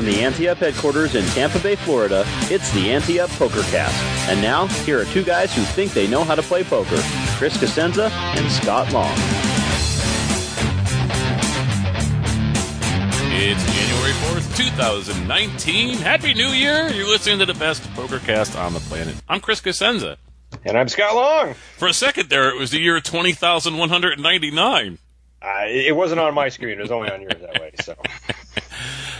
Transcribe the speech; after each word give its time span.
From 0.00 0.10
the 0.10 0.22
Ante 0.22 0.48
Up 0.48 0.56
headquarters 0.56 1.14
in 1.14 1.26
Tampa 1.26 1.58
Bay, 1.58 1.76
Florida, 1.76 2.24
it's 2.44 2.72
the 2.72 2.90
Ante 2.90 3.20
Up 3.20 3.28
Poker 3.32 3.60
Cast. 3.64 4.02
And 4.30 4.40
now, 4.40 4.66
here 4.66 4.98
are 4.98 5.04
two 5.04 5.22
guys 5.22 5.54
who 5.54 5.60
think 5.60 5.92
they 5.92 6.06
know 6.06 6.24
how 6.24 6.34
to 6.34 6.40
play 6.40 6.64
poker 6.64 6.96
Chris 7.36 7.54
Cosenza 7.58 8.10
and 8.10 8.50
Scott 8.50 8.90
Long. 8.94 9.12
It's 13.30 13.62
January 13.74 14.12
4th, 14.12 14.56
2019. 14.56 15.98
Happy 15.98 16.32
New 16.32 16.48
Year! 16.48 16.88
You're 16.88 17.06
listening 17.06 17.40
to 17.40 17.44
the 17.44 17.52
best 17.52 17.82
poker 17.92 18.20
cast 18.20 18.56
on 18.56 18.72
the 18.72 18.80
planet. 18.80 19.16
I'm 19.28 19.40
Chris 19.40 19.60
Cosenza. 19.60 20.16
And 20.64 20.78
I'm 20.78 20.88
Scott 20.88 21.14
Long. 21.14 21.52
For 21.76 21.88
a 21.88 21.92
second 21.92 22.30
there, 22.30 22.48
it 22.48 22.58
was 22.58 22.70
the 22.70 22.80
year 22.80 23.02
20,199. 23.02 24.98
Uh, 25.42 25.64
it 25.66 25.96
wasn't 25.96 26.20
on 26.20 26.34
my 26.34 26.50
screen; 26.50 26.78
it 26.78 26.82
was 26.82 26.90
only 26.90 27.10
on 27.10 27.22
yours 27.22 27.40
that 27.40 27.60
way. 27.60 27.72
So, 27.80 27.96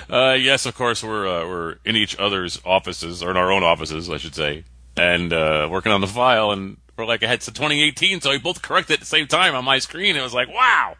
Uh, 0.09 0.33
yes, 0.33 0.67
of 0.67 0.75
course, 0.75 1.05
we're 1.05 1.25
uh, 1.25 1.47
we're 1.47 1.77
in 1.84 1.95
each 1.95 2.19
other's 2.19 2.61
offices, 2.64 3.23
or 3.23 3.31
in 3.31 3.37
our 3.37 3.53
own 3.53 3.62
offices, 3.62 4.11
I 4.11 4.17
should 4.17 4.34
say, 4.34 4.64
and 4.97 5.33
uh, 5.33 5.69
working 5.70 5.92
on 5.92 6.00
the 6.00 6.09
file. 6.09 6.50
And 6.50 6.78
we're 6.97 7.05
like, 7.06 7.22
ahead 7.22 7.42
to 7.42 7.53
2018, 7.53 8.20
so 8.20 8.31
we 8.31 8.39
both 8.39 8.61
corrected 8.61 8.95
at 8.95 8.98
the 9.00 9.06
same 9.06 9.28
time 9.28 9.55
on 9.55 9.64
my 9.64 9.78
screen. 9.78 10.17
It 10.17 10.20
was 10.22 10.34
like, 10.34 10.48
wow, 10.48 10.97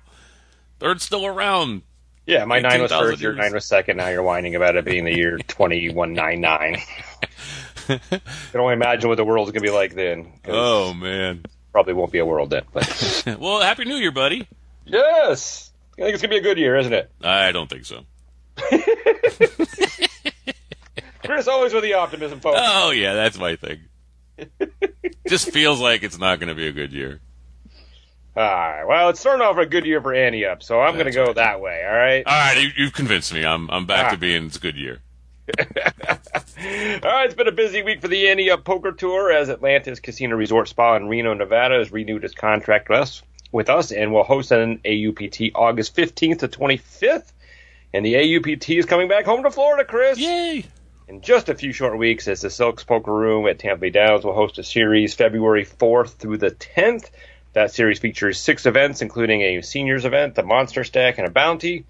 third's 0.79 1.03
still 1.03 1.27
around. 1.27 1.83
yeah, 2.25 2.45
my 2.45 2.61
nine 2.61 2.81
was 2.83 2.93
first, 2.93 3.21
your 3.21 3.33
nine 3.33 3.53
was 3.53 3.65
second. 3.65 3.97
Now 3.97 4.11
you're 4.11 4.23
whining 4.23 4.55
about 4.55 4.77
it 4.77 4.85
being 4.85 5.05
the 5.05 5.17
year 5.17 5.39
2199. 5.49 6.77
I 7.89 7.99
can 7.99 8.61
only 8.61 8.75
imagine 8.75 9.09
what 9.09 9.17
the 9.17 9.25
world's 9.25 9.51
gonna 9.51 9.65
be 9.65 9.73
like 9.73 9.97
then. 9.97 10.33
Oh 10.47 10.95
man. 10.95 11.43
probably 11.73 11.95
won't 11.95 12.13
be 12.13 12.21
a 12.21 12.27
world 12.27 12.51
then. 12.51 12.63
But 12.73 13.25
well, 13.41 13.61
happy 13.61 13.87
New 13.87 13.97
Year, 13.97 14.13
buddy. 14.13 14.47
yes, 14.87 15.73
I 15.95 16.03
think 16.03 16.15
it's 16.15 16.23
gonna 16.23 16.31
be 16.31 16.39
a 16.39 16.43
good 16.43 16.59
year, 16.59 16.77
isn't 16.77 16.93
it? 16.93 17.11
I 17.25 17.51
don't 17.51 17.69
think 17.69 17.87
so. 17.87 18.05
Chris, 21.25 21.49
always 21.49 21.73
with 21.73 21.83
the 21.83 21.95
optimism, 21.95 22.41
folks. 22.41 22.59
Oh 22.61 22.91
yeah, 22.91 23.15
that's 23.15 23.39
my 23.39 23.57
thing. 23.57 23.81
Just 25.29 25.51
feels 25.51 25.81
like 25.81 26.03
it's 26.03 26.19
not 26.19 26.41
going 26.41 26.49
to 26.49 26.55
be 26.55 26.67
a 26.67 26.73
good 26.73 26.93
year. 26.93 27.21
All 28.37 28.43
right, 28.45 28.85
well, 28.85 29.09
it's 29.11 29.19
starting 29.21 29.45
off 29.45 29.59
a 29.59 29.67
good 29.67 29.85
year 29.85 30.01
for 30.01 30.15
Ante 30.15 30.47
up, 30.47 30.63
so 30.63 30.81
I'm 30.81 30.97
gonna 30.97 31.11
go 31.11 31.27
right. 31.27 31.35
that 31.35 31.61
way. 31.61 31.85
All 31.85 31.93
right. 31.93 32.25
All 32.25 32.33
right, 32.33 32.63
you, 32.63 32.71
you've 32.77 32.93
convinced 32.93 33.35
me. 33.35 33.45
I'm 33.45 33.69
I'm 33.71 33.87
back 33.87 34.07
Ah. 34.07 34.11
to 34.13 34.17
being 34.17 34.47
it's 34.47 34.57
a 34.57 34.61
good 34.61 34.77
year. 34.77 35.01
All 35.59 35.65
right, 36.57 37.27
it's 37.27 37.35
been 37.35 37.49
a 37.49 37.53
busy 37.53 37.83
week 37.83 38.01
for 38.01 38.07
the 38.09 38.29
Ante 38.29 38.51
Up 38.53 38.65
Poker 38.65 38.93
Tour 38.93 39.33
as 39.33 39.51
Atlantis 39.51 39.99
Casino 39.99 40.37
Resort 40.37 40.69
Spa 40.69 40.95
in 40.97 41.09
Reno, 41.09 41.35
Nevada 41.35 41.77
has 41.79 41.91
renewed 41.91 42.23
its 42.25 42.35
contract 42.35 42.89
with 42.89 43.01
us, 43.01 43.23
with 43.51 43.69
us 43.69 43.91
and 43.91 44.13
will 44.13 44.23
host 44.23 44.53
an 44.53 44.79
AUPT 44.85 45.51
August 45.57 45.97
15th 45.97 46.39
to 46.39 46.49
25th. 46.49 47.33
And 47.93 48.07
the 48.07 48.15
AUPT 48.15 48.79
is 48.79 48.87
coming 48.87 49.09
back 49.09 49.25
home 49.25 49.43
to 49.43 49.51
Florida, 49.51 49.85
Chris. 49.85 50.17
Yay! 50.17 50.65
In 51.09 51.23
just 51.23 51.49
a 51.49 51.57
few 51.57 51.73
short 51.73 51.99
weeks, 51.99 52.29
as 52.29 52.41
the 52.41 52.49
Silks 52.49 52.85
Poker 52.85 53.13
Room 53.13 53.49
at 53.49 53.59
Tampa 53.59 53.81
Bay 53.81 53.91
Downs 53.91 54.25
will 54.25 54.33
host 54.33 54.59
a 54.59 54.63
series 54.63 55.13
February 55.13 55.65
4th 55.65 56.11
through 56.11 56.39
the 56.39 56.53
10th. 56.53 57.11
That 57.53 57.73
series 57.73 57.99
features 57.99 58.39
six 58.39 58.65
events, 58.65 59.03
including 59.03 59.43
a 59.43 59.61
seniors 59.63 60.05
event, 60.05 60.39
a 60.39 60.45
monster 60.45 60.85
stack, 60.85 61.19
and 61.19 61.27
a 61.27 61.31
bounty, 61.33 61.85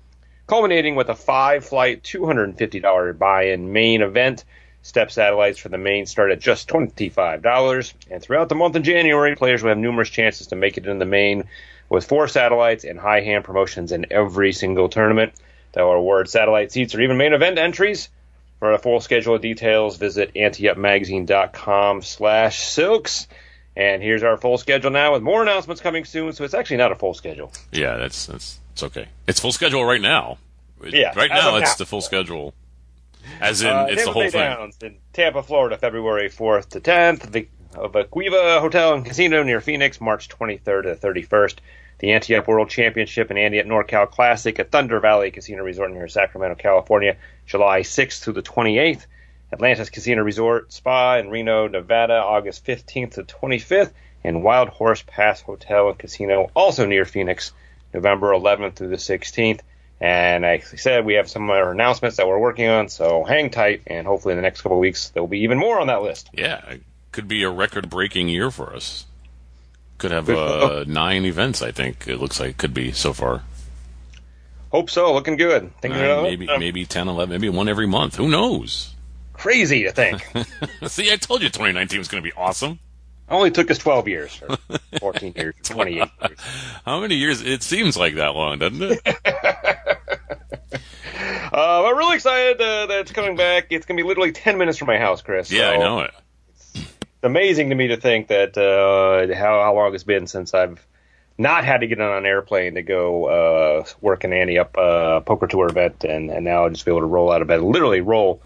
culminating 0.47 0.95
with 0.95 1.11
a 1.11 1.15
five 1.15 1.67
flight, 1.67 2.03
$250 2.03 3.19
buy 3.19 3.43
in 3.49 3.75
main 3.75 4.01
event. 4.01 4.47
Step 4.81 5.11
satellites 5.11 5.59
for 5.59 5.69
the 5.69 5.77
main 5.77 6.07
start 6.07 6.31
at 6.31 6.41
just 6.41 6.67
$25. 6.67 7.93
And 8.11 8.23
throughout 8.23 8.49
the 8.49 8.55
month 8.55 8.75
of 8.75 8.83
January, 8.83 9.37
players 9.37 9.63
will 9.63 9.69
have 9.69 9.77
numerous 9.77 10.09
chances 10.09 10.47
to 10.47 10.57
make 10.57 10.79
it 10.79 10.87
in 10.87 10.99
the 10.99 11.05
main 11.05 11.45
with 11.91 12.07
four 12.07 12.27
satellites 12.27 12.85
and 12.85 12.99
high 12.99 13.21
hand 13.21 13.45
promotions 13.45 13.93
in 13.93 14.07
every 14.11 14.55
single 14.55 14.89
tournament. 14.89 15.35
That 15.73 15.83
will 15.83 15.93
award 15.93 16.29
satellite 16.29 16.73
seats 16.73 16.95
or 16.95 17.01
even 17.01 17.17
main 17.17 17.33
event 17.33 17.59
entries. 17.59 18.09
For 18.59 18.73
a 18.73 18.79
full 18.79 19.01
schedule 19.01 19.37
of 19.37 19.41
details, 19.41 19.97
visit 19.97 20.35
anteupmagazine.com 20.35 22.03
slash 22.03 22.63
silks. 22.63 23.27
And 23.77 24.03
here's 24.03 24.23
our 24.23 24.37
full 24.37 24.59
schedule 24.59 24.91
now 24.91 25.13
with 25.13 25.23
more 25.23 25.43
announcements 25.43 25.81
coming 25.81 26.05
soon. 26.05 26.33
So 26.33 26.45
it's 26.45 26.55
actually 26.55 26.77
not 26.79 26.93
a 26.93 26.97
full 26.97 27.15
schedule. 27.15 27.53
Yeah, 27.73 27.97
that's 27.97 28.27
that's 28.27 28.59
it's 28.73 28.83
okay. 28.83 29.09
It's 29.27 29.41
full 29.41 29.53
schedule 29.53 29.85
right 29.85 30.01
now. 30.01 30.39
Yeah, 30.83 31.13
right 31.17 31.31
now 31.31 31.57
it's 31.57 31.71
now. 31.71 31.75
the 31.77 31.87
full 31.87 32.01
schedule. 32.01 32.53
As 33.41 33.63
in, 33.63 33.69
Uh, 33.69 33.87
it's 33.89 34.05
the 34.05 34.13
whole 34.13 34.23
Bay 34.23 34.31
thing. 34.31 34.41
Downs 34.41 34.77
in 34.83 34.97
Tampa, 35.13 35.43
Florida, 35.43 35.77
February 35.77 36.29
4th 36.31 36.71
to 36.71 36.81
10th. 36.81 37.31
The 37.31 37.41
Vee 37.41 37.49
Quiva 37.75 38.61
Hotel 38.61 38.95
and 38.95 39.05
Casino 39.05 39.43
near 39.43 39.61
Phoenix, 39.61 40.01
March 40.01 40.29
23rd 40.29 40.83
to 40.83 40.97
31st. 40.97 41.57
The 42.01 42.15
Up 42.35 42.49
World 42.49 42.69
Championship 42.71 43.31
and 43.31 43.39
Up 43.39 43.67
NorCal 43.67 44.11
Classic 44.11 44.59
at 44.59 44.71
Thunder 44.71 45.01
Valley 45.01 45.31
Casino 45.31 45.63
Resort 45.63 45.93
near 45.93 46.09
Sacramento, 46.09 46.57
California, 46.57 47.17
July 47.47 47.81
6th 47.81 48.21
through 48.21 48.35
the 48.35 48.43
28th. 48.43 49.07
Atlantis 49.53 49.91
Casino 49.91 50.23
Resort 50.23 50.73
Spa 50.73 51.17
in 51.17 51.29
Reno, 51.29 51.69
Nevada, 51.69 52.15
August 52.15 52.65
15th 52.65 53.15
to 53.15 53.23
25th. 53.23 53.93
And 54.23 54.43
Wild 54.43 54.69
Horse 54.69 55.03
Pass 55.07 55.41
Hotel 55.41 55.89
and 55.89 55.99
Casino, 55.99 56.51
also 56.55 56.85
near 56.85 57.05
Phoenix, 57.07 57.53
November 57.95 58.33
11th 58.33 58.75
through 58.75 58.89
the 58.89 58.97
16th. 58.97 59.61
And 60.01 60.47
I 60.47 60.59
said, 60.59 61.05
we 61.05 61.15
have 61.15 61.29
some 61.29 61.49
other 61.51 61.71
announcements 61.71 62.17
that 62.17 62.27
we're 62.27 62.39
working 62.39 62.69
on, 62.69 62.89
so 62.89 63.25
hang 63.25 63.51
tight, 63.51 63.83
and 63.87 64.07
hopefully 64.07 64.33
in 64.33 64.37
the 64.37 64.43
next 64.43 64.63
couple 64.63 64.79
of 64.79 64.81
weeks 64.81 65.11
there 65.11 65.23
will 65.23 65.29
be 65.29 65.41
even 65.41 65.59
more 65.59 65.81
on 65.81 65.89
that 65.89 66.03
list. 66.03 66.31
Yeah, 66.33 66.65
it 66.71 66.83
could 67.13 67.29
be 67.29 67.43
a 67.43 67.51
record-breaking 67.51 68.29
year 68.29 68.51
for 68.51 68.75
us. 68.75 69.05
Could 70.01 70.11
have 70.13 70.29
uh, 70.31 70.85
nine 70.89 71.25
events. 71.27 71.61
I 71.63 71.73
think 71.73 72.09
it 72.09 72.17
looks 72.17 72.41
like 72.41 72.51
it 72.51 72.57
could 72.57 72.73
be 72.75 72.91
so 72.91 73.13
far. 73.13 73.43
Hope 74.73 74.89
so, 74.89 75.13
looking 75.13 75.37
good. 75.37 75.71
Thinking 75.83 76.01
Nine, 76.01 76.11
about- 76.11 76.23
maybe 76.23 76.49
uh, 76.49 76.59
maybe 76.59 76.87
10, 76.87 77.09
11, 77.09 77.31
maybe 77.31 77.49
one 77.51 77.69
every 77.69 77.87
month. 77.87 78.17
Who 78.17 78.29
knows? 78.29 78.95
crazy 79.35 79.85
to 79.85 79.93
think. 79.93 80.23
See, 80.87 81.11
I 81.11 81.17
told 81.17 81.41
you 81.43 81.49
2019 81.49 81.99
was 81.99 82.09
going 82.09 82.23
to 82.23 82.29
be 82.29 82.35
awesome. 82.37 82.73
It 82.73 82.79
Only 83.29 83.51
took 83.51 83.71
us 83.71 83.79
12 83.79 84.09
years, 84.09 84.41
or 84.49 84.59
14 85.01 85.33
years, 85.37 85.55
28 85.63 85.95
years. 85.97 86.09
How 86.85 87.01
many 87.01 87.15
years? 87.17 87.41
It 87.43 87.63
seems 87.63 87.97
like 87.97 88.17
that 88.17 88.35
long, 88.35 88.59
doesn't 88.59 88.83
it? 88.83 89.01
Uh, 91.53 91.85
I'm 91.87 91.97
really 91.97 92.15
excited 92.17 92.61
uh, 92.61 92.87
that 92.87 93.01
it's 93.01 93.13
coming 93.13 93.37
back. 93.37 93.67
It's 93.71 93.85
going 93.87 93.97
to 93.97 94.03
be 94.03 94.07
literally 94.09 94.33
10 94.33 94.57
minutes 94.57 94.79
from 94.79 94.87
my 94.87 94.99
house, 94.99 95.21
Chris. 95.23 95.51
yeah, 95.51 95.71
I 95.71 95.77
know 95.79 96.01
it. 96.01 96.11
It's 97.21 97.27
amazing 97.27 97.69
to 97.69 97.75
me 97.75 97.89
to 97.89 97.99
think 97.99 98.29
that 98.29 98.57
uh, 98.57 99.35
how, 99.35 99.61
how 99.61 99.75
long 99.75 99.95
it's 99.95 100.05
been 100.05 100.27
since 100.27 100.55
I've 100.55 100.87
not 101.37 101.67
had 101.67 101.83
to 101.83 101.87
get 101.87 102.01
on 102.01 102.17
an 102.17 102.25
airplane 102.25 102.77
to 102.77 102.83
go 102.83 103.27
uh, 103.27 103.85
work 104.01 104.25
an 104.25 104.33
Ante 104.33 104.59
Up 104.59 104.75
uh, 104.79 105.21
poker 105.21 105.47
tour 105.47 105.69
event, 105.69 106.05
and, 106.05 106.31
and 106.31 106.47
now 106.47 106.65
I'll 106.65 106.71
just 106.71 106.87
be 106.87 106.91
able 106.91 107.01
to 107.01 107.07
roll 107.07 107.31
out 107.31 107.43
of 107.43 107.49
bed, 107.49 107.61
literally 107.61 108.01
roll 108.01 108.41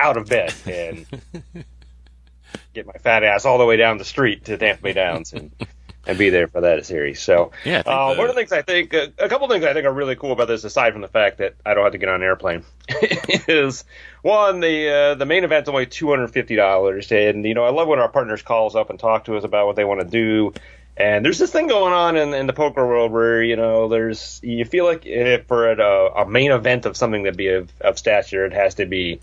out 0.00 0.16
of 0.16 0.26
bed 0.26 0.54
and 0.64 1.04
get 2.72 2.86
my 2.86 2.94
fat 2.94 3.24
ass 3.24 3.44
all 3.44 3.58
the 3.58 3.66
way 3.66 3.76
down 3.76 3.98
the 3.98 4.06
street 4.06 4.46
to 4.46 4.56
Tampa 4.56 4.82
Bay 4.82 4.94
Downs 4.94 5.34
and, 5.34 5.50
and 6.06 6.18
be 6.18 6.30
there 6.30 6.48
for 6.48 6.60
that 6.62 6.84
series. 6.86 7.20
So, 7.20 7.52
Yeah, 7.64 7.82
uh, 7.86 8.12
the- 8.14 8.18
one 8.18 8.28
of 8.28 8.34
the 8.34 8.40
things 8.40 8.52
I 8.52 8.62
think, 8.62 8.92
uh, 8.94 9.06
a 9.18 9.28
couple 9.28 9.48
things 9.48 9.64
I 9.64 9.72
think 9.72 9.86
are 9.86 9.92
really 9.92 10.16
cool 10.16 10.32
about 10.32 10.48
this, 10.48 10.64
aside 10.64 10.92
from 10.92 11.02
the 11.02 11.08
fact 11.08 11.38
that 11.38 11.54
I 11.64 11.74
don't 11.74 11.84
have 11.84 11.92
to 11.92 11.98
get 11.98 12.08
on 12.08 12.16
an 12.16 12.22
airplane, 12.22 12.64
is 13.48 13.84
one 14.22 14.60
the 14.60 14.88
uh, 14.90 15.14
the 15.14 15.26
main 15.26 15.44
event's 15.44 15.68
only 15.68 15.86
two 15.86 16.10
hundred 16.10 16.28
fifty 16.28 16.56
dollars, 16.56 17.10
and 17.12 17.44
you 17.44 17.54
know 17.54 17.64
I 17.64 17.70
love 17.70 17.88
when 17.88 17.98
our 17.98 18.08
partners 18.08 18.42
calls 18.42 18.76
up 18.76 18.90
and 18.90 18.98
talk 18.98 19.24
to 19.24 19.36
us 19.36 19.44
about 19.44 19.66
what 19.66 19.76
they 19.76 19.84
want 19.84 20.00
to 20.00 20.06
do. 20.06 20.52
And 20.96 21.24
there's 21.24 21.38
this 21.38 21.50
thing 21.50 21.66
going 21.66 21.92
on 21.92 22.16
in, 22.16 22.32
in 22.34 22.46
the 22.46 22.52
poker 22.52 22.86
world 22.86 23.10
where 23.10 23.42
you 23.42 23.56
know 23.56 23.88
there's 23.88 24.38
you 24.44 24.64
feel 24.64 24.84
like 24.84 25.04
if 25.06 25.46
for 25.46 25.72
a, 25.72 26.22
a 26.22 26.28
main 26.28 26.52
event 26.52 26.86
of 26.86 26.96
something 26.96 27.24
that 27.24 27.36
be 27.36 27.48
of, 27.48 27.72
of 27.80 27.98
stature, 27.98 28.44
it 28.46 28.52
has 28.52 28.76
to 28.76 28.86
be 28.86 29.20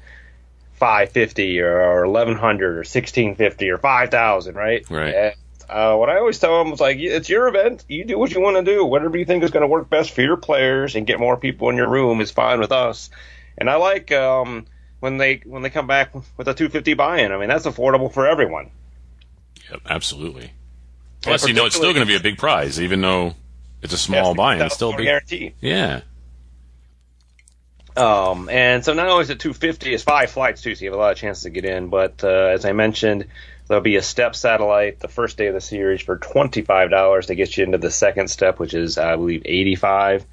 five 0.74 1.12
fifty 1.12 1.62
or, 1.62 1.80
or 1.82 2.04
eleven 2.04 2.36
hundred 2.36 2.78
or 2.78 2.84
sixteen 2.84 3.36
fifty 3.36 3.70
or 3.70 3.78
five 3.78 4.10
thousand, 4.12 4.56
right? 4.56 4.84
Right. 4.90 5.34
Uh, 5.72 5.96
what 5.96 6.10
I 6.10 6.18
always 6.18 6.38
tell 6.38 6.62
them 6.62 6.74
is 6.74 6.82
like, 6.82 6.98
it's 6.98 7.30
your 7.30 7.48
event. 7.48 7.86
You 7.88 8.04
do 8.04 8.20
what 8.20 8.34
you 8.34 8.42
want 8.42 8.58
to 8.58 8.64
do. 8.64 8.84
Whatever 8.84 9.18
you 9.18 9.24
think 9.24 9.42
is 9.42 9.52
going 9.52 9.62
to 9.62 9.68
work 9.68 9.90
best 9.90 10.12
for 10.12 10.22
your 10.22 10.36
players 10.36 10.96
and 10.96 11.08
get 11.08 11.18
more 11.18 11.38
people 11.38 11.70
in 11.70 11.78
your 11.78 11.90
room 11.90 12.20
is 12.20 12.30
fine 12.30 12.60
with 12.60 12.74
us. 12.74 13.10
And 13.58 13.70
I 13.70 13.76
like 13.76 14.12
um, 14.12 14.66
when 15.00 15.18
they 15.18 15.42
when 15.46 15.62
they 15.62 15.70
come 15.70 15.88
back 15.88 16.14
with 16.36 16.48
a 16.50 16.54
two 16.54 16.68
fifty 16.68 16.94
buy-in. 16.94 17.32
I 17.32 17.38
mean, 17.38 17.48
that's 17.48 17.66
affordable 17.66 18.14
for 18.14 18.28
everyone. 18.28 18.72
Yep, 19.70 19.82
absolutely. 19.90 20.52
Plus, 21.22 21.48
you 21.48 21.54
know, 21.54 21.66
it's 21.66 21.76
still 21.76 21.94
going 21.94 22.06
to 22.06 22.12
be 22.12 22.18
a 22.18 22.22
big 22.22 22.38
prize, 22.38 22.82
even 22.82 23.00
though 23.00 23.36
it's 23.82 23.94
a 23.94 23.98
small 23.98 24.36
buy-in. 24.36 24.62
It's 24.62 24.76
still 24.76 24.94
a 24.94 24.98
big. 24.98 25.06
guarantee. 25.06 25.54
Yeah. 25.62 26.02
Um, 27.96 28.50
and 28.50 28.84
so 28.84 28.94
not 28.94 29.08
only 29.08 29.24
is 29.24 29.30
it 29.30 29.40
250, 29.40 29.94
it's 29.94 30.04
five 30.04 30.32
flights 30.32 30.62
too, 30.62 30.76
so 30.76 30.84
you 30.84 30.92
have 30.92 30.98
a 30.98 31.02
lot 31.02 31.12
of 31.12 31.18
chances 31.18 31.44
to 31.44 31.50
get 31.50 31.66
in. 31.66 31.88
But 31.90 32.24
uh, 32.24 32.28
as 32.28 32.66
I 32.66 32.72
mentioned, 32.72 33.28
there'll 33.72 33.82
be 33.82 33.96
a 33.96 34.02
step 34.02 34.36
satellite 34.36 35.00
the 35.00 35.08
first 35.08 35.38
day 35.38 35.48
of 35.48 35.54
the 35.54 35.62
series 35.62 36.02
for 36.02 36.18
$25 36.18 37.26
to 37.28 37.36
get 37.36 37.56
you 37.56 37.64
into 37.64 37.78
the 37.78 37.90
second 37.90 38.28
step, 38.28 38.60
which 38.60 38.74
is 38.74 38.98
I 38.98 39.16
believe 39.16 39.44
85. 39.46 40.26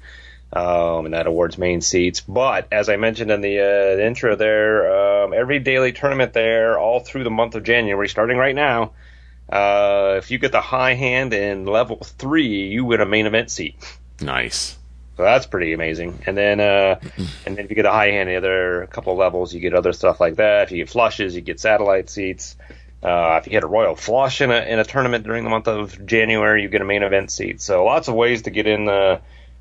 Um, 0.51 1.05
and 1.05 1.13
that 1.13 1.25
awards 1.25 1.57
main 1.57 1.79
seats. 1.79 2.19
But 2.19 2.67
as 2.73 2.89
I 2.89 2.97
mentioned 2.97 3.31
in 3.31 3.39
the, 3.39 3.59
uh, 3.59 3.95
the 3.95 4.05
intro 4.05 4.35
there, 4.35 5.23
um, 5.23 5.33
every 5.33 5.59
daily 5.59 5.93
tournament 5.93 6.33
there, 6.33 6.77
all 6.77 6.99
through 6.99 7.23
the 7.23 7.29
month 7.29 7.55
of 7.55 7.63
January, 7.63 8.09
starting 8.09 8.35
right 8.35 8.55
now, 8.55 8.91
uh, 9.47 10.15
if 10.17 10.31
you 10.31 10.37
get 10.37 10.51
the 10.51 10.59
high 10.59 10.95
hand 10.95 11.33
in 11.33 11.65
level 11.65 11.97
three, 11.97 12.67
you 12.67 12.83
win 12.83 12.99
a 12.99 13.05
main 13.05 13.25
event 13.25 13.51
seat. 13.51 13.75
Nice. 14.19 14.77
So 15.15 15.23
that's 15.23 15.45
pretty 15.45 15.73
amazing. 15.73 16.23
And 16.25 16.35
then, 16.35 16.59
uh, 16.59 16.99
and 17.45 17.55
then 17.55 17.65
if 17.65 17.69
you 17.69 17.75
get 17.75 17.85
a 17.85 17.91
high 17.91 18.11
hand, 18.11 18.27
in 18.27 18.33
the 18.33 18.37
other 18.37 18.87
couple 18.87 19.15
levels, 19.15 19.53
you 19.53 19.59
get 19.59 19.73
other 19.73 19.93
stuff 19.93 20.19
like 20.19 20.35
that. 20.37 20.63
If 20.63 20.71
you 20.71 20.77
get 20.77 20.89
flushes, 20.89 21.35
you 21.35 21.41
get 21.41 21.59
satellite 21.59 22.09
seats. 22.09 22.57
Uh, 23.01 23.37
if 23.39 23.47
you 23.47 23.53
hit 23.53 23.63
a 23.63 23.67
royal 23.67 23.95
flush 23.95 24.41
in 24.41 24.51
a 24.51 24.59
in 24.59 24.77
a 24.79 24.83
tournament 24.83 25.23
during 25.23 25.43
the 25.45 25.49
month 25.49 25.67
of 25.67 26.05
January, 26.05 26.61
you 26.63 26.69
get 26.69 26.81
a 26.81 26.85
main 26.85 27.03
event 27.03 27.31
seat. 27.31 27.61
So 27.61 27.85
lots 27.85 28.07
of 28.09 28.15
ways 28.15 28.41
to 28.43 28.49
get 28.49 28.67
in 28.67 28.89
uh, 28.89 29.19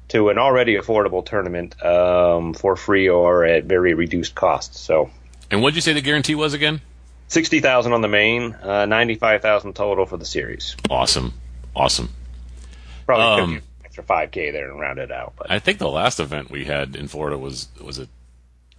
to 0.08 0.30
an 0.30 0.38
already 0.38 0.74
affordable 0.76 1.24
tournament 1.24 1.80
um, 1.84 2.54
for 2.54 2.74
free 2.76 3.08
or 3.08 3.44
at 3.44 3.64
very 3.64 3.94
reduced 3.94 4.34
cost. 4.34 4.74
So 4.74 5.10
And 5.50 5.62
what 5.62 5.70
did 5.70 5.76
you 5.76 5.82
say 5.82 5.92
the 5.92 6.00
guarantee 6.00 6.34
was 6.34 6.52
again? 6.54 6.80
sixty 7.28 7.60
thousand 7.60 7.92
on 7.92 8.00
the 8.00 8.08
main, 8.08 8.54
uh, 8.54 8.86
ninety 8.86 9.14
five 9.14 9.40
thousand 9.42 9.74
total 9.74 10.04
for 10.06 10.16
the 10.16 10.24
series. 10.24 10.74
Awesome. 10.90 11.34
Awesome. 11.76 12.08
Probably 13.06 13.42
Um, 13.42 13.54
could 13.54 13.62
extra 13.84 14.04
five 14.04 14.30
k 14.32 14.50
there 14.50 14.70
and 14.70 14.80
round 14.80 14.98
it 14.98 15.12
out. 15.12 15.34
But 15.36 15.50
I 15.50 15.60
think 15.60 15.78
the 15.78 15.88
last 15.88 16.18
event 16.18 16.50
we 16.50 16.64
had 16.64 16.96
in 16.96 17.06
Florida 17.06 17.38
was 17.38 17.68
was 17.80 17.98
it? 17.98 18.08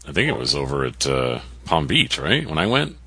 I 0.07 0.11
think 0.11 0.27
it 0.29 0.37
was 0.37 0.53
over 0.55 0.83
at 0.85 1.07
uh, 1.07 1.39
Palm 1.65 1.87
Beach, 1.87 2.17
right? 2.19 2.45
When 2.47 2.57
I 2.57 2.67
went, 2.67 2.97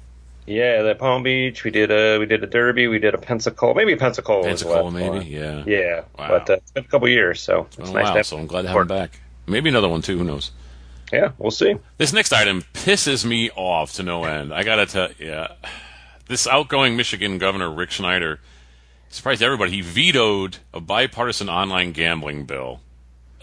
yeah, 0.46 0.82
the 0.82 0.94
Palm 0.94 1.22
Beach, 1.22 1.64
we 1.64 1.70
did 1.70 1.90
a 1.90 2.18
we 2.18 2.26
did 2.26 2.42
a 2.42 2.46
Derby, 2.46 2.88
we 2.88 2.98
did 2.98 3.14
a 3.14 3.18
Pensacola, 3.18 3.74
maybe 3.74 3.94
Pensacola. 3.96 4.44
Pensacola, 4.44 4.90
maybe. 4.90 5.08
one. 5.08 5.26
Yeah. 5.26 5.64
Yeah, 5.66 6.00
Wow. 6.18 6.28
but 6.28 6.50
uh, 6.50 6.52
it's 6.54 6.70
been 6.72 6.84
a 6.84 6.88
couple 6.88 7.08
years, 7.08 7.40
so 7.40 7.66
it's 7.78 7.90
Oh, 7.90 7.92
nice 7.92 8.08
have. 8.14 8.26
So 8.26 8.38
I'm 8.38 8.46
glad 8.46 8.62
to 8.62 8.68
have 8.68 8.80
him 8.80 8.86
back. 8.88 9.20
Maybe 9.46 9.68
another 9.68 9.88
one 9.88 10.02
too. 10.02 10.18
Who 10.18 10.24
knows? 10.24 10.50
Yeah, 11.12 11.32
we'll 11.38 11.50
see. 11.50 11.74
This 11.98 12.12
next 12.12 12.32
item 12.32 12.62
pisses 12.72 13.24
me 13.24 13.50
off 13.50 13.92
to 13.94 14.02
no 14.02 14.24
end. 14.24 14.52
I 14.54 14.62
gotta 14.62 14.86
tell 14.86 15.08
yeah, 15.18 15.48
this 16.26 16.46
outgoing 16.46 16.96
Michigan 16.96 17.38
governor 17.38 17.70
Rick 17.70 17.92
Snyder 17.92 18.40
surprised 19.10 19.42
everybody. 19.42 19.72
He 19.72 19.80
vetoed 19.82 20.56
a 20.72 20.80
bipartisan 20.80 21.50
online 21.50 21.92
gambling 21.92 22.46
bill. 22.46 22.80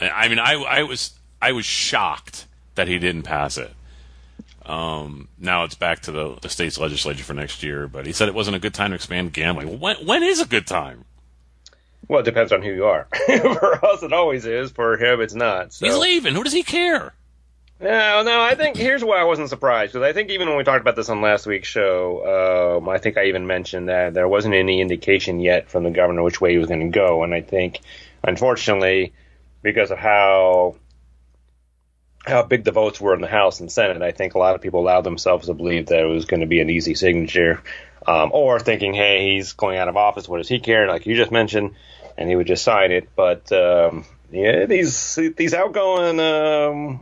I 0.02 0.28
mean, 0.30 0.40
I, 0.40 0.54
I 0.54 0.84
was 0.84 1.12
I 1.42 1.52
was 1.52 1.66
shocked 1.66 2.46
that 2.76 2.88
he 2.88 2.98
didn't 2.98 3.24
pass 3.24 3.58
it. 3.58 3.72
Um, 4.70 5.30
now 5.40 5.64
it's 5.64 5.74
back 5.74 6.02
to 6.02 6.12
the, 6.12 6.38
the 6.42 6.50
state's 6.50 6.78
legislature 6.78 7.24
for 7.24 7.34
next 7.34 7.64
year, 7.64 7.88
but 7.88 8.06
he 8.06 8.12
said 8.12 8.28
it 8.28 8.36
wasn't 8.36 8.56
a 8.56 8.60
good 8.60 8.74
time 8.74 8.92
to 8.92 8.96
expand 8.96 9.34
gambling. 9.34 9.80
When 9.80 9.98
when 10.06 10.22
is 10.22 10.40
a 10.42 10.46
good 10.46 10.68
time? 10.68 11.06
Well, 12.08 12.20
it 12.20 12.24
depends 12.24 12.52
on 12.52 12.62
who 12.62 12.72
you 12.72 12.86
are. 12.86 13.08
for 13.28 13.86
us, 13.86 14.04
it 14.04 14.14
always 14.14 14.46
is. 14.46 14.72
For 14.72 14.98
him, 14.98 15.22
it's 15.22 15.34
not. 15.34 15.74
So. 15.74 15.88
He's 15.88 15.98
leaving. 15.98 16.36
Who 16.36 16.44
does 16.44 16.54
he 16.54 16.64
care? 16.64 17.14
No, 17.80 18.24
no. 18.24 18.42
I 18.42 18.54
think 18.54 18.78
here's 18.78 19.04
why 19.04 19.20
I 19.20 19.24
wasn't 19.24 19.50
surprised 19.50 19.94
because 19.94 20.08
I 20.08 20.14
think 20.14 20.30
even 20.30 20.48
when 20.48 20.58
we 20.58 20.64
talked 20.64 20.82
about 20.82 20.96
this 20.96 21.10
on 21.10 21.22
last 21.22 21.48
week's 21.48 21.68
show, 21.68 22.78
um, 22.78 22.90
I 22.90 23.00
think 23.00 23.18
I 23.18 23.26
even 23.26 23.48
mentioned 23.48 23.90
that 23.90 24.14
there 24.14 24.28
wasn't 24.28 24.54
any 24.54 24.82
indication 24.82 25.40
yet 25.40 25.70
from 25.70 25.84
the 25.84 25.92
governor 25.92 26.22
which 26.22 26.40
way 26.40 26.52
he 26.52 26.60
was 26.60 26.68
going 26.68 26.92
to 26.92 26.96
go, 26.96 27.24
and 27.24 27.34
I 27.34 27.42
think, 27.42 27.80
unfortunately, 28.24 29.14
because 29.64 29.90
of 29.90 29.98
how 29.98 30.76
how 32.26 32.44
big 32.44 32.64
the 32.64 32.72
votes 32.72 33.00
were 33.00 33.14
in 33.14 33.22
the 33.22 33.28
House 33.28 33.60
and 33.60 33.72
Senate, 33.72 34.02
I 34.02 34.12
think 34.12 34.34
a 34.34 34.40
lot 34.40 34.56
of 34.56 34.62
people 34.62 34.82
allowed 34.82 35.04
themselves 35.04 35.48
to 35.48 35.54
believe 35.54 35.88
that 35.88 36.00
it 36.00 36.06
was 36.06 36.26
going 36.26 36.42
to 36.42 36.48
be 36.48 36.60
an 36.60 36.70
easy 36.70 36.96
signature, 36.96 37.62
um, 38.06 38.32
or 38.34 38.60
thinking, 38.60 38.94
hey, 38.94 39.34
he's 39.36 39.54
going 39.54 39.78
out 39.78 39.88
of 39.88 39.98
office. 39.98 40.28
What 40.28 40.38
does 40.38 40.50
he 40.50 40.60
care? 40.60 40.88
Like 40.88 41.06
you 41.06 41.16
just 41.16 41.32
mentioned, 41.32 41.76
and 42.18 42.30
he 42.30 42.36
would 42.36 42.48
just 42.48 42.64
sign 42.64 42.92
it. 42.92 43.10
But 43.16 43.52
um, 43.52 44.06
yeah, 44.32 44.66
these 44.66 45.16
these 45.36 45.54
outgoing 45.54 46.20
um, 46.20 47.02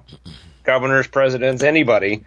governors, 0.64 1.08
presidents, 1.08 1.64
anybody, 1.64 2.24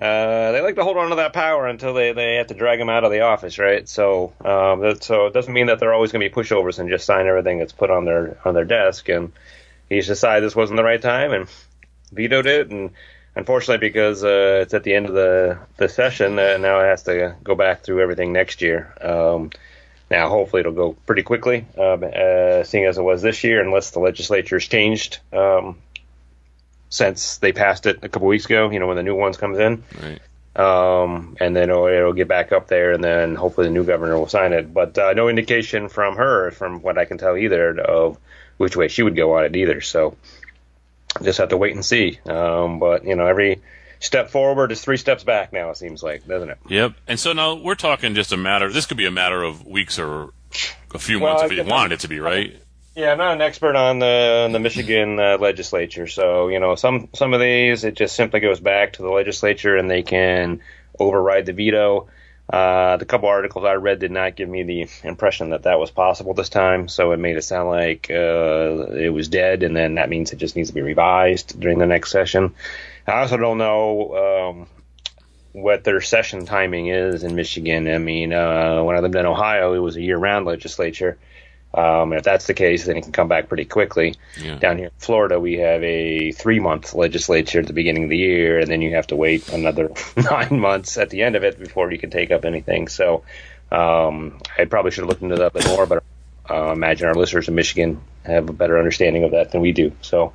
uh, 0.00 0.52
they 0.52 0.60
like 0.60 0.74
to 0.76 0.84
hold 0.84 0.96
on 0.96 1.10
to 1.10 1.16
that 1.16 1.32
power 1.32 1.66
until 1.68 1.94
they, 1.94 2.12
they 2.12 2.36
have 2.36 2.48
to 2.48 2.54
drag 2.54 2.78
them 2.78 2.88
out 2.88 3.04
of 3.04 3.12
the 3.12 3.20
office, 3.20 3.58
right? 3.58 3.88
So 3.88 4.32
um, 4.44 4.80
that, 4.80 5.04
so 5.04 5.26
it 5.26 5.34
doesn't 5.34 5.52
mean 5.52 5.66
that 5.66 5.78
they're 5.78 5.94
always 5.94 6.12
going 6.12 6.28
to 6.28 6.34
be 6.34 6.42
pushovers 6.42 6.78
and 6.78 6.88
just 6.88 7.06
sign 7.06 7.26
everything 7.26 7.58
that's 7.58 7.72
put 7.72 7.90
on 7.90 8.04
their 8.04 8.38
on 8.44 8.54
their 8.54 8.64
desk. 8.64 9.08
And 9.08 9.32
he's 9.88 10.06
decided 10.06 10.44
this 10.44 10.56
wasn't 10.56 10.78
the 10.78 10.84
right 10.84 11.00
time 11.00 11.32
and 11.32 11.48
vetoed 12.12 12.46
it. 12.46 12.70
And 12.70 12.90
unfortunately, 13.34 13.86
because 13.88 14.22
uh, 14.22 14.60
it's 14.62 14.74
at 14.74 14.84
the 14.84 14.94
end 14.94 15.06
of 15.06 15.14
the 15.14 15.58
the 15.76 15.88
session, 15.88 16.38
uh, 16.38 16.58
now 16.58 16.80
it 16.80 16.84
has 16.86 17.02
to 17.04 17.36
go 17.42 17.54
back 17.54 17.82
through 17.82 18.02
everything 18.02 18.32
next 18.32 18.62
year. 18.62 18.94
Um, 19.00 19.50
now, 20.10 20.28
hopefully, 20.28 20.60
it'll 20.60 20.72
go 20.72 20.92
pretty 21.06 21.22
quickly, 21.22 21.64
um, 21.78 22.04
uh, 22.04 22.64
seeing 22.64 22.84
as 22.84 22.98
it 22.98 23.02
was 23.02 23.22
this 23.22 23.44
year, 23.44 23.62
unless 23.62 23.92
the 23.92 23.98
legislature's 24.00 24.68
changed 24.68 25.20
um, 25.32 25.78
since 26.90 27.38
they 27.38 27.52
passed 27.52 27.86
it 27.86 28.00
a 28.04 28.08
couple 28.10 28.28
weeks 28.28 28.44
ago. 28.44 28.70
You 28.70 28.78
know, 28.78 28.88
when 28.88 28.96
the 28.96 29.02
new 29.02 29.16
ones 29.16 29.38
comes 29.38 29.58
in, 29.58 29.82
Right. 30.02 30.20
um, 30.54 31.38
and 31.40 31.56
then 31.56 31.70
it'll, 31.70 31.86
it'll 31.86 32.12
get 32.12 32.28
back 32.28 32.52
up 32.52 32.68
there, 32.68 32.92
and 32.92 33.02
then 33.02 33.34
hopefully 33.36 33.68
the 33.68 33.72
new 33.72 33.84
governor 33.84 34.18
will 34.18 34.28
sign 34.28 34.52
it. 34.52 34.74
But 34.74 34.98
uh, 34.98 35.14
no 35.14 35.28
indication 35.30 35.88
from 35.88 36.16
her, 36.16 36.50
from 36.50 36.82
what 36.82 36.98
I 36.98 37.06
can 37.06 37.16
tell 37.16 37.38
either, 37.38 37.80
of 37.80 38.18
which 38.58 38.76
way 38.76 38.88
she 38.88 39.02
would 39.02 39.16
go 39.16 39.38
on 39.38 39.46
it 39.46 39.56
either. 39.56 39.80
So 39.80 40.14
just 41.22 41.38
have 41.38 41.50
to 41.50 41.56
wait 41.56 41.74
and 41.74 41.84
see. 41.84 42.18
Um, 42.26 42.78
but 42.78 43.04
you 43.04 43.16
know, 43.16 43.26
every 43.26 43.60
step 44.00 44.30
forward 44.30 44.72
is 44.72 44.82
three 44.82 44.96
steps 44.96 45.24
back 45.24 45.52
now. 45.52 45.70
It 45.70 45.76
seems 45.76 46.02
like, 46.02 46.26
doesn't 46.26 46.50
it? 46.50 46.58
Yep. 46.68 46.94
And 47.06 47.20
so 47.20 47.32
now 47.32 47.54
we're 47.54 47.74
talking 47.74 48.14
just 48.14 48.32
a 48.32 48.36
matter. 48.36 48.70
This 48.70 48.86
could 48.86 48.96
be 48.96 49.06
a 49.06 49.10
matter 49.10 49.42
of 49.42 49.66
weeks 49.66 49.98
or 49.98 50.32
a 50.94 50.98
few 50.98 51.20
Well, 51.20 51.34
months 51.34 51.52
if 51.52 51.56
you 51.56 51.64
wanted 51.64 51.92
it 51.92 52.00
to 52.00 52.08
be, 52.08 52.20
right? 52.20 52.56
Yeah, 52.94 53.12
I'm 53.12 53.18
not 53.18 53.32
an 53.32 53.40
expert 53.40 53.74
on 53.74 54.00
the 54.00 54.42
on 54.44 54.52
the 54.52 54.58
Michigan 54.58 55.18
uh, 55.18 55.38
legislature, 55.38 56.06
so 56.06 56.48
you 56.48 56.60
know 56.60 56.74
some 56.74 57.08
some 57.14 57.32
of 57.32 57.40
these 57.40 57.84
it 57.84 57.94
just 57.94 58.14
simply 58.14 58.40
goes 58.40 58.60
back 58.60 58.94
to 58.94 59.02
the 59.02 59.08
legislature 59.08 59.76
and 59.78 59.90
they 59.90 60.02
can 60.02 60.60
override 60.98 61.46
the 61.46 61.54
veto. 61.54 62.08
Uh, 62.52 62.98
the 62.98 63.06
couple 63.06 63.30
articles 63.30 63.64
I 63.64 63.74
read 63.74 63.98
did 63.98 64.10
not 64.10 64.36
give 64.36 64.46
me 64.46 64.62
the 64.62 64.86
impression 65.04 65.50
that 65.50 65.62
that 65.62 65.78
was 65.78 65.90
possible 65.90 66.34
this 66.34 66.50
time, 66.50 66.86
so 66.86 67.12
it 67.12 67.16
made 67.16 67.38
it 67.38 67.44
sound 67.44 67.70
like 67.70 68.10
uh, 68.10 68.92
it 68.92 69.08
was 69.08 69.28
dead, 69.28 69.62
and 69.62 69.74
then 69.74 69.94
that 69.94 70.10
means 70.10 70.32
it 70.32 70.36
just 70.36 70.54
needs 70.54 70.68
to 70.68 70.74
be 70.74 70.82
revised 70.82 71.58
during 71.58 71.78
the 71.78 71.86
next 71.86 72.10
session. 72.10 72.54
I 73.06 73.20
also 73.20 73.38
don't 73.38 73.56
know 73.56 74.50
um, 74.50 74.66
what 75.52 75.82
their 75.82 76.02
session 76.02 76.44
timing 76.44 76.88
is 76.88 77.24
in 77.24 77.34
Michigan. 77.36 77.88
I 77.88 77.96
mean, 77.96 78.34
uh, 78.34 78.82
when 78.82 78.96
I 78.96 79.00
lived 79.00 79.14
in 79.14 79.24
Ohio, 79.24 79.72
it 79.72 79.78
was 79.78 79.96
a 79.96 80.02
year-round 80.02 80.44
legislature. 80.44 81.16
Um, 81.74 82.12
and 82.12 82.18
if 82.18 82.24
that's 82.24 82.46
the 82.46 82.54
case, 82.54 82.84
then 82.84 82.96
it 82.98 83.02
can 83.02 83.12
come 83.12 83.28
back 83.28 83.48
pretty 83.48 83.64
quickly. 83.64 84.14
Yeah. 84.38 84.56
Down 84.56 84.76
here 84.76 84.86
in 84.86 84.92
Florida, 84.98 85.40
we 85.40 85.54
have 85.58 85.82
a 85.82 86.32
three 86.32 86.60
month 86.60 86.94
legislature 86.94 87.60
at 87.60 87.66
the 87.66 87.72
beginning 87.72 88.04
of 88.04 88.10
the 88.10 88.18
year, 88.18 88.58
and 88.58 88.70
then 88.70 88.82
you 88.82 88.94
have 88.94 89.06
to 89.08 89.16
wait 89.16 89.48
another 89.48 89.90
nine 90.16 90.60
months 90.60 90.98
at 90.98 91.10
the 91.10 91.22
end 91.22 91.36
of 91.36 91.44
it 91.44 91.58
before 91.58 91.90
you 91.90 91.98
can 91.98 92.10
take 92.10 92.30
up 92.30 92.44
anything. 92.44 92.88
So 92.88 93.24
um, 93.70 94.38
I 94.58 94.66
probably 94.66 94.90
should 94.90 95.02
have 95.02 95.08
looked 95.08 95.22
into 95.22 95.36
that 95.36 95.46
a 95.46 95.50
bit 95.50 95.66
more, 95.66 95.86
but 95.86 96.04
uh, 96.50 96.72
imagine 96.72 97.08
our 97.08 97.14
listeners 97.14 97.48
in 97.48 97.54
Michigan 97.54 98.02
have 98.24 98.48
a 98.48 98.52
better 98.52 98.78
understanding 98.78 99.24
of 99.24 99.30
that 99.30 99.52
than 99.52 99.60
we 99.60 99.72
do. 99.72 99.92
So, 100.02 100.34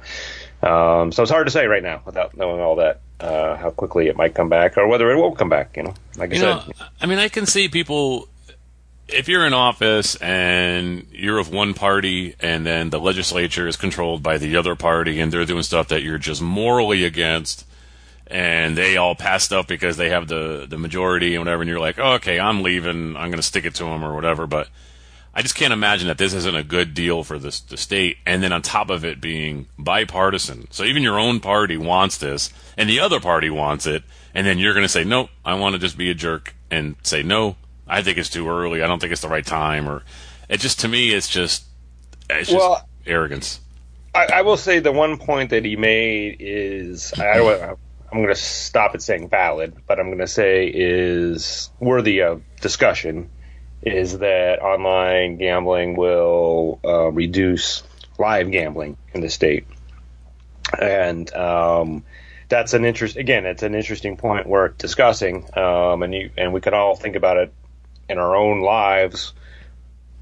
um, 0.63 1.11
so 1.11 1.21
it's 1.21 1.31
hard 1.31 1.45
to 1.45 1.51
say 1.51 1.67
right 1.67 1.83
now 1.83 2.01
without 2.05 2.35
knowing 2.35 2.61
all 2.61 2.77
that, 2.77 3.01
uh, 3.19 3.55
how 3.57 3.69
quickly 3.69 4.07
it 4.07 4.15
might 4.15 4.33
come 4.33 4.49
back 4.49 4.77
or 4.77 4.87
whether 4.87 5.11
it 5.11 5.17
will 5.17 5.35
come 5.35 5.49
back. 5.49 5.77
You 5.77 5.83
know, 5.83 5.93
like 6.17 6.31
I 6.31 6.33
You 6.33 6.39
said, 6.39 6.49
know, 6.49 6.71
I 7.01 7.05
mean, 7.05 7.19
I 7.19 7.29
can 7.29 7.45
see 7.45 7.67
people. 7.67 8.27
If 9.09 9.29
you're 9.29 9.45
in 9.45 9.53
office 9.53 10.15
and 10.17 11.07
you're 11.11 11.37
of 11.37 11.49
one 11.49 11.73
party, 11.73 12.35
and 12.41 12.65
then 12.65 12.89
the 12.89 12.99
legislature 12.99 13.67
is 13.67 13.77
controlled 13.77 14.21
by 14.21 14.37
the 14.37 14.57
other 14.57 14.75
party, 14.75 15.19
and 15.19 15.31
they're 15.31 15.45
doing 15.45 15.63
stuff 15.63 15.87
that 15.89 16.03
you're 16.03 16.17
just 16.17 16.41
morally 16.41 17.05
against, 17.05 17.65
and 18.27 18.77
they 18.77 18.97
all 18.97 19.15
pass 19.15 19.45
stuff 19.45 19.65
because 19.67 19.95
they 19.95 20.09
have 20.09 20.27
the 20.27 20.65
the 20.69 20.77
majority 20.77 21.35
and 21.35 21.45
whatever, 21.45 21.61
and 21.61 21.69
you're 21.69 21.79
like, 21.79 21.97
oh, 21.97 22.13
okay, 22.15 22.37
I'm 22.39 22.63
leaving, 22.63 23.15
I'm 23.15 23.29
going 23.29 23.37
to 23.37 23.43
stick 23.43 23.65
it 23.65 23.75
to 23.75 23.85
them 23.85 24.03
or 24.03 24.13
whatever. 24.13 24.45
But 24.45 24.67
I 25.33 25.41
just 25.41 25.55
can't 25.55 25.71
imagine 25.71 26.07
that 26.07 26.17
this 26.17 26.33
isn't 26.33 26.55
a 26.55 26.63
good 26.63 26.93
deal 26.93 27.23
for 27.23 27.39
this 27.39 27.61
the 27.61 27.77
state, 27.77 28.17
and 28.25 28.43
then 28.43 28.51
on 28.51 28.61
top 28.61 28.89
of 28.89 29.05
it 29.05 29.21
being 29.21 29.67
bipartisan. 29.79 30.67
So 30.71 30.83
even 30.83 31.03
your 31.03 31.17
own 31.17 31.39
party 31.39 31.77
wants 31.77 32.17
this, 32.17 32.51
and 32.75 32.89
the 32.89 32.99
other 32.99 33.21
party 33.21 33.49
wants 33.49 33.85
it, 33.85 34.03
and 34.33 34.45
then 34.45 34.57
you're 34.57 34.73
going 34.73 34.83
to 34.83 34.89
say, 34.89 35.05
nope, 35.05 35.29
I 35.45 35.53
want 35.53 35.73
to 35.73 35.79
just 35.79 35.97
be 35.97 36.09
a 36.09 36.13
jerk 36.13 36.55
and 36.69 36.95
say 37.03 37.23
no. 37.23 37.55
I 37.87 38.01
think 38.01 38.17
it's 38.17 38.29
too 38.29 38.49
early. 38.49 38.81
I 38.83 38.87
don't 38.87 38.99
think 38.99 39.11
it's 39.13 39.21
the 39.21 39.29
right 39.29 39.45
time, 39.45 39.87
or 39.87 40.03
it 40.49 40.59
just 40.59 40.81
to 40.81 40.87
me, 40.87 41.13
it's 41.13 41.27
just 41.27 41.63
it's 42.29 42.49
just 42.49 42.59
Well- 42.59 42.87
arrogance. 43.05 43.59
I, 44.15 44.27
I 44.35 44.41
will 44.41 44.57
say 44.57 44.79
the 44.79 44.91
one 44.91 45.17
point 45.17 45.51
that 45.51 45.63
he 45.63 45.75
made 45.75 46.37
is 46.39 47.13
I 47.13 47.39
I'm 48.11 48.19
going 48.19 48.29
to 48.29 48.35
stop 48.35 48.95
at 48.95 49.01
saying 49.01 49.29
valid, 49.29 49.75
but 49.85 49.99
I'm 49.99 50.07
going 50.07 50.19
to 50.19 50.27
say 50.27 50.71
is 50.73 51.69
worthy 51.79 52.21
of 52.21 52.41
discussion. 52.61 53.29
is 53.81 54.17
that 54.19 54.59
online 54.61 55.37
gambling 55.37 55.95
will 55.95 56.79
uh, 56.83 57.11
reduce 57.11 57.83
live 58.17 58.49
gambling 58.49 58.97
in 59.13 59.21
the 59.21 59.29
state, 59.29 59.67
and 60.79 61.31
um, 61.35 62.03
that's 62.49 62.73
an 62.73 62.85
interest. 62.85 63.17
Again, 63.17 63.45
it's 63.45 63.61
an 63.61 63.75
interesting 63.75 64.17
point 64.17 64.47
worth 64.47 64.77
discussing, 64.77 65.45
um, 65.55 66.01
and 66.01 66.13
you 66.13 66.29
and 66.37 66.53
we 66.53 66.61
can 66.61 66.73
all 66.73 66.95
think 66.95 67.15
about 67.15 67.37
it 67.37 67.53
in 68.09 68.17
our 68.17 68.35
own 68.35 68.61
lives. 68.61 69.33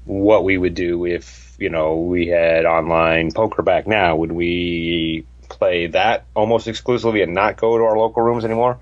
What 0.04 0.44
we 0.44 0.56
would 0.56 0.74
do 0.74 1.04
if 1.04 1.56
you 1.58 1.70
know 1.70 1.96
we 1.96 2.28
had 2.28 2.64
online 2.64 3.32
poker 3.32 3.62
back 3.62 3.86
now? 3.86 4.16
Would 4.16 4.32
we 4.32 5.26
play 5.48 5.88
that 5.88 6.26
almost 6.34 6.68
exclusively 6.68 7.22
and 7.22 7.34
not 7.34 7.56
go 7.56 7.78
to 7.78 7.84
our 7.84 7.98
local 7.98 8.22
rooms 8.22 8.44
anymore? 8.44 8.78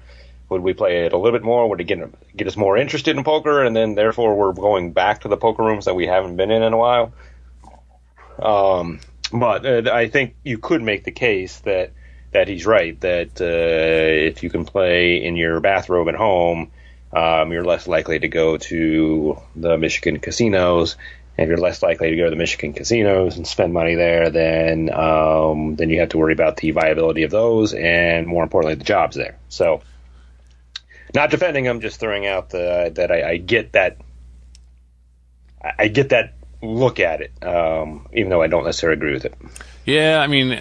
Would 0.51 0.63
we 0.63 0.75
play 0.75 1.07
it 1.07 1.13
a 1.13 1.17
little 1.17 1.39
bit 1.39 1.45
more? 1.45 1.69
Would 1.69 1.81
it 1.81 1.85
get 1.85 2.37
get 2.37 2.47
us 2.47 2.57
more 2.57 2.77
interested 2.77 3.17
in 3.17 3.25
poker, 3.25 3.63
and 3.63 3.75
then 3.75 3.95
therefore 3.95 4.37
we're 4.37 4.53
going 4.53 4.93
back 4.93 5.23
to 5.23 5.29
the 5.29 5.37
poker 5.37 5.63
rooms 5.63 5.87
that 5.87 5.95
we 5.95 6.07
haven't 6.07 6.37
been 6.37 6.51
in 6.51 6.63
in 6.63 6.73
a 6.73 6.79
while? 6.79 7.13
Um, 8.39 9.01
but 9.33 9.65
uh, 9.65 9.91
I 9.93 10.09
think 10.09 10.37
you 10.45 10.59
could 10.59 10.83
make 10.83 11.05
the 11.05 11.11
case 11.11 11.61
that 11.61 11.93
that 12.33 12.49
he's 12.49 12.67
right 12.67 13.01
that 13.01 13.41
uh, 13.41 14.29
if 14.29 14.43
you 14.43 14.51
can 14.51 14.65
play 14.65 15.25
in 15.25 15.37
your 15.37 15.61
bathrobe 15.61 16.09
at 16.09 16.15
home, 16.15 16.71
um, 17.15 17.53
you're 17.53 17.65
less 17.65 17.87
likely 17.87 18.19
to 18.19 18.29
go 18.29 18.57
to 18.57 19.39
the 19.57 19.77
Michigan 19.79 20.19
casinos. 20.19 20.97
And 21.37 21.45
if 21.45 21.49
you're 21.49 21.59
less 21.59 21.83
likely 21.83 22.11
to 22.11 22.17
go 22.17 22.25
to 22.25 22.31
the 22.31 22.37
Michigan 22.37 22.73
casinos 22.73 23.37
and 23.37 23.47
spend 23.47 23.73
money 23.73 23.95
there, 23.97 24.31
then 24.31 24.91
um, 24.93 25.77
then 25.77 25.91
you 25.91 26.01
have 26.01 26.11
to 26.11 26.19
worry 26.19 26.33
about 26.33 26.57
the 26.57 26.71
viability 26.71 27.25
of 27.25 27.31
those, 27.31 27.75
and 27.75 28.27
more 28.27 28.45
importantly, 28.45 28.77
the 28.77 28.85
jobs 28.85 29.17
there. 29.17 29.37
So, 29.49 29.83
not 31.13 31.31
defending 31.31 31.65
them, 31.65 31.81
just 31.81 31.99
throwing 31.99 32.27
out 32.27 32.51
the, 32.51 32.93
that 32.95 33.11
I, 33.11 33.31
I 33.31 33.37
get 33.39 33.73
that 33.73 33.99
I 35.79 35.89
get 35.89 36.11
that 36.11 36.35
look 36.63 37.01
at 37.01 37.21
it, 37.21 37.33
um, 37.43 38.09
even 38.13 38.31
though 38.31 38.43
I 38.43 38.47
don't 38.47 38.65
necessarily 38.65 38.97
agree 38.97 39.13
with 39.13 39.25
it. 39.25 39.35
Yeah, 39.85 40.21
I 40.21 40.27
mean, 40.27 40.61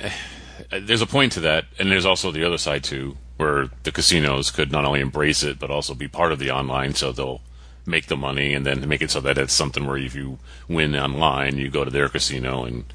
there's 0.72 1.01
a 1.01 1.07
point 1.07 1.33
to 1.33 1.41
that, 1.41 1.65
and 1.79 1.91
there's 1.91 2.05
also 2.05 2.31
the 2.31 2.45
other 2.45 2.57
side 2.57 2.83
too, 2.83 3.17
where 3.37 3.69
the 3.83 3.91
casinos 3.91 4.51
could 4.51 4.71
not 4.71 4.85
only 4.85 5.01
embrace 5.01 5.43
it 5.43 5.59
but 5.59 5.71
also 5.71 5.93
be 5.93 6.07
part 6.07 6.31
of 6.31 6.39
the 6.39 6.51
online, 6.51 6.93
so 6.93 7.11
they'll 7.11 7.41
make 7.85 8.07
the 8.07 8.17
money 8.17 8.53
and 8.53 8.65
then 8.65 8.87
make 8.87 9.01
it 9.01 9.11
so 9.11 9.19
that 9.21 9.37
it's 9.37 9.53
something 9.53 9.85
where 9.85 9.97
if 9.97 10.15
you 10.15 10.39
win 10.67 10.95
online, 10.95 11.57
you 11.57 11.69
go 11.69 11.83
to 11.83 11.91
their 11.91 12.09
casino, 12.09 12.63
and 12.63 12.85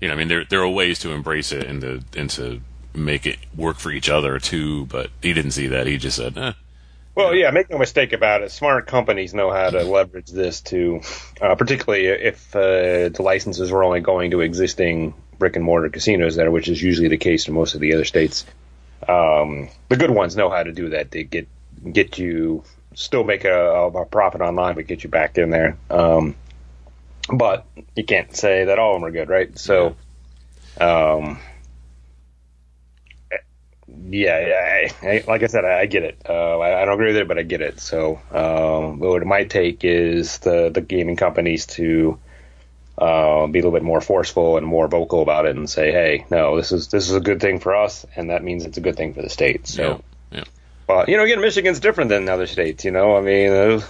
you 0.00 0.08
know, 0.08 0.14
I 0.14 0.16
mean, 0.16 0.28
there 0.28 0.44
there 0.44 0.62
are 0.62 0.68
ways 0.68 0.98
to 1.00 1.12
embrace 1.12 1.52
it 1.52 1.66
and 1.66 1.80
to 1.82 2.02
and 2.16 2.30
to 2.30 2.60
make 2.94 3.26
it 3.26 3.38
work 3.56 3.78
for 3.78 3.90
each 3.90 4.08
other 4.08 4.38
too. 4.38 4.86
But 4.86 5.10
he 5.22 5.32
didn't 5.32 5.52
see 5.52 5.68
that. 5.68 5.86
He 5.86 5.98
just 5.98 6.16
said, 6.16 6.38
eh, 6.38 6.52
well, 7.14 7.34
yeah, 7.34 7.50
make 7.50 7.68
no 7.68 7.78
mistake 7.78 8.12
about 8.12 8.42
it. 8.42 8.50
Smart 8.50 8.86
companies 8.86 9.34
know 9.34 9.50
how 9.50 9.70
to 9.70 9.82
leverage 9.82 10.30
this 10.30 10.60
to, 10.62 11.00
uh, 11.40 11.54
particularly 11.54 12.06
if 12.06 12.54
uh, 12.54 13.10
the 13.10 13.22
licenses 13.22 13.70
were 13.70 13.84
only 13.84 14.00
going 14.00 14.30
to 14.30 14.40
existing 14.40 15.14
brick 15.38 15.56
and 15.56 15.64
mortar 15.64 15.88
casinos 15.88 16.36
there, 16.36 16.50
which 16.50 16.68
is 16.68 16.82
usually 16.82 17.08
the 17.08 17.16
case 17.16 17.48
in 17.48 17.54
most 17.54 17.74
of 17.74 17.80
the 17.80 17.94
other 17.94 18.04
states. 18.04 18.46
Um, 19.08 19.68
the 19.88 19.96
good 19.96 20.10
ones 20.10 20.36
know 20.36 20.50
how 20.50 20.62
to 20.62 20.72
do 20.72 20.90
that. 20.90 21.10
They 21.10 21.24
get 21.24 21.48
get 21.92 22.18
you 22.18 22.64
still 22.94 23.24
make 23.24 23.44
a, 23.44 23.86
a 23.86 24.04
profit 24.04 24.40
online, 24.40 24.74
but 24.74 24.86
get 24.86 25.04
you 25.04 25.10
back 25.10 25.38
in 25.38 25.50
there. 25.50 25.76
Um, 25.88 26.36
but 27.32 27.66
you 27.96 28.04
can't 28.04 28.34
say 28.34 28.64
that 28.64 28.78
all 28.78 28.96
of 28.96 29.00
them 29.00 29.08
are 29.08 29.12
good, 29.12 29.28
right? 29.28 29.56
So, 29.58 29.96
um, 30.80 31.38
yeah, 34.08 34.90
I, 35.02 35.06
I, 35.06 35.24
like 35.26 35.42
I 35.42 35.46
said, 35.46 35.64
I, 35.64 35.80
I 35.80 35.86
get 35.86 36.02
it. 36.02 36.22
Uh, 36.28 36.58
I, 36.58 36.82
I, 36.82 36.84
don't 36.84 36.94
agree 36.94 37.08
with 37.08 37.16
it, 37.16 37.28
but 37.28 37.38
I 37.38 37.42
get 37.42 37.60
it. 37.60 37.80
So, 37.80 38.20
um, 38.32 38.98
what 38.98 39.22
it 39.22 39.26
might 39.26 39.50
take 39.50 39.84
is 39.84 40.38
the 40.38 40.70
the 40.70 40.80
gaming 40.80 41.16
companies 41.16 41.66
to 41.66 42.18
uh, 43.00 43.46
be 43.46 43.58
a 43.58 43.62
little 43.62 43.72
bit 43.72 43.82
more 43.82 44.00
forceful 44.00 44.56
and 44.56 44.66
more 44.66 44.86
vocal 44.86 45.22
about 45.22 45.46
it, 45.46 45.56
and 45.56 45.68
say, 45.68 45.90
"Hey, 45.90 46.26
no, 46.30 46.56
this 46.56 46.72
is 46.72 46.88
this 46.88 47.08
is 47.08 47.14
a 47.14 47.20
good 47.20 47.40
thing 47.40 47.58
for 47.58 47.74
us, 47.74 48.04
and 48.14 48.30
that 48.30 48.44
means 48.44 48.64
it's 48.64 48.78
a 48.78 48.82
good 48.82 48.96
thing 48.96 49.14
for 49.14 49.22
the 49.22 49.30
state." 49.30 49.66
So, 49.66 50.02
yeah. 50.30 50.38
yeah. 50.38 50.44
but 50.86 51.08
you 51.08 51.16
know, 51.16 51.24
again, 51.24 51.40
Michigan's 51.40 51.80
different 51.80 52.10
than 52.10 52.28
other 52.28 52.46
states. 52.46 52.84
You 52.84 52.90
know, 52.90 53.16
I 53.16 53.20
mean, 53.22 53.50
uh, 53.50 53.80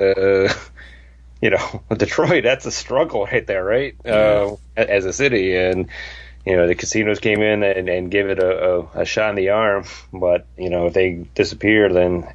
uh 0.00 0.54
you 1.42 1.50
know, 1.50 1.82
Detroit, 1.96 2.44
that's 2.44 2.64
a 2.64 2.70
struggle 2.70 3.26
right 3.26 3.46
there, 3.46 3.64
right? 3.64 3.94
Uh, 4.04 4.56
as 4.76 5.04
a 5.04 5.12
city, 5.12 5.56
and 5.56 5.88
you 6.46 6.56
know, 6.56 6.66
the 6.66 6.74
casinos 6.74 7.20
came 7.20 7.40
in 7.40 7.62
and, 7.62 7.88
and 7.88 8.10
gave 8.10 8.28
it 8.28 8.38
a, 8.38 8.76
a, 8.76 9.00
a 9.00 9.04
shot 9.04 9.30
in 9.30 9.36
the 9.36 9.50
arm. 9.50 9.84
But, 10.12 10.46
you 10.58 10.68
know, 10.68 10.86
if 10.86 10.92
they 10.92 11.26
disappear, 11.34 11.90
then, 11.90 12.28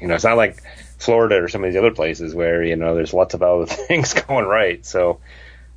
you 0.00 0.06
know, 0.06 0.14
it's 0.14 0.24
not 0.24 0.36
like 0.36 0.62
Florida 0.98 1.42
or 1.42 1.48
some 1.48 1.64
of 1.64 1.70
these 1.70 1.78
other 1.78 1.90
places 1.90 2.34
where, 2.34 2.62
you 2.62 2.76
know, 2.76 2.94
there's 2.94 3.12
lots 3.12 3.34
of 3.34 3.42
other 3.42 3.66
things 3.88 4.14
going 4.14 4.46
right. 4.46 4.86
So, 4.86 5.18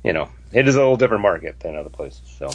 you 0.06 0.12
know, 0.12 0.28
it 0.52 0.68
is 0.68 0.76
a 0.76 0.78
little 0.78 0.96
different 0.96 1.22
market 1.22 1.58
than 1.60 1.74
other 1.74 1.90
places. 1.90 2.22
So. 2.38 2.48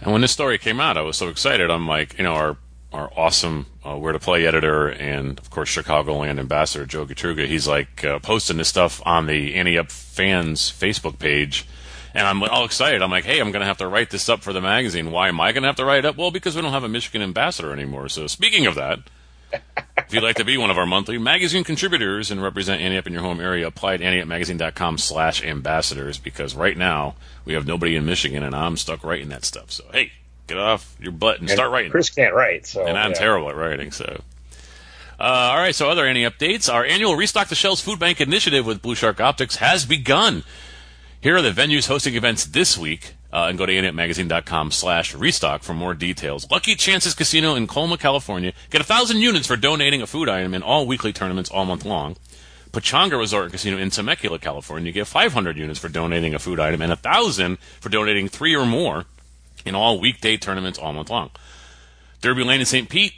And 0.00 0.12
when 0.12 0.20
this 0.20 0.32
story 0.32 0.58
came 0.58 0.80
out, 0.80 0.98
I 0.98 1.00
was 1.00 1.16
so 1.16 1.28
excited. 1.28 1.70
I'm 1.70 1.88
like, 1.88 2.16
you 2.18 2.24
know, 2.24 2.34
our 2.34 2.56
our 2.92 3.10
awesome 3.16 3.66
uh, 3.84 3.96
where 3.96 4.12
to 4.12 4.18
play 4.18 4.44
editor 4.44 4.88
and 4.88 5.38
of 5.38 5.48
course 5.48 5.70
Chicagoland 5.70 6.40
ambassador 6.40 6.84
Joe 6.84 7.06
Gatruga, 7.06 7.46
he's 7.46 7.68
like 7.68 8.04
uh, 8.04 8.18
posting 8.18 8.56
this 8.56 8.66
stuff 8.66 9.00
on 9.06 9.26
the 9.26 9.54
Ante 9.54 9.78
Up 9.78 9.92
fans 9.92 10.72
Facebook 10.72 11.20
page 11.20 11.68
and 12.14 12.26
I'm 12.26 12.42
all 12.42 12.64
excited. 12.64 13.00
I'm 13.00 13.12
like, 13.12 13.24
hey, 13.24 13.38
I'm 13.38 13.52
going 13.52 13.60
to 13.60 13.66
have 13.66 13.78
to 13.78 13.86
write 13.86 14.10
this 14.10 14.28
up 14.28 14.42
for 14.42 14.52
the 14.52 14.60
magazine. 14.60 15.12
Why 15.12 15.28
am 15.28 15.40
I 15.40 15.52
going 15.52 15.62
to 15.62 15.68
have 15.68 15.76
to 15.76 15.84
write 15.84 16.00
it 16.00 16.04
up? 16.04 16.16
Well, 16.16 16.32
because 16.32 16.56
we 16.56 16.62
don't 16.62 16.72
have 16.72 16.82
a 16.82 16.88
Michigan 16.88 17.22
ambassador 17.22 17.72
anymore. 17.72 18.08
So 18.08 18.26
speaking 18.26 18.66
of 18.66 18.74
that, 18.74 18.98
if 19.52 20.14
you'd 20.14 20.22
like 20.22 20.36
to 20.36 20.44
be 20.44 20.56
one 20.56 20.70
of 20.70 20.78
our 20.78 20.86
monthly 20.86 21.18
magazine 21.18 21.64
contributors 21.64 22.30
and 22.30 22.42
represent 22.42 22.80
Ante 22.80 22.98
Up 22.98 23.06
in 23.06 23.12
your 23.12 23.22
home 23.22 23.40
area, 23.40 23.66
apply 23.66 23.94
at 23.94 24.00
anteupmagazine.com 24.00 24.98
slash 24.98 25.44
ambassadors 25.44 26.18
because 26.18 26.54
right 26.54 26.76
now 26.76 27.14
we 27.44 27.54
have 27.54 27.66
nobody 27.66 27.96
in 27.96 28.04
Michigan 28.04 28.42
and 28.42 28.54
I'm 28.54 28.76
stuck 28.76 29.04
writing 29.04 29.28
that 29.28 29.44
stuff. 29.44 29.70
So, 29.70 29.84
hey, 29.92 30.12
get 30.46 30.58
off 30.58 30.96
your 31.00 31.12
butt 31.12 31.40
and, 31.40 31.48
and 31.48 31.56
start 31.56 31.70
writing. 31.70 31.90
Chris 31.90 32.10
can't 32.10 32.34
write, 32.34 32.66
so. 32.66 32.86
And 32.86 32.98
I'm 32.98 33.12
yeah. 33.12 33.18
terrible 33.18 33.50
at 33.50 33.56
writing, 33.56 33.92
so. 33.92 34.22
Uh, 35.18 35.52
all 35.52 35.58
right, 35.58 35.74
so 35.74 35.90
other 35.90 36.06
any 36.06 36.22
updates? 36.22 36.72
Our 36.72 36.84
annual 36.84 37.14
Restock 37.14 37.48
the 37.48 37.54
Shelves 37.54 37.82
Food 37.82 37.98
Bank 37.98 38.20
initiative 38.20 38.64
with 38.64 38.80
Blue 38.80 38.94
Shark 38.94 39.20
Optics 39.20 39.56
has 39.56 39.84
begun. 39.84 40.44
Here 41.20 41.36
are 41.36 41.42
the 41.42 41.50
venues 41.50 41.88
hosting 41.88 42.14
events 42.14 42.46
this 42.46 42.78
week. 42.78 43.14
Uh, 43.32 43.46
and 43.48 43.56
go 43.56 43.64
to 43.64 43.72
anteupmagazine.com 43.72 44.72
slash 44.72 45.14
restock 45.14 45.62
for 45.62 45.72
more 45.72 45.94
details. 45.94 46.50
Lucky 46.50 46.74
Chances 46.74 47.14
Casino 47.14 47.54
in 47.54 47.68
Colma, 47.68 47.96
California. 47.96 48.52
Get 48.70 48.80
a 48.80 48.84
thousand 48.84 49.18
units 49.18 49.46
for 49.46 49.56
donating 49.56 50.02
a 50.02 50.06
food 50.08 50.28
item 50.28 50.52
in 50.52 50.64
all 50.64 50.84
weekly 50.84 51.12
tournaments 51.12 51.48
all 51.48 51.64
month 51.64 51.84
long. 51.84 52.16
Pechanga 52.72 53.18
Resort 53.18 53.44
and 53.44 53.52
Casino 53.52 53.78
in 53.78 53.90
Temecula, 53.90 54.38
California. 54.38 54.88
You 54.88 54.92
get 54.92 55.06
500 55.06 55.56
units 55.56 55.78
for 55.78 55.88
donating 55.88 56.34
a 56.34 56.38
food 56.38 56.60
item 56.60 56.82
and 56.82 56.92
a 56.92 56.96
thousand 56.96 57.58
for 57.80 57.88
donating 57.88 58.28
three 58.28 58.54
or 58.54 58.66
more 58.66 59.04
in 59.64 59.74
all 59.74 60.00
weekday 60.00 60.36
tournaments 60.36 60.78
all 60.78 60.92
month 60.92 61.10
long. 61.10 61.30
Derby 62.20 62.44
Lane 62.44 62.60
in 62.60 62.66
St. 62.66 62.88
Pete. 62.88 63.14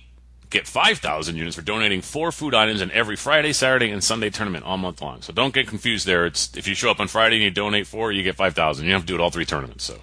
Get 0.52 0.68
5,000 0.68 1.34
units 1.34 1.56
for 1.56 1.62
donating 1.62 2.02
four 2.02 2.30
food 2.30 2.54
items 2.54 2.82
in 2.82 2.90
every 2.90 3.16
Friday, 3.16 3.54
Saturday, 3.54 3.90
and 3.90 4.04
Sunday 4.04 4.28
tournament 4.28 4.66
all 4.66 4.76
month 4.76 5.00
long. 5.00 5.22
So 5.22 5.32
don't 5.32 5.54
get 5.54 5.66
confused 5.66 6.06
there. 6.06 6.26
It's 6.26 6.54
if 6.54 6.68
you 6.68 6.74
show 6.74 6.90
up 6.90 7.00
on 7.00 7.08
Friday 7.08 7.36
and 7.36 7.42
you 7.42 7.50
donate 7.50 7.86
four, 7.86 8.12
you 8.12 8.22
get 8.22 8.36
5,000. 8.36 8.84
You 8.84 8.90
don't 8.90 9.00
have 9.00 9.06
to 9.06 9.06
do 9.06 9.14
it 9.14 9.20
all 9.22 9.30
three 9.30 9.46
tournaments. 9.46 9.84
So 9.84 10.00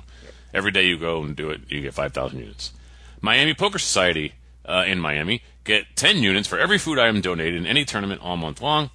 every 0.52 0.72
day 0.72 0.88
you 0.88 0.98
go 0.98 1.22
and 1.22 1.36
do 1.36 1.52
it, 1.52 1.62
you 1.70 1.82
get 1.82 1.94
5,000 1.94 2.40
units. 2.40 2.74
Miami 3.22 3.54
Poker 3.54 3.78
Society 3.78 4.34
uh, 4.66 4.86
in 4.88 5.00
Miami 5.00 5.44
get 5.66 5.96
10 5.96 6.18
units 6.18 6.48
for 6.48 6.58
every 6.58 6.80
food 6.80 6.98
item 6.98 7.22
donated 7.22 7.54
in 7.54 7.68
any 7.68 7.86
tournament 7.86 8.20
all 8.24 8.36
month 8.36 8.60
long. 8.60 8.90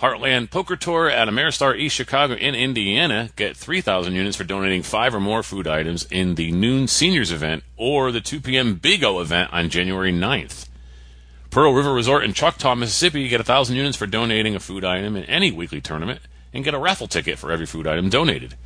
Heartland 0.00 0.52
Poker 0.52 0.76
Tour 0.76 1.10
at 1.10 1.26
Ameristar 1.26 1.76
East 1.76 1.96
Chicago 1.96 2.34
in 2.34 2.54
Indiana 2.54 3.30
get 3.34 3.56
3,000 3.56 4.12
units 4.12 4.36
for 4.36 4.44
donating 4.44 4.84
five 4.84 5.12
or 5.12 5.20
more 5.20 5.42
food 5.42 5.66
items 5.66 6.06
in 6.08 6.36
the 6.36 6.52
noon 6.52 6.86
seniors 6.86 7.32
event 7.32 7.64
or 7.76 8.12
the 8.12 8.20
2 8.20 8.40
p.m. 8.40 8.76
Big 8.76 9.02
O 9.02 9.18
event 9.18 9.52
on 9.52 9.68
January 9.70 10.12
9th. 10.12 10.68
Pearl 11.54 11.72
River 11.72 11.94
Resort 11.94 12.24
in 12.24 12.32
Choctaw, 12.32 12.74
Mississippi, 12.74 13.20
you 13.20 13.28
get 13.28 13.38
1,000 13.38 13.76
units 13.76 13.96
for 13.96 14.08
donating 14.08 14.56
a 14.56 14.58
food 14.58 14.84
item 14.84 15.14
in 15.14 15.22
any 15.26 15.52
weekly 15.52 15.80
tournament 15.80 16.20
and 16.52 16.64
get 16.64 16.74
a 16.74 16.78
raffle 16.80 17.06
ticket 17.06 17.38
for 17.38 17.52
every 17.52 17.64
food 17.64 17.86
item 17.86 18.08
donated. 18.08 18.56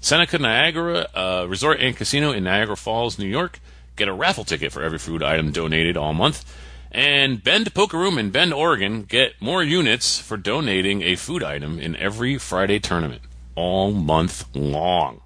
Seneca 0.00 0.40
Niagara 0.40 1.06
uh, 1.14 1.46
Resort 1.48 1.78
and 1.78 1.96
Casino 1.96 2.32
in 2.32 2.42
Niagara 2.42 2.76
Falls, 2.76 3.16
New 3.16 3.28
York, 3.28 3.60
get 3.94 4.08
a 4.08 4.12
raffle 4.12 4.42
ticket 4.42 4.72
for 4.72 4.82
every 4.82 4.98
food 4.98 5.22
item 5.22 5.52
donated 5.52 5.96
all 5.96 6.14
month. 6.14 6.44
And 6.90 7.44
Bend 7.44 7.72
Poker 7.74 7.96
Room 7.96 8.18
in 8.18 8.30
Bend, 8.30 8.52
Oregon, 8.52 9.04
get 9.04 9.40
more 9.40 9.62
units 9.62 10.18
for 10.18 10.36
donating 10.36 11.00
a 11.02 11.14
food 11.14 11.44
item 11.44 11.78
in 11.78 11.94
every 11.94 12.38
Friday 12.38 12.80
tournament 12.80 13.22
all 13.54 13.92
month 13.92 14.48
long. 14.52 15.20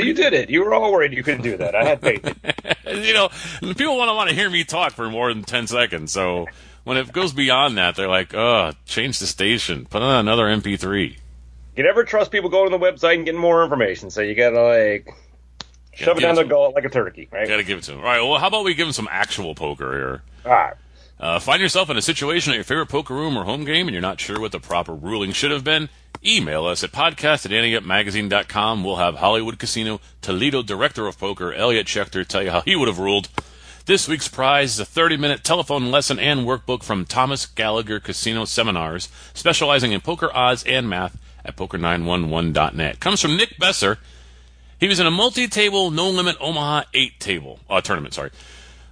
So 0.00 0.06
you 0.06 0.14
did 0.14 0.32
it. 0.32 0.50
You 0.50 0.64
were 0.64 0.74
all 0.74 0.92
worried 0.92 1.12
you 1.12 1.22
couldn't 1.22 1.42
do 1.42 1.56
that. 1.56 1.74
I 1.74 1.84
had 1.84 2.00
faith. 2.00 2.24
you 2.86 3.14
know, 3.14 3.28
people 3.74 3.96
want 3.96 4.08
to 4.08 4.14
want 4.14 4.28
to 4.30 4.34
hear 4.34 4.50
me 4.50 4.64
talk 4.64 4.92
for 4.92 5.08
more 5.08 5.32
than 5.32 5.42
ten 5.42 5.66
seconds. 5.66 6.12
So 6.12 6.46
when 6.84 6.96
it 6.96 7.12
goes 7.12 7.32
beyond 7.32 7.78
that, 7.78 7.96
they're 7.96 8.08
like, 8.08 8.34
"Oh, 8.34 8.72
change 8.86 9.18
the 9.18 9.26
station, 9.26 9.86
put 9.86 10.02
on 10.02 10.20
another 10.20 10.44
MP3." 10.44 11.16
You 11.76 11.84
never 11.84 12.04
trust 12.04 12.30
people 12.32 12.50
going 12.50 12.70
to 12.70 12.76
the 12.76 12.84
website 12.84 13.14
and 13.14 13.24
getting 13.24 13.40
more 13.40 13.62
information, 13.62 14.10
so 14.10 14.20
you 14.20 14.34
gotta 14.34 14.62
like 14.62 15.08
shove 15.92 16.18
it 16.18 16.20
down 16.20 16.34
their 16.34 16.44
gullet 16.44 16.74
like 16.74 16.84
a 16.84 16.88
turkey, 16.88 17.28
right? 17.32 17.48
Gotta 17.48 17.62
give 17.62 17.78
it 17.78 17.84
to 17.84 17.92
them. 17.92 18.00
All 18.00 18.06
right. 18.06 18.20
Well, 18.20 18.38
how 18.38 18.48
about 18.48 18.64
we 18.64 18.74
give 18.74 18.86
them 18.86 18.92
some 18.92 19.08
actual 19.10 19.54
poker 19.54 19.92
here? 19.92 20.22
All 20.44 20.52
right. 20.52 20.74
Uh, 21.20 21.38
find 21.38 21.60
yourself 21.60 21.90
in 21.90 21.98
a 21.98 22.02
situation 22.02 22.50
at 22.50 22.56
your 22.56 22.64
favorite 22.64 22.88
poker 22.88 23.14
room 23.14 23.36
or 23.36 23.44
home 23.44 23.66
game 23.66 23.86
and 23.86 23.94
you're 23.94 24.00
not 24.00 24.18
sure 24.18 24.40
what 24.40 24.52
the 24.52 24.58
proper 24.58 24.94
ruling 24.94 25.32
should 25.32 25.50
have 25.50 25.62
been? 25.62 25.90
Email 26.24 26.64
us 26.64 26.82
at 26.82 26.92
podcast 26.92 27.44
at 27.44 27.52
anteupmagazine.com. 27.52 28.82
We'll 28.82 28.96
have 28.96 29.16
Hollywood 29.16 29.58
Casino 29.58 30.00
Toledo 30.22 30.62
Director 30.62 31.06
of 31.06 31.18
Poker, 31.18 31.52
Elliot 31.52 31.86
Schechter, 31.86 32.26
tell 32.26 32.42
you 32.42 32.50
how 32.50 32.62
he 32.62 32.74
would 32.74 32.88
have 32.88 32.98
ruled. 32.98 33.28
This 33.84 34.08
week's 34.08 34.28
prize 34.28 34.74
is 34.74 34.80
a 34.80 34.84
30 34.86 35.18
minute 35.18 35.44
telephone 35.44 35.90
lesson 35.90 36.18
and 36.18 36.46
workbook 36.46 36.82
from 36.82 37.04
Thomas 37.04 37.44
Gallagher 37.44 38.00
Casino 38.00 38.46
Seminars, 38.46 39.08
specializing 39.34 39.92
in 39.92 40.00
poker 40.00 40.30
odds 40.34 40.64
and 40.64 40.88
math 40.88 41.18
at 41.44 41.56
poker911.net. 41.56 43.00
Comes 43.00 43.20
from 43.20 43.36
Nick 43.36 43.58
Besser. 43.58 43.98
He 44.78 44.88
was 44.88 45.00
in 45.00 45.06
a 45.06 45.10
multi 45.10 45.48
table, 45.48 45.90
no 45.90 46.08
limit 46.08 46.36
Omaha 46.40 46.84
8 46.94 47.20
table, 47.20 47.60
uh, 47.68 47.82
tournament, 47.82 48.14
sorry. 48.14 48.30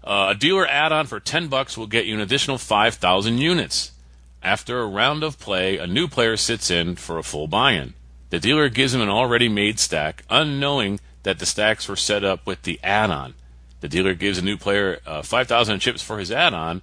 Uh, 0.05 0.29
a 0.31 0.35
dealer 0.35 0.67
add-on 0.67 1.07
for 1.07 1.21
10 1.21 1.49
bucks 1.49 1.77
will 1.77 1.87
get 1.87 2.07
you 2.07 2.15
an 2.15 2.21
additional 2.21 2.59
5,000 2.59 3.39
units. 3.39 3.93
After 4.43 4.81
a 4.81 4.87
round 4.87 5.23
of 5.23 5.39
play, 5.39 5.79
a 5.79 5.87
new 5.87 6.09
player 6.09 6.37
sits 6.37 6.71
in 6.71 6.97
for 6.97 7.19
a 7.19 7.23
full 7.23 7.49
buy-in. 7.49 7.95
The 8.31 8.39
dealer 8.39 8.69
gives 8.69 8.95
him 8.95 9.01
an 9.01 9.09
already 9.09 9.49
made 9.49 9.79
stack, 9.79 10.23
unknowing 10.31 11.01
that 11.23 11.39
the 11.39 11.47
stacks 11.47 11.89
were 11.89 11.97
set 11.97 12.25
up 12.25 12.47
with 12.47 12.63
the 12.63 12.79
add-on. 12.83 13.35
The 13.81 13.89
dealer 13.89 14.15
gives 14.15 14.39
a 14.39 14.43
new 14.43 14.57
player 14.57 15.01
uh, 15.07 15.23
5,000 15.23 15.81
chips 15.81 16.03
for 16.03 16.19
his 16.19 16.31
add-on, 16.33 16.83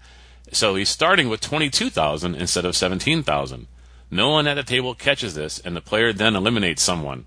so 0.51 0.75
he's 0.75 0.89
starting 0.89 1.29
with 1.29 1.41
22,000 1.41 2.35
instead 2.35 2.65
of 2.65 2.75
17,000. 2.75 3.67
No 4.11 4.29
one 4.29 4.47
at 4.47 4.53
the 4.55 4.63
table 4.63 4.93
catches 4.93 5.35
this, 5.35 5.59
and 5.59 5.75
the 5.75 5.81
player 5.81 6.13
then 6.13 6.35
eliminates 6.35 6.81
someone. 6.81 7.25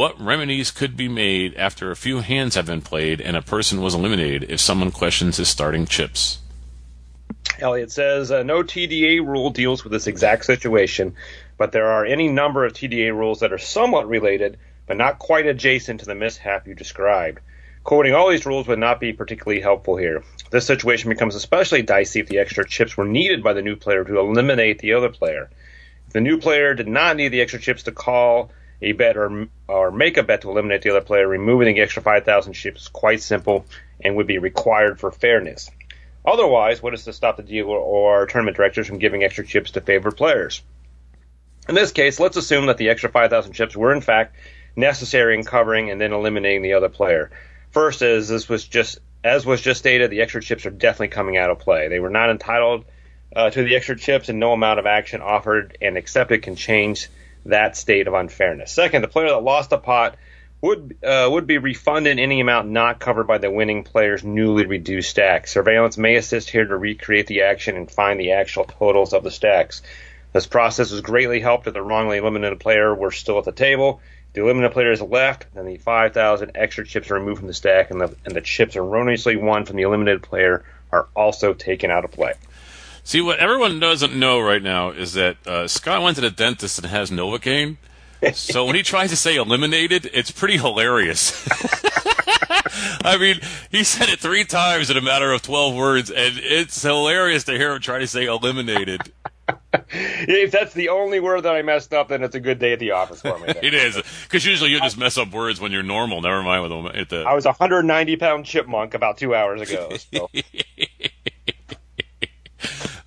What 0.00 0.18
remedies 0.18 0.70
could 0.70 0.96
be 0.96 1.08
made 1.10 1.54
after 1.56 1.90
a 1.90 1.94
few 1.94 2.20
hands 2.20 2.54
have 2.54 2.64
been 2.64 2.80
played 2.80 3.20
and 3.20 3.36
a 3.36 3.42
person 3.42 3.82
was 3.82 3.94
eliminated 3.94 4.50
if 4.50 4.58
someone 4.58 4.92
questions 4.92 5.36
his 5.36 5.50
starting 5.50 5.84
chips? 5.84 6.38
Elliot 7.58 7.92
says 7.92 8.32
uh, 8.32 8.42
no 8.42 8.62
TDA 8.62 9.22
rule 9.22 9.50
deals 9.50 9.84
with 9.84 9.92
this 9.92 10.06
exact 10.06 10.46
situation, 10.46 11.16
but 11.58 11.72
there 11.72 11.88
are 11.88 12.06
any 12.06 12.28
number 12.28 12.64
of 12.64 12.72
TDA 12.72 13.14
rules 13.14 13.40
that 13.40 13.52
are 13.52 13.58
somewhat 13.58 14.08
related, 14.08 14.58
but 14.86 14.96
not 14.96 15.18
quite 15.18 15.44
adjacent 15.44 16.00
to 16.00 16.06
the 16.06 16.14
mishap 16.14 16.66
you 16.66 16.74
described. 16.74 17.40
Quoting 17.84 18.14
all 18.14 18.30
these 18.30 18.46
rules 18.46 18.66
would 18.68 18.78
not 18.78 19.00
be 19.00 19.12
particularly 19.12 19.60
helpful 19.60 19.98
here. 19.98 20.24
This 20.50 20.64
situation 20.64 21.10
becomes 21.10 21.34
especially 21.34 21.82
dicey 21.82 22.20
if 22.20 22.28
the 22.28 22.38
extra 22.38 22.66
chips 22.66 22.96
were 22.96 23.04
needed 23.04 23.42
by 23.42 23.52
the 23.52 23.60
new 23.60 23.76
player 23.76 24.02
to 24.04 24.18
eliminate 24.18 24.78
the 24.78 24.94
other 24.94 25.10
player. 25.10 25.50
If 26.06 26.14
the 26.14 26.22
new 26.22 26.38
player 26.38 26.72
did 26.72 26.88
not 26.88 27.16
need 27.16 27.28
the 27.28 27.42
extra 27.42 27.60
chips 27.60 27.82
to 27.82 27.92
call 27.92 28.50
a 28.82 28.92
bet 28.92 29.16
or, 29.16 29.48
or 29.68 29.90
make 29.90 30.16
a 30.16 30.22
bet 30.22 30.42
to 30.42 30.50
eliminate 30.50 30.82
the 30.82 30.90
other 30.90 31.00
player, 31.00 31.28
removing 31.28 31.74
the 31.74 31.80
extra 31.80 32.02
5,000 32.02 32.52
chips 32.52 32.82
is 32.82 32.88
quite 32.88 33.20
simple 33.22 33.66
and 34.00 34.16
would 34.16 34.26
be 34.26 34.38
required 34.38 34.98
for 34.98 35.10
fairness. 35.10 35.70
Otherwise, 36.24 36.82
what 36.82 36.94
is 36.94 37.04
to 37.04 37.12
stop 37.12 37.36
the 37.36 37.42
dealer 37.42 37.76
or 37.76 38.26
tournament 38.26 38.56
directors 38.56 38.86
from 38.86 38.98
giving 38.98 39.22
extra 39.22 39.44
chips 39.44 39.72
to 39.72 39.80
favored 39.80 40.16
players? 40.16 40.62
In 41.68 41.74
this 41.74 41.92
case, 41.92 42.18
let's 42.20 42.36
assume 42.36 42.66
that 42.66 42.78
the 42.78 42.88
extra 42.90 43.10
5,000 43.10 43.52
chips 43.52 43.76
were 43.76 43.92
in 43.92 44.00
fact 44.00 44.36
necessary 44.76 45.34
in 45.34 45.44
covering 45.44 45.90
and 45.90 46.00
then 46.00 46.12
eliminating 46.12 46.62
the 46.62 46.74
other 46.74 46.88
player. 46.88 47.30
First, 47.70 48.02
as 48.02 48.28
this 48.28 48.48
was 48.48 48.66
just 48.66 48.98
as 49.22 49.44
was 49.44 49.60
just 49.60 49.80
stated, 49.80 50.10
the 50.10 50.22
extra 50.22 50.40
chips 50.40 50.64
are 50.64 50.70
definitely 50.70 51.08
coming 51.08 51.36
out 51.36 51.50
of 51.50 51.58
play. 51.58 51.88
They 51.88 52.00
were 52.00 52.10
not 52.10 52.30
entitled 52.30 52.86
uh, 53.34 53.50
to 53.50 53.62
the 53.62 53.76
extra 53.76 53.96
chips, 53.96 54.28
and 54.28 54.40
no 54.40 54.52
amount 54.52 54.78
of 54.78 54.86
action 54.86 55.20
offered 55.20 55.76
and 55.80 55.96
accepted 55.96 56.42
can 56.42 56.56
change 56.56 57.08
that 57.46 57.76
state 57.76 58.06
of 58.06 58.14
unfairness. 58.14 58.72
Second, 58.72 59.02
the 59.02 59.08
player 59.08 59.28
that 59.28 59.42
lost 59.42 59.72
a 59.72 59.78
pot 59.78 60.16
would 60.60 60.96
uh, 61.02 61.28
would 61.30 61.46
be 61.46 61.58
refunded 61.58 62.18
any 62.18 62.40
amount 62.40 62.68
not 62.68 63.00
covered 63.00 63.26
by 63.26 63.38
the 63.38 63.50
winning 63.50 63.82
player's 63.82 64.22
newly 64.22 64.66
reduced 64.66 65.10
stack. 65.10 65.46
Surveillance 65.46 65.96
may 65.96 66.16
assist 66.16 66.50
here 66.50 66.66
to 66.66 66.76
recreate 66.76 67.26
the 67.26 67.42
action 67.42 67.76
and 67.76 67.90
find 67.90 68.20
the 68.20 68.32
actual 68.32 68.64
totals 68.64 69.12
of 69.12 69.24
the 69.24 69.30
stacks. 69.30 69.82
This 70.32 70.46
process 70.46 70.90
was 70.90 71.00
greatly 71.00 71.40
helped 71.40 71.66
if 71.66 71.74
the 71.74 71.82
wrongly 71.82 72.18
eliminated 72.18 72.60
player 72.60 72.94
were 72.94 73.10
still 73.10 73.38
at 73.38 73.44
the 73.44 73.52
table. 73.52 74.00
If 74.28 74.34
the 74.34 74.42
eliminated 74.42 74.72
player 74.72 74.92
is 74.92 75.02
left, 75.02 75.46
then 75.54 75.66
the 75.66 75.78
5,000 75.78 76.52
extra 76.54 76.86
chips 76.86 77.10
are 77.10 77.14
removed 77.14 77.38
from 77.38 77.48
the 77.48 77.54
stack, 77.54 77.90
and 77.90 78.00
the, 78.00 78.14
and 78.24 78.34
the 78.34 78.40
chips 78.40 78.76
erroneously 78.76 79.36
won 79.36 79.64
from 79.64 79.76
the 79.76 79.82
eliminated 79.82 80.22
player 80.22 80.62
are 80.92 81.08
also 81.16 81.52
taken 81.52 81.90
out 81.90 82.04
of 82.04 82.12
play. 82.12 82.34
See, 83.10 83.20
what 83.20 83.40
everyone 83.40 83.80
doesn't 83.80 84.14
know 84.14 84.38
right 84.38 84.62
now 84.62 84.90
is 84.90 85.14
that 85.14 85.44
uh, 85.44 85.66
Scott 85.66 86.00
went 86.00 86.14
to 86.14 86.20
the 86.20 86.30
dentist 86.30 86.78
and 86.78 86.86
has 86.86 87.10
Novocaine. 87.10 87.76
so 88.34 88.64
when 88.64 88.76
he 88.76 88.84
tries 88.84 89.10
to 89.10 89.16
say 89.16 89.34
eliminated, 89.34 90.08
it's 90.14 90.30
pretty 90.30 90.56
hilarious. 90.56 91.44
I 93.04 93.16
mean, 93.18 93.40
he 93.72 93.82
said 93.82 94.10
it 94.10 94.20
three 94.20 94.44
times 94.44 94.90
in 94.90 94.96
a 94.96 95.00
matter 95.00 95.32
of 95.32 95.42
12 95.42 95.74
words, 95.74 96.10
and 96.12 96.38
it's 96.38 96.80
hilarious 96.80 97.42
to 97.46 97.58
hear 97.58 97.72
him 97.72 97.80
try 97.80 97.98
to 97.98 98.06
say 98.06 98.26
eliminated. 98.26 99.00
if 99.72 100.52
that's 100.52 100.74
the 100.74 100.90
only 100.90 101.18
word 101.18 101.40
that 101.40 101.56
I 101.56 101.62
messed 101.62 101.92
up, 101.92 102.10
then 102.10 102.22
it's 102.22 102.36
a 102.36 102.40
good 102.40 102.60
day 102.60 102.74
at 102.74 102.78
the 102.78 102.92
office 102.92 103.22
for 103.22 103.36
me. 103.40 103.48
it 103.60 103.74
is 103.74 104.00
because 104.22 104.46
usually 104.46 104.70
you 104.70 104.78
just 104.78 104.96
mess 104.96 105.18
up 105.18 105.32
words 105.32 105.60
when 105.60 105.72
you're 105.72 105.82
normal. 105.82 106.20
Never 106.20 106.44
mind 106.44 106.62
with 106.62 106.70
them. 106.70 106.86
At 106.86 107.08
the... 107.08 107.24
I 107.24 107.34
was 107.34 107.44
a 107.44 107.48
190 107.48 108.16
pound 108.18 108.44
chipmunk 108.44 108.94
about 108.94 109.18
two 109.18 109.34
hours 109.34 109.68
ago. 109.68 109.96
So. 109.96 110.30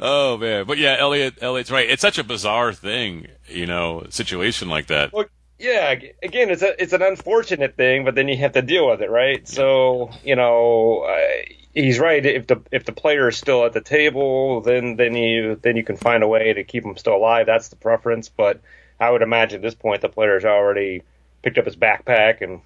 oh 0.03 0.37
man, 0.37 0.65
but 0.65 0.77
yeah, 0.77 0.95
Elliot, 0.99 1.35
Elliot's 1.41 1.71
right. 1.71 1.89
It's 1.89 2.01
such 2.01 2.19
a 2.19 2.23
bizarre 2.23 2.73
thing, 2.73 3.27
you 3.47 3.65
know, 3.65 4.05
situation 4.09 4.69
like 4.69 4.87
that. 4.87 5.11
Well, 5.11 5.25
yeah, 5.57 5.95
again, 6.21 6.49
it's 6.49 6.61
a 6.61 6.81
it's 6.81 6.93
an 6.93 7.01
unfortunate 7.01 7.75
thing, 7.75 8.05
but 8.05 8.15
then 8.15 8.27
you 8.27 8.37
have 8.37 8.51
to 8.53 8.61
deal 8.61 8.89
with 8.89 9.01
it, 9.01 9.09
right? 9.09 9.47
So 9.47 10.11
you 10.23 10.35
know, 10.35 11.05
uh, 11.07 11.53
he's 11.73 11.99
right. 11.99 12.23
If 12.23 12.47
the 12.47 12.61
if 12.71 12.85
the 12.85 12.91
player 12.91 13.29
is 13.29 13.37
still 13.37 13.65
at 13.65 13.73
the 13.73 13.81
table, 13.81 14.61
then 14.61 14.97
then 14.97 15.15
you 15.15 15.57
then 15.61 15.77
you 15.77 15.83
can 15.83 15.97
find 15.97 16.21
a 16.21 16.27
way 16.27 16.53
to 16.53 16.63
keep 16.63 16.83
him 16.83 16.97
still 16.97 17.15
alive. 17.15 17.45
That's 17.45 17.69
the 17.69 17.77
preference. 17.77 18.29
But 18.29 18.61
I 18.99 19.09
would 19.09 19.21
imagine 19.21 19.57
at 19.57 19.61
this 19.61 19.75
point 19.75 20.01
the 20.01 20.09
player's 20.09 20.45
already 20.45 21.03
picked 21.41 21.57
up 21.57 21.65
his 21.65 21.75
backpack 21.75 22.41
and 22.41 22.61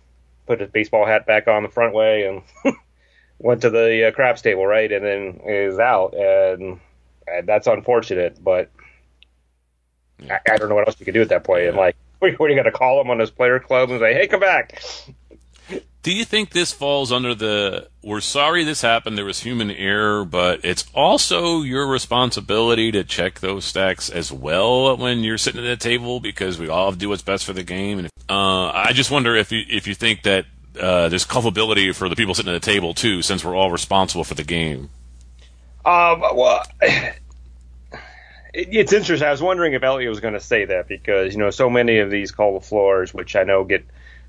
put 0.47 0.62
his 0.62 0.69
baseball 0.69 1.06
hat 1.06 1.26
back 1.26 1.47
on 1.47 1.63
the 1.63 1.69
front 1.69 1.93
way 1.93 2.26
and 2.26 2.41
went 3.39 3.62
to 3.62 3.69
the 3.69 4.08
uh, 4.08 4.12
craps 4.12 4.41
table, 4.41 4.65
right, 4.65 4.91
and 4.91 5.06
then 5.06 5.41
is 5.45 5.78
out, 5.78 6.15
and, 6.15 6.80
and 7.27 7.47
that's 7.47 7.67
unfortunate. 7.67 8.43
But 8.43 8.71
I, 10.29 10.39
I, 10.49 10.57
don't 10.57 10.69
know 10.69 10.75
what 10.75 10.87
else 10.87 10.99
you 10.99 11.05
can 11.05 11.13
do 11.13 11.21
at 11.21 11.29
that 11.29 11.43
point. 11.43 11.67
And 11.67 11.77
like, 11.77 11.95
what 12.19 12.29
are 12.29 12.49
you 12.49 12.55
going 12.55 12.63
to 12.63 12.71
call 12.71 13.01
him 13.01 13.09
on 13.09 13.19
his 13.19 13.31
player 13.31 13.59
club 13.59 13.89
and 13.89 13.99
say, 13.99 14.13
"Hey, 14.13 14.27
come 14.27 14.39
back"? 14.39 14.81
Do 16.03 16.13
you 16.13 16.23
think 16.23 16.51
this 16.51 16.71
falls 16.71 17.11
under 17.11 17.35
the 17.35 17.89
we're 18.01 18.21
sorry 18.21 18.63
this 18.63 18.81
happened, 18.81 19.17
there 19.17 19.25
was 19.25 19.41
human 19.41 19.69
error, 19.69 20.23
but 20.23 20.63
it's 20.63 20.85
also 20.93 21.63
your 21.63 21.85
responsibility 21.85 22.91
to 22.93 23.03
check 23.03 23.41
those 23.41 23.65
stacks 23.65 24.09
as 24.09 24.31
well 24.31 24.95
when 24.95 25.19
you're 25.19 25.37
sitting 25.37 25.59
at 25.59 25.67
the 25.67 25.75
table 25.75 26.21
because 26.21 26.57
we 26.57 26.69
all 26.69 26.93
do 26.93 27.09
what's 27.09 27.23
best 27.23 27.43
for 27.43 27.51
the 27.51 27.63
game. 27.63 27.99
And 27.99 28.07
uh, 28.29 28.71
I 28.73 28.93
just 28.93 29.11
wonder 29.11 29.35
if 29.35 29.51
you 29.51 29.65
if 29.67 29.85
you 29.85 29.95
think 29.95 30.23
that 30.23 30.45
uh, 30.79 31.09
there's 31.09 31.25
culpability 31.25 31.91
for 31.91 32.07
the 32.07 32.15
people 32.15 32.33
sitting 32.33 32.53
at 32.53 32.61
the 32.61 32.65
table 32.65 32.93
too, 32.93 33.21
since 33.21 33.43
we're 33.43 33.55
all 33.55 33.71
responsible 33.71 34.23
for 34.23 34.35
the 34.35 34.45
game. 34.45 34.89
Um, 35.88 36.19
well, 36.36 36.63
it, 36.82 37.19
it's 38.54 38.91
interesting. 38.91 39.26
I 39.26 39.32
was 39.32 39.41
wondering 39.41 39.73
if 39.73 39.84
Elliot 39.84 40.10
was 40.10 40.19
going 40.19 40.34
to 40.34 40.39
say 40.41 40.65
that 40.65 40.89
because 40.89 41.34
you 41.34 41.39
know 41.39 41.50
so 41.50 41.69
many 41.69 42.00
of 42.00 42.12
these 42.12 42.32
call 42.32 42.60
the 42.60 42.65
floors, 42.65 43.13
which 43.13 43.38
I 43.38 43.43
know 43.43 43.63
get 43.63 43.86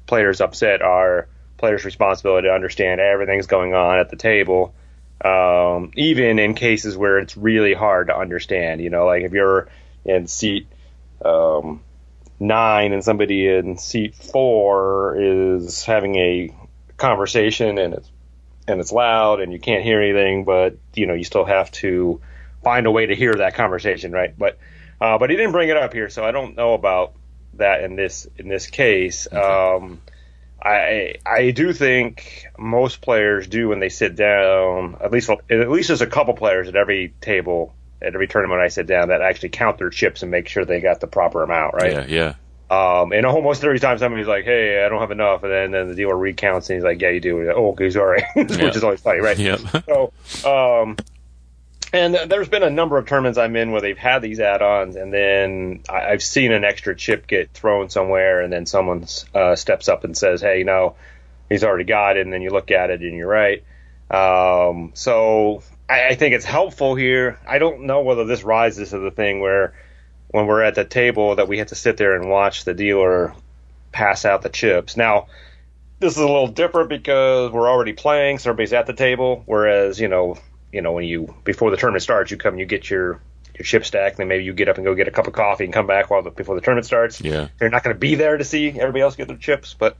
players 0.07 0.41
upset, 0.41 0.83
are 0.83 1.27
players' 1.57 1.85
responsibility 1.85 2.47
to 2.47 2.55
understand 2.55 3.01
everything's 3.01 3.49
going 3.49 3.75
on 3.75 3.99
at 3.99 4.09
the 4.09 4.17
table. 4.17 4.73
Um, 5.21 5.91
even 5.97 6.39
in 6.39 6.55
cases 6.55 6.97
where 6.97 7.19
it's 7.19 7.37
really 7.37 7.75
hard 7.75 8.07
to 8.07 8.17
understand, 8.17 8.81
you 8.81 8.89
know, 8.89 9.07
like 9.07 9.25
if 9.25 9.33
you're 9.33 9.69
in 10.05 10.29
seat 10.29 10.69
um, 11.25 11.83
nine 12.39 12.93
and 12.93 13.03
somebody 13.03 13.49
in 13.49 13.79
seat 13.79 14.15
four 14.15 15.17
is 15.19 15.83
having 15.83 16.15
a 16.15 16.55
conversation 16.97 17.79
and 17.79 17.95
it's 17.95 18.11
and 18.69 18.81
it's 18.81 18.93
loud 18.93 19.41
and 19.41 19.53
you 19.53 19.59
can't 19.59 19.83
hear 19.83 20.01
anything, 20.01 20.45
but 20.45 20.77
you 20.95 21.07
know 21.07 21.15
you 21.15 21.25
still 21.25 21.45
have 21.45 21.71
to 21.73 22.21
find 22.63 22.87
a 22.87 22.91
way 22.91 23.07
to 23.07 23.15
hear 23.15 23.35
that 23.35 23.55
conversation, 23.55 24.13
right? 24.13 24.37
But 24.37 24.59
uh, 25.01 25.19
but 25.19 25.31
he 25.31 25.37
didn't 25.37 25.53
bring 25.53 25.69
it 25.69 25.77
up 25.77 25.93
here, 25.93 26.11
so 26.11 26.25
I 26.25 26.33
don't 26.33 26.57
know 26.57 26.75
about 26.75 27.15
that 27.55 27.83
in 27.83 27.97
this 27.97 28.27
in 28.37 28.49
this 28.49 28.67
case. 28.67 29.27
Okay. 29.27 29.39
Um, 29.39 30.01
I 30.61 31.15
I 31.25 31.53
do 31.53 31.73
think 31.73 32.47
most 32.59 33.01
players 33.01 33.47
do 33.47 33.69
when 33.69 33.79
they 33.79 33.89
sit 33.89 34.17
down. 34.17 34.97
At 35.01 35.13
least 35.13 35.31
at 35.31 35.71
least 35.71 35.89
there's 35.89 36.01
a 36.01 36.07
couple 36.07 36.35
players 36.35 36.69
at 36.69 36.77
every 36.77 37.15
table 37.21 37.75
at 38.03 38.15
every 38.15 38.29
tournament 38.29 38.61
I 38.61 38.69
sit 38.69 38.87
down 38.87 39.09
that 39.09 39.23
actually 39.23 39.51
count 39.51 39.79
their 39.79 39.91
chips 39.91 40.23
and 40.23 40.31
make 40.31 40.49
sure 40.49 40.65
they 40.65 40.81
got 40.81 41.01
the 41.01 41.07
proper 41.07 41.43
amount, 41.43 41.75
right? 41.75 41.93
Yeah, 41.93 42.07
yeah. 42.07 42.35
Um, 42.71 43.13
and 43.13 43.25
almost 43.25 43.65
every 43.65 43.79
time 43.79 43.97
somebody's 43.97 44.27
like, 44.27 44.45
"Hey, 44.45 44.85
I 44.85 44.89
don't 44.91 45.01
have 45.01 45.11
enough," 45.11 45.43
and 45.43 45.51
then, 45.51 45.71
then 45.71 45.89
the 45.89 45.95
dealer 45.95 46.17
recounts 46.17 46.69
and 46.69 46.77
he's 46.77 46.85
like, 46.85 47.01
"Yeah, 47.01 47.11
you 47.11 47.21
do." 47.21 47.47
Like, 47.47 47.57
oh, 47.57 47.71
okay, 47.71 47.89
sorry, 47.89 48.25
which 48.35 48.51
yeah. 48.51 48.69
is 48.69 48.85
always 48.85 49.01
funny, 49.01 49.21
right? 49.21 49.39
Yeah. 49.39 49.57
so, 49.57 50.13
um, 50.45 50.97
and 51.95 52.15
there's 52.15 52.51
been 52.51 52.63
a 52.63 52.69
number 52.69 52.99
of 52.99 53.07
tournaments 53.07 53.39
I'm 53.39 53.57
in 53.57 53.73
where 53.73 53.81
they've 53.81 53.97
had 53.97 54.21
these 54.21 54.39
add-ons, 54.39 54.97
and 54.97 55.11
then 55.11 55.81
I, 55.89 56.11
have 56.11 56.23
seen 56.23 56.53
an 56.53 56.63
extra 56.63 56.95
chip 56.95 57.27
get 57.27 57.53
thrown 57.53 57.89
somewhere, 57.89 58.43
and 58.43 58.53
then 58.53 58.67
someone 58.67 59.07
uh, 59.35 59.57
steps 59.57 59.89
up 59.89 60.05
and 60.05 60.15
says, 60.15 60.43
"Hey, 60.43 60.59
you 60.59 60.65
know, 60.65 60.97
he's 61.49 61.65
already 61.65 61.85
got 61.85 62.19
it," 62.19 62.21
and 62.21 62.33
then 62.33 62.43
you 62.43 62.51
look 62.51 62.71
at 62.71 62.91
it 62.91 63.01
and 63.01 63.17
you're 63.17 63.29
right. 63.29 63.65
Um, 64.11 64.91
so 64.93 65.63
I, 65.89 66.09
I 66.09 66.15
think 66.17 66.35
it's 66.35 66.45
helpful 66.45 66.95
here. 66.95 67.39
I 67.47 67.59
don't 67.59 67.85
know 67.85 68.03
whether 68.03 68.27
this 68.27 68.43
rises 68.43 68.91
to 68.91 68.99
the 68.99 69.11
thing 69.11 69.41
where 69.41 69.73
when 70.29 70.47
we're 70.47 70.63
at 70.63 70.75
the 70.75 70.85
table 70.85 71.37
that 71.37 71.49
we 71.49 71.59
have 71.59 71.69
to 71.69 71.75
sit 71.75 71.97
there 71.97 72.15
and 72.15 72.29
watch 72.29 72.65
the 72.65 72.75
dealer 72.75 73.35
pass 73.93 74.25
out 74.25 74.43
the 74.43 74.49
chips. 74.49 74.97
Now, 74.97 75.29
this 76.01 76.13
is 76.13 76.19
a 76.19 76.27
little 76.27 76.49
different 76.49 76.89
because 76.89 77.51
we're 77.51 77.69
already 77.69 77.93
playing, 77.93 78.39
so 78.39 78.51
everybody's 78.51 78.73
at 78.73 78.87
the 78.87 78.93
table. 78.93 79.43
Whereas, 79.47 79.99
you 79.99 80.09
know, 80.09 80.39
you 80.73 80.83
know, 80.83 80.93
when 80.93 81.05
you 81.05 81.35
before 81.45 81.71
the 81.71 81.77
tournament 81.77 82.03
starts, 82.03 82.31
you 82.31 82.37
come 82.37 82.55
and 82.55 82.61
you 82.61 82.67
get 82.67 82.89
your 82.89 83.21
your 83.55 83.65
chip 83.65 83.85
stack, 83.85 84.13
and 84.13 84.19
then 84.19 84.29
maybe 84.29 84.45
you 84.45 84.53
get 84.53 84.69
up 84.69 84.77
and 84.77 84.85
go 84.85 84.95
get 84.95 85.09
a 85.09 85.11
cup 85.11 85.27
of 85.27 85.33
coffee 85.33 85.65
and 85.65 85.73
come 85.73 85.87
back 85.87 86.11
while 86.11 86.23
the, 86.23 86.31
before 86.31 86.55
the 86.55 86.61
tournament 86.61 86.87
starts. 86.87 87.21
Yeah. 87.21 87.49
You're 87.61 87.71
not 87.71 87.83
going 87.83 87.95
to 87.95 87.99
be 87.99 88.15
there 88.15 88.37
to 88.37 88.45
see 88.45 88.69
everybody 88.69 89.01
else 89.01 89.17
get 89.17 89.27
their 89.27 89.37
chips, 89.37 89.75
but 89.75 89.97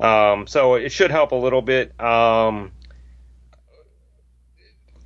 um, 0.00 0.46
so 0.46 0.74
it 0.74 0.90
should 0.90 1.10
help 1.10 1.32
a 1.32 1.36
little 1.36 1.62
bit. 1.62 1.98
Um, 2.00 2.72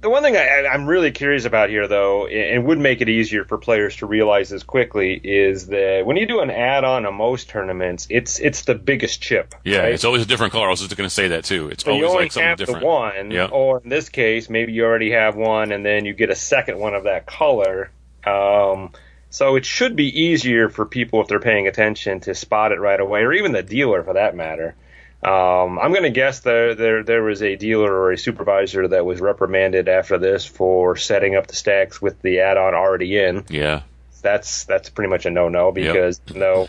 the 0.01 0.09
one 0.11 0.23
thing 0.23 0.37
I, 0.37 0.67
I'm 0.67 0.87
really 0.87 1.11
curious 1.11 1.45
about 1.45 1.69
here, 1.69 1.87
though, 1.87 2.27
and 2.27 2.65
would 2.67 2.79
make 2.79 3.01
it 3.01 3.09
easier 3.09 3.45
for 3.45 3.59
players 3.59 3.97
to 3.97 4.07
realize 4.07 4.49
this 4.49 4.63
quickly, 4.63 5.15
is 5.15 5.67
that 5.69 6.07
when 6.07 6.17
you 6.17 6.27
do 6.27 6.41
an 6.41 6.51
add-on 6.51 7.05
on 7.07 7.15
most 7.15 7.49
tournaments, 7.51 8.07
it's 8.11 8.39
it's 8.41 8.63
the 8.63 8.75
biggest 8.75 9.21
chip. 9.21 9.55
Yeah, 9.65 9.81
right? 9.81 9.93
it's 9.93 10.05
always 10.05 10.23
a 10.23 10.27
different 10.27 10.53
color. 10.53 10.67
I 10.67 10.71
was 10.71 10.81
just 10.81 10.97
going 10.97 11.07
to 11.09 11.15
say 11.15 11.29
that 11.29 11.45
too. 11.45 11.69
It's 11.69 11.85
So 11.85 11.91
you 11.91 12.07
always 12.07 12.11
only 12.11 12.25
like 12.25 12.33
something 12.33 12.49
have 12.49 12.59
different. 12.59 12.81
the 12.81 12.87
one, 12.87 13.31
Yeah. 13.31 13.47
or 13.47 13.81
in 13.83 13.91
this 13.91 14.09
case, 14.09 14.49
maybe 14.49 14.73
you 14.73 14.85
already 14.85 15.11
have 15.11 15.37
one, 15.37 15.73
and 15.73 15.85
then 15.85 16.05
you 16.05 16.15
get 16.15 16.31
a 16.31 16.37
second 16.37 16.79
one 16.79 16.95
of 16.95 17.05
that 17.05 17.27
color. 17.27 17.91
Um, 18.25 18.93
so 19.29 19.57
it 19.57 19.65
should 19.65 19.97
be 19.97 20.23
easier 20.23 20.69
for 20.69 20.87
people 20.87 21.21
if 21.21 21.29
they're 21.29 21.41
paying 21.41 21.69
attention 21.69 22.21
to 22.21 22.35
spot 22.35 22.73
it 22.73 22.81
right 22.81 22.99
away, 23.01 23.21
or 23.21 23.33
even 23.33 23.53
the 23.53 23.63
dealer 23.63 24.03
for 24.03 24.15
that 24.15 24.35
matter. 24.35 24.75
Um, 25.23 25.79
I'm 25.79 25.91
going 25.91 26.05
to 26.05 26.11
guess 26.11 26.41
there, 26.41 26.75
there 26.75 27.03
there 27.03 27.23
was 27.23 27.43
a 27.43 27.55
dealer 27.57 27.93
or 27.93 28.13
a 28.13 28.19
supervisor 28.19 28.89
that 28.89 29.05
was 29.05 29.21
reprimanded 29.21 29.87
after 29.89 30.17
this 30.17 30.47
for 30.47 30.97
setting 30.97 31.37
up 31.37 31.47
the 31.47 31.55
stacks 31.57 32.01
with 32.01 32.23
the 32.23 32.41
add-on 32.41 32.75
already 32.75 33.19
in 33.19 33.45
Yeah. 33.51 33.83
that's 34.23 34.65
that's 34.65 34.89
pretty 34.89 35.11
much 35.11 35.27
a 35.27 35.31
no 35.31 35.49
no 35.51 35.73
because 35.73 36.21
no, 36.35 36.69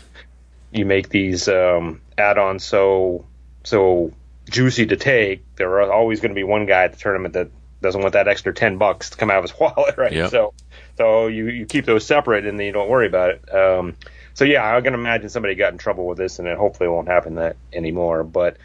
you 0.70 0.84
make 0.84 1.08
these 1.08 1.48
um, 1.48 2.02
add-ons 2.18 2.62
so 2.64 3.24
so 3.64 4.12
juicy 4.50 4.84
to 4.86 4.96
take. 4.96 5.42
There 5.56 5.80
are 5.80 5.90
always 5.90 6.20
going 6.20 6.30
to 6.30 6.34
be 6.34 6.44
one 6.44 6.66
guy 6.66 6.84
at 6.84 6.92
the 6.92 6.98
tournament 6.98 7.32
that 7.34 7.48
doesn't 7.80 8.00
want 8.02 8.12
that 8.12 8.28
extra 8.28 8.52
ten 8.52 8.76
bucks 8.76 9.10
to 9.10 9.16
come 9.16 9.30
out 9.30 9.38
of 9.38 9.50
his 9.50 9.58
wallet, 9.60 9.96
right? 9.96 10.12
Yep. 10.12 10.30
So 10.30 10.52
so 10.98 11.26
you 11.28 11.46
you 11.48 11.64
keep 11.64 11.86
those 11.86 12.04
separate 12.04 12.44
and 12.44 12.58
then 12.58 12.66
you 12.66 12.72
don't 12.72 12.90
worry 12.90 13.06
about 13.06 13.30
it. 13.30 13.54
Um, 13.54 13.96
so 14.34 14.44
yeah, 14.44 14.76
I 14.76 14.80
can 14.80 14.94
imagine 14.94 15.28
somebody 15.28 15.54
got 15.54 15.72
in 15.72 15.78
trouble 15.78 16.06
with 16.06 16.18
this, 16.18 16.38
and 16.38 16.48
it 16.48 16.56
hopefully 16.56 16.88
won't 16.88 17.08
happen 17.08 17.36
that 17.36 17.56
anymore. 17.72 18.24
But 18.24 18.56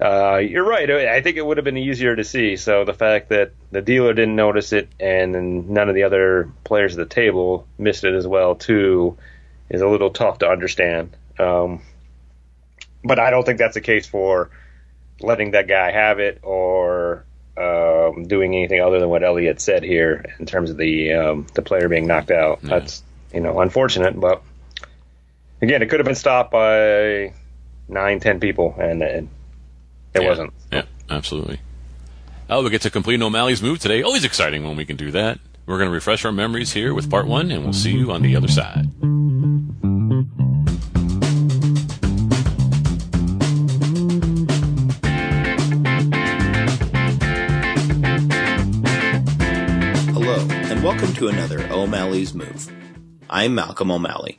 uh, 0.00 0.36
you're 0.36 0.66
right. 0.66 0.90
I 0.90 1.22
think 1.22 1.36
it 1.36 1.46
would 1.46 1.56
have 1.56 1.64
been 1.64 1.78
easier 1.78 2.14
to 2.14 2.24
see. 2.24 2.56
So 2.56 2.84
the 2.84 2.94
fact 2.94 3.30
that 3.30 3.52
the 3.70 3.80
dealer 3.80 4.12
didn't 4.12 4.36
notice 4.36 4.72
it, 4.72 4.88
and 5.00 5.34
then 5.34 5.72
none 5.72 5.88
of 5.88 5.94
the 5.94 6.02
other 6.02 6.50
players 6.64 6.96
at 6.98 7.08
the 7.08 7.14
table 7.14 7.66
missed 7.78 8.04
it 8.04 8.14
as 8.14 8.26
well 8.26 8.54
too, 8.54 9.16
is 9.70 9.80
a 9.80 9.88
little 9.88 10.10
tough 10.10 10.38
to 10.38 10.48
understand. 10.48 11.16
Um, 11.38 11.82
but 13.02 13.18
I 13.18 13.30
don't 13.30 13.44
think 13.44 13.58
that's 13.58 13.74
the 13.74 13.80
case 13.80 14.06
for 14.06 14.50
letting 15.20 15.52
that 15.52 15.66
guy 15.66 15.92
have 15.92 16.18
it 16.18 16.40
or 16.42 17.24
um, 17.56 18.24
doing 18.24 18.54
anything 18.54 18.82
other 18.82 19.00
than 19.00 19.08
what 19.08 19.22
Elliot 19.22 19.60
said 19.60 19.82
here 19.82 20.26
in 20.38 20.44
terms 20.44 20.70
of 20.70 20.76
the 20.76 21.14
um, 21.14 21.46
the 21.54 21.62
player 21.62 21.88
being 21.88 22.06
knocked 22.06 22.30
out. 22.30 22.60
That's 22.62 23.02
you 23.32 23.40
know 23.40 23.60
unfortunate, 23.60 24.18
but 24.18 24.42
again, 25.60 25.82
it 25.82 25.88
could 25.88 26.00
have 26.00 26.06
been 26.06 26.14
stopped 26.14 26.50
by 26.50 27.32
nine, 27.88 28.20
ten 28.20 28.40
people, 28.40 28.74
and 28.78 29.02
it, 29.02 29.26
it 30.14 30.22
yeah. 30.22 30.28
wasn't. 30.28 30.52
Yeah, 30.72 30.82
absolutely. 31.10 31.60
Oh, 32.48 32.62
we 32.62 32.70
get 32.70 32.82
to 32.82 32.90
complete 32.90 33.20
O'Malley's 33.20 33.62
move 33.62 33.78
today. 33.78 34.02
Always 34.02 34.24
exciting 34.24 34.64
when 34.64 34.76
we 34.76 34.84
can 34.84 34.96
do 34.96 35.10
that. 35.12 35.38
We're 35.66 35.78
going 35.78 35.88
to 35.88 35.94
refresh 35.94 36.24
our 36.24 36.32
memories 36.32 36.72
here 36.72 36.94
with 36.94 37.10
part 37.10 37.26
one, 37.26 37.50
and 37.50 37.64
we'll 37.64 37.72
see 37.72 37.90
you 37.90 38.12
on 38.12 38.22
the 38.22 38.36
other 38.36 38.46
side. 38.46 38.86
Hello, 50.14 50.36
and 50.48 50.84
welcome 50.84 51.12
to 51.14 51.26
another 51.26 51.66
O'Malley's 51.72 52.32
Move. 52.32 52.70
I'm 53.28 53.56
Malcolm 53.56 53.90
O'Malley. 53.90 54.38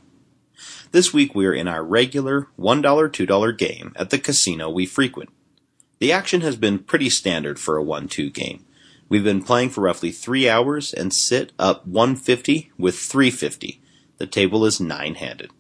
This 0.91 1.13
week 1.13 1.35
we 1.35 1.45
are 1.45 1.53
in 1.53 1.67
our 1.67 1.83
regular 1.83 2.47
$1 2.57 2.81
$2 2.81 3.57
game 3.57 3.93
at 3.97 4.09
the 4.09 4.17
casino 4.17 4.69
we 4.69 4.85
frequent. 4.85 5.29
The 5.99 6.13
action 6.13 6.41
has 6.41 6.55
been 6.55 6.79
pretty 6.79 7.09
standard 7.09 7.59
for 7.59 7.77
a 7.77 7.83
1-2 7.83 8.33
game. 8.33 8.65
We've 9.09 9.23
been 9.23 9.43
playing 9.43 9.71
for 9.71 9.81
roughly 9.81 10.11
3 10.11 10.47
hours 10.47 10.93
and 10.93 11.13
sit 11.13 11.51
up 11.59 11.85
150 11.85 12.71
with 12.77 12.97
350. 12.97 13.81
The 14.17 14.27
table 14.27 14.65
is 14.65 14.79
9-handed. 14.79 15.51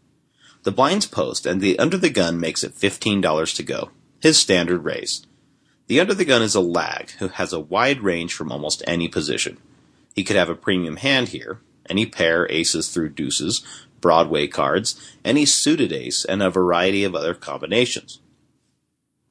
The 0.63 0.71
blinds 0.71 1.05
post 1.05 1.45
and 1.45 1.59
the 1.59 1.77
under 1.77 1.97
the 1.97 2.09
gun 2.09 2.39
makes 2.39 2.63
it 2.63 2.75
$15 2.75 3.55
to 3.55 3.63
go. 3.63 3.91
His 4.21 4.37
standard 4.39 4.83
raise. 4.83 5.25
The 5.87 5.99
under 5.99 6.13
the 6.13 6.25
gun 6.25 6.41
is 6.41 6.55
a 6.55 6.61
lag 6.61 7.11
who 7.11 7.27
has 7.29 7.51
a 7.51 7.59
wide 7.59 8.01
range 8.01 8.33
from 8.33 8.51
almost 8.51 8.83
any 8.87 9.07
position. 9.07 9.57
He 10.15 10.23
could 10.23 10.35
have 10.35 10.49
a 10.49 10.55
premium 10.55 10.97
hand 10.97 11.29
here, 11.29 11.59
any 11.89 12.05
pair 12.05 12.49
aces 12.51 12.89
through 12.89 13.09
deuces, 13.09 13.63
Broadway 14.01 14.47
cards, 14.47 15.15
any 15.25 15.45
suited 15.45 15.91
ace, 15.91 16.25
and 16.25 16.41
a 16.41 16.49
variety 16.49 17.03
of 17.03 17.15
other 17.15 17.33
combinations. 17.33 18.19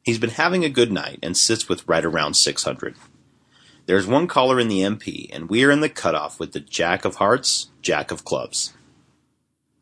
He's 0.03 0.19
been 0.19 0.31
having 0.31 0.65
a 0.65 0.69
good 0.69 0.93
night 0.93 1.19
and 1.23 1.37
sits 1.37 1.69
with 1.69 1.87
right 1.89 2.05
around 2.05 2.35
600. 2.35 2.95
There's 3.87 4.07
one 4.07 4.27
caller 4.27 4.59
in 4.59 4.69
the 4.69 4.81
MP, 4.81 5.29
and 5.33 5.49
we 5.49 5.65
are 5.65 5.71
in 5.71 5.81
the 5.81 5.89
cutoff 5.89 6.41
with 6.41 6.53
the 6.53 6.61
Jack 6.61 7.05
of 7.05 7.17
Hearts, 7.17 7.71
Jack 7.83 8.11
of 8.11 8.25
Clubs. 8.25 8.73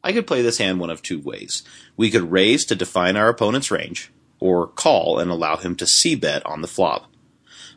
I 0.02 0.12
could 0.12 0.26
play 0.26 0.42
this 0.42 0.58
hand 0.58 0.78
one 0.78 0.90
of 0.90 1.02
two 1.02 1.18
ways. 1.18 1.62
We 1.96 2.10
could 2.10 2.30
raise 2.30 2.66
to 2.66 2.74
define 2.74 3.16
our 3.16 3.30
opponent's 3.30 3.70
range, 3.70 4.12
or 4.38 4.66
call 4.66 5.18
and 5.18 5.30
allow 5.30 5.56
him 5.56 5.74
to 5.76 5.86
c 5.86 6.14
bet 6.14 6.44
on 6.44 6.60
the 6.60 6.68
flop. 6.68 7.06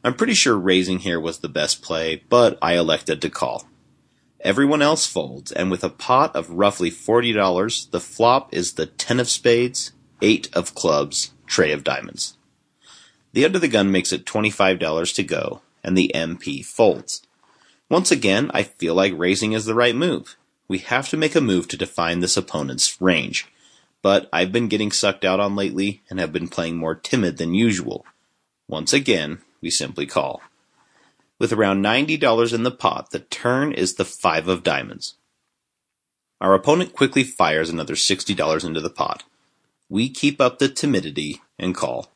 I'm 0.04 0.14
pretty 0.14 0.34
sure 0.34 0.58
raising 0.58 1.00
here 1.00 1.20
was 1.20 1.40
the 1.40 1.50
best 1.50 1.82
play, 1.82 2.24
but 2.30 2.58
I 2.62 2.76
elected 2.76 3.22
to 3.22 3.30
call. 3.30 3.66
Everyone 4.42 4.82
else 4.82 5.08
folds, 5.08 5.52
and 5.52 5.72
with 5.72 5.84
a 5.84 5.90
pot 5.90 6.36
of 6.36 6.50
roughly 6.50 6.92
$40, 6.92 7.90
the 7.90 8.00
flop 8.00 8.54
is 8.54 8.74
the 8.74 8.86
10 8.86 9.20
of 9.20 9.30
spades, 9.30 9.92
8 10.22 10.50
of 10.54 10.76
clubs, 10.76 11.34
tray 11.48 11.72
of 11.72 11.84
diamonds. 11.84 12.38
The 13.34 13.46
under 13.46 13.60
the 13.60 13.68
gun 13.68 13.92
makes 13.92 14.14
it 14.14 14.26
$25 14.26 15.16
to 15.16 15.24
go, 15.24 15.62
and 15.84 15.98
the 15.98 16.12
MP 16.14 16.64
folds. 16.64 17.24
Once 17.90 18.12
again, 18.12 18.52
I 18.54 18.64
feel 18.64 18.94
like 18.94 19.14
raising 19.16 19.54
is 19.54 19.66
the 19.66 19.76
right 19.76 19.96
move. 19.96 20.38
We 20.68 20.80
have 20.80 21.10
to 21.10 21.18
make 21.18 21.36
a 21.36 21.42
move 21.42 21.68
to 21.70 21.78
define 21.78 22.20
this 22.20 22.38
opponent's 22.38 23.02
range. 23.02 23.48
But 24.02 24.30
I've 24.32 24.52
been 24.52 24.68
getting 24.68 24.92
sucked 24.92 25.26
out 25.26 25.40
on 25.40 25.56
lately 25.56 26.04
and 26.10 26.20
have 26.20 26.34
been 26.34 26.48
playing 26.48 26.78
more 26.78 26.96
timid 26.96 27.38
than 27.38 27.54
usual. 27.54 28.06
Once 28.68 28.94
again, 28.94 29.40
we 29.62 29.70
simply 29.70 30.06
call. 30.06 30.42
With 31.40 31.54
around 31.54 31.84
$90 31.84 32.54
in 32.54 32.64
the 32.64 32.72
pot, 32.72 33.12
the 33.12 33.20
turn 33.20 33.72
is 33.72 33.96
the 33.96 34.06
5 34.06 34.48
of 34.48 34.64
diamonds. 34.64 35.16
Our 36.42 36.54
opponent 36.54 36.94
quickly 36.94 37.24
fires 37.24 37.70
another 37.70 37.96
$60 37.96 38.66
into 38.66 38.82
the 38.82 38.90
pot. 38.90 39.24
We 39.90 40.10
keep 40.10 40.42
up 40.42 40.60
the 40.60 40.70
timidity 40.70 41.42
and 41.58 41.76
call. 41.76 42.12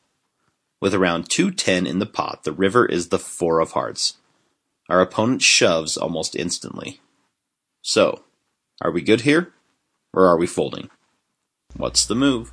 With 0.80 0.94
around 0.94 1.30
210 1.30 1.86
in 1.86 2.00
the 2.00 2.06
pot, 2.06 2.44
the 2.44 2.52
river 2.52 2.86
is 2.86 3.10
the 3.10 3.20
4 3.20 3.60
of 3.60 3.72
hearts. 3.72 4.18
Our 4.90 5.02
opponent 5.02 5.42
shoves 5.42 5.98
almost 5.98 6.36
instantly. 6.36 7.00
So, 7.82 8.24
are 8.82 8.92
we 8.92 9.02
good 9.02 9.22
here? 9.22 9.54
Or 10.14 10.26
are 10.26 10.38
we 10.38 10.48
folding? 10.48 10.90
What's 11.78 12.06
the 12.06 12.16
move? 12.16 12.52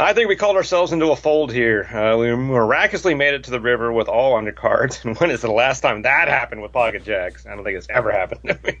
I 0.00 0.12
think 0.12 0.28
we 0.28 0.36
called 0.36 0.54
ourselves 0.54 0.92
into 0.92 1.10
a 1.10 1.16
fold 1.16 1.52
here. 1.52 1.82
Uh, 1.82 2.16
we 2.16 2.34
miraculously 2.34 3.14
made 3.14 3.34
it 3.34 3.44
to 3.44 3.50
the 3.50 3.60
river 3.60 3.92
with 3.92 4.08
all 4.08 4.40
undercards. 4.40 5.04
And 5.04 5.16
when 5.20 5.30
is 5.30 5.40
the 5.40 5.50
last 5.50 5.80
time 5.80 6.02
that 6.02 6.28
happened 6.28 6.62
with 6.62 6.70
pocket 6.70 7.04
jacks? 7.04 7.46
I 7.46 7.54
don't 7.56 7.64
think 7.64 7.76
it's 7.76 7.88
ever 7.90 8.12
happened 8.12 8.42
to 8.46 8.58
me. 8.64 8.78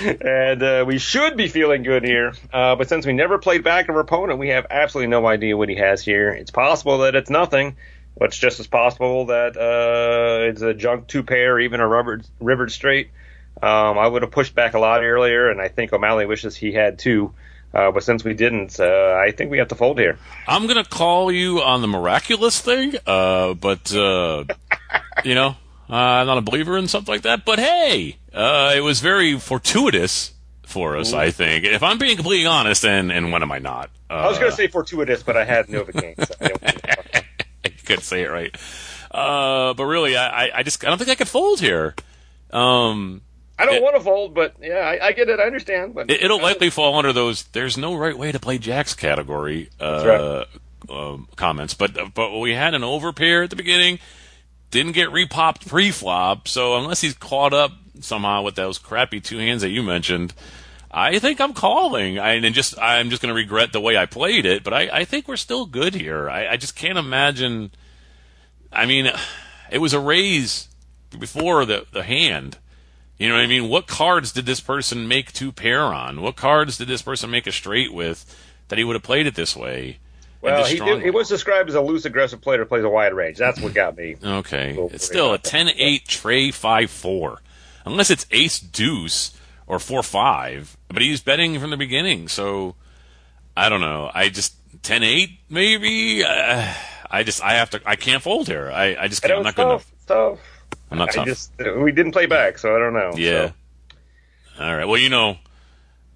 and 0.20 0.62
uh, 0.62 0.84
we 0.88 0.98
should 0.98 1.36
be 1.36 1.46
feeling 1.46 1.84
good 1.84 2.02
here. 2.02 2.32
Uh, 2.52 2.74
but 2.74 2.88
since 2.88 3.06
we 3.06 3.12
never 3.12 3.38
played 3.38 3.62
back 3.62 3.88
of 3.88 3.94
our 3.94 4.00
opponent, 4.00 4.40
we 4.40 4.48
have 4.48 4.66
absolutely 4.70 5.08
no 5.08 5.24
idea 5.24 5.56
what 5.56 5.68
he 5.68 5.76
has 5.76 6.02
here. 6.02 6.30
It's 6.30 6.50
possible 6.50 6.98
that 6.98 7.14
it's 7.14 7.30
nothing. 7.30 7.76
But 8.18 8.26
it's 8.26 8.38
just 8.38 8.58
as 8.58 8.66
possible 8.66 9.26
that 9.26 9.56
uh, 9.56 10.48
it's 10.48 10.62
a 10.62 10.74
junk 10.74 11.06
two 11.08 11.22
pair, 11.22 11.58
even 11.60 11.80
a 11.80 11.86
rubber, 11.86 12.22
rivered 12.40 12.70
straight. 12.72 13.10
Um, 13.62 13.98
I 13.98 14.06
would 14.06 14.22
have 14.22 14.30
pushed 14.30 14.54
back 14.54 14.74
a 14.74 14.78
lot 14.78 15.02
earlier, 15.02 15.50
and 15.50 15.60
I 15.60 15.68
think 15.68 15.92
O'Malley 15.92 16.26
wishes 16.26 16.56
he 16.56 16.72
had 16.72 16.98
too. 16.98 17.34
Uh, 17.74 17.90
but 17.90 18.04
since 18.04 18.22
we 18.22 18.34
didn't, 18.34 18.78
uh, 18.78 19.14
I 19.20 19.32
think 19.32 19.50
we 19.50 19.58
have 19.58 19.68
to 19.68 19.74
fold 19.74 19.98
here. 19.98 20.16
I'm 20.46 20.66
gonna 20.66 20.84
call 20.84 21.32
you 21.32 21.60
on 21.60 21.80
the 21.82 21.88
miraculous 21.88 22.60
thing, 22.60 22.94
uh, 23.06 23.54
but 23.54 23.92
uh, 23.94 24.44
you 25.24 25.34
know, 25.34 25.56
uh, 25.90 25.94
I'm 25.94 26.26
not 26.26 26.38
a 26.38 26.42
believer 26.42 26.78
in 26.78 26.86
something 26.88 27.12
like 27.12 27.22
that. 27.22 27.44
But 27.44 27.58
hey, 27.58 28.16
uh, 28.32 28.72
it 28.76 28.80
was 28.80 29.00
very 29.00 29.38
fortuitous 29.38 30.32
for 30.66 30.96
us, 30.96 31.12
I 31.12 31.30
think. 31.30 31.64
If 31.64 31.82
I'm 31.82 31.98
being 31.98 32.16
completely 32.16 32.46
honest, 32.46 32.84
and 32.84 33.10
and 33.10 33.32
when 33.32 33.42
am 33.42 33.50
I 33.52 33.58
not? 33.58 33.90
Uh, 34.08 34.14
I 34.14 34.28
was 34.28 34.38
going 34.38 34.50
to 34.50 34.56
say 34.56 34.68
fortuitous, 34.68 35.22
but 35.24 35.36
I 35.36 35.44
had 35.44 35.66
Novocaine. 35.66 36.24
So 36.26 36.34
I 36.40 37.22
I 37.64 37.68
couldn't 37.84 38.04
say 38.04 38.22
it 38.22 38.30
right. 38.30 38.54
Uh, 39.10 39.74
but 39.74 39.84
really, 39.84 40.16
I, 40.16 40.46
I- 40.46 40.50
I 40.58 40.62
just 40.62 40.84
I 40.84 40.88
don't 40.88 40.98
think 40.98 41.10
I 41.10 41.14
could 41.16 41.28
fold 41.28 41.60
here. 41.60 41.94
Um, 42.52 43.22
I 43.58 43.66
don't 43.66 43.76
It- 43.76 43.82
want 43.82 43.96
to 43.96 44.02
fold, 44.02 44.34
but 44.34 44.56
yeah, 44.60 44.78
I, 44.78 45.06
I 45.06 45.12
get 45.12 45.28
it. 45.28 45.38
I 45.38 45.44
understand. 45.44 45.94
But 45.94 46.10
it, 46.10 46.22
it'll 46.22 46.40
likely 46.42 46.70
fall 46.70 46.96
under 46.96 47.12
those. 47.12 47.44
There's 47.44 47.76
no 47.76 47.94
right 47.94 48.16
way 48.16 48.32
to 48.32 48.40
play 48.40 48.58
jacks 48.58 48.94
category 48.94 49.70
uh, 49.80 50.44
right. 50.90 50.96
um, 50.96 51.28
comments. 51.36 51.74
But 51.74 52.14
but 52.14 52.38
we 52.38 52.54
had 52.54 52.74
an 52.74 52.82
overpair 52.82 53.44
at 53.44 53.50
the 53.50 53.56
beginning. 53.56 54.00
Didn't 54.70 54.92
get 54.92 55.10
repopped 55.10 55.68
pre-flop, 55.68 56.48
so 56.48 56.76
unless 56.76 57.00
he's 57.00 57.14
caught 57.14 57.52
up 57.52 57.70
somehow 58.00 58.42
with 58.42 58.56
those 58.56 58.76
crappy 58.78 59.20
two 59.20 59.38
hands 59.38 59.62
that 59.62 59.68
you 59.68 59.84
mentioned, 59.84 60.34
I 60.90 61.20
think 61.20 61.40
I'm 61.40 61.52
calling. 61.54 62.18
I, 62.18 62.32
and 62.32 62.54
just 62.56 62.76
I'm 62.80 63.08
just 63.10 63.22
going 63.22 63.32
to 63.32 63.36
regret 63.40 63.72
the 63.72 63.80
way 63.80 63.96
I 63.96 64.06
played 64.06 64.46
it. 64.46 64.64
But 64.64 64.74
I, 64.74 64.88
I 64.92 65.04
think 65.04 65.28
we're 65.28 65.36
still 65.36 65.64
good 65.66 65.94
here. 65.94 66.28
I, 66.28 66.48
I 66.48 66.56
just 66.56 66.74
can't 66.74 66.98
imagine. 66.98 67.70
I 68.72 68.86
mean, 68.86 69.12
it 69.70 69.78
was 69.78 69.92
a 69.92 70.00
raise 70.00 70.66
before 71.16 71.64
the 71.64 71.86
the 71.92 72.02
hand. 72.02 72.58
You 73.18 73.28
know 73.28 73.36
what 73.36 73.44
I 73.44 73.46
mean? 73.46 73.68
What 73.68 73.86
cards 73.86 74.32
did 74.32 74.46
this 74.46 74.60
person 74.60 75.06
make 75.06 75.32
two 75.32 75.52
pair 75.52 75.82
on? 75.82 76.20
What 76.20 76.36
cards 76.36 76.78
did 76.78 76.88
this 76.88 77.02
person 77.02 77.30
make 77.30 77.46
a 77.46 77.52
straight 77.52 77.92
with 77.92 78.24
that 78.68 78.78
he 78.78 78.84
would 78.84 78.96
have 78.96 79.02
played 79.02 79.26
it 79.26 79.34
this 79.34 79.54
way? 79.54 79.98
well, 80.44 80.64
he 80.66 80.78
did, 80.78 81.02
he 81.02 81.10
was 81.10 81.28
described 81.28 81.70
as 81.70 81.74
a 81.74 81.80
loose, 81.80 82.04
aggressive 82.04 82.40
player 82.40 82.58
who 82.58 82.64
plays 82.66 82.84
a 82.84 82.88
wide 82.88 83.14
range. 83.14 83.38
That's 83.38 83.60
what 83.60 83.72
got 83.72 83.96
me. 83.96 84.16
Okay. 84.22 84.76
It's 84.92 85.06
still 85.06 85.26
a 85.26 85.30
about 85.30 85.44
that. 85.44 85.50
10 85.50 85.68
8 85.70 86.04
tray 86.06 86.50
5 86.50 86.90
4. 86.90 87.40
Unless 87.86 88.10
it's 88.10 88.26
ace 88.30 88.60
deuce 88.60 89.38
or 89.66 89.78
4 89.78 90.02
5. 90.02 90.76
But 90.88 91.02
he's 91.02 91.22
betting 91.22 91.58
from 91.58 91.70
the 91.70 91.76
beginning. 91.78 92.28
So 92.28 92.74
I 93.56 93.68
don't 93.70 93.80
know. 93.80 94.10
I 94.12 94.28
just 94.28 94.54
10 94.82 95.02
8 95.02 95.30
maybe. 95.48 96.24
Uh, 96.24 96.74
I 97.10 97.22
just, 97.22 97.42
I 97.42 97.54
have 97.54 97.70
to, 97.70 97.80
I 97.86 97.96
can't 97.96 98.22
fold 98.22 98.48
here. 98.48 98.70
I, 98.70 98.96
I 98.96 99.08
just 99.08 99.22
can't. 99.22 99.34
I'm 99.34 99.42
not 99.44 99.54
good 99.54 99.80
tough. 100.06 100.38
Enough. 100.90 101.08
It's 101.08 101.16
tough. 101.16 101.24
I'm 101.24 101.26
not 101.26 101.60
I 101.60 101.64
tough. 101.66 101.66
just 101.66 101.78
we 101.82 101.92
didn't 101.92 102.12
play 102.12 102.26
back, 102.26 102.58
so 102.58 102.74
I 102.74 102.78
don't 102.78 102.94
know. 102.94 103.12
Yeah. 103.16 103.48
So. 104.56 104.64
All 104.64 104.76
right. 104.76 104.84
Well, 104.84 104.98
you 104.98 105.10
know, 105.10 105.38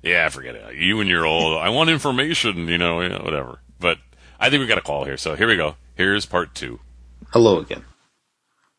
yeah, 0.03 0.29
forget 0.29 0.55
it. 0.55 0.77
You 0.77 1.01
and 1.01 1.11
your 1.11 1.27
old, 1.27 1.59
I 1.59 1.71
want 1.71 1.91
information, 1.91 2.69
you 2.69 2.79
know, 2.79 3.01
yeah, 3.01 3.23
whatever. 3.23 3.61
But 3.81 3.99
I 4.39 4.51
think 4.51 4.61
we 4.61 4.67
got 4.67 4.79
a 4.79 4.83
call 4.83 5.05
here. 5.05 5.17
So 5.17 5.35
here 5.35 5.49
we 5.49 5.57
go. 5.57 5.77
Here's 5.97 6.27
part 6.27 6.55
two. 6.55 6.81
Hello 7.33 7.59
again. 7.59 7.85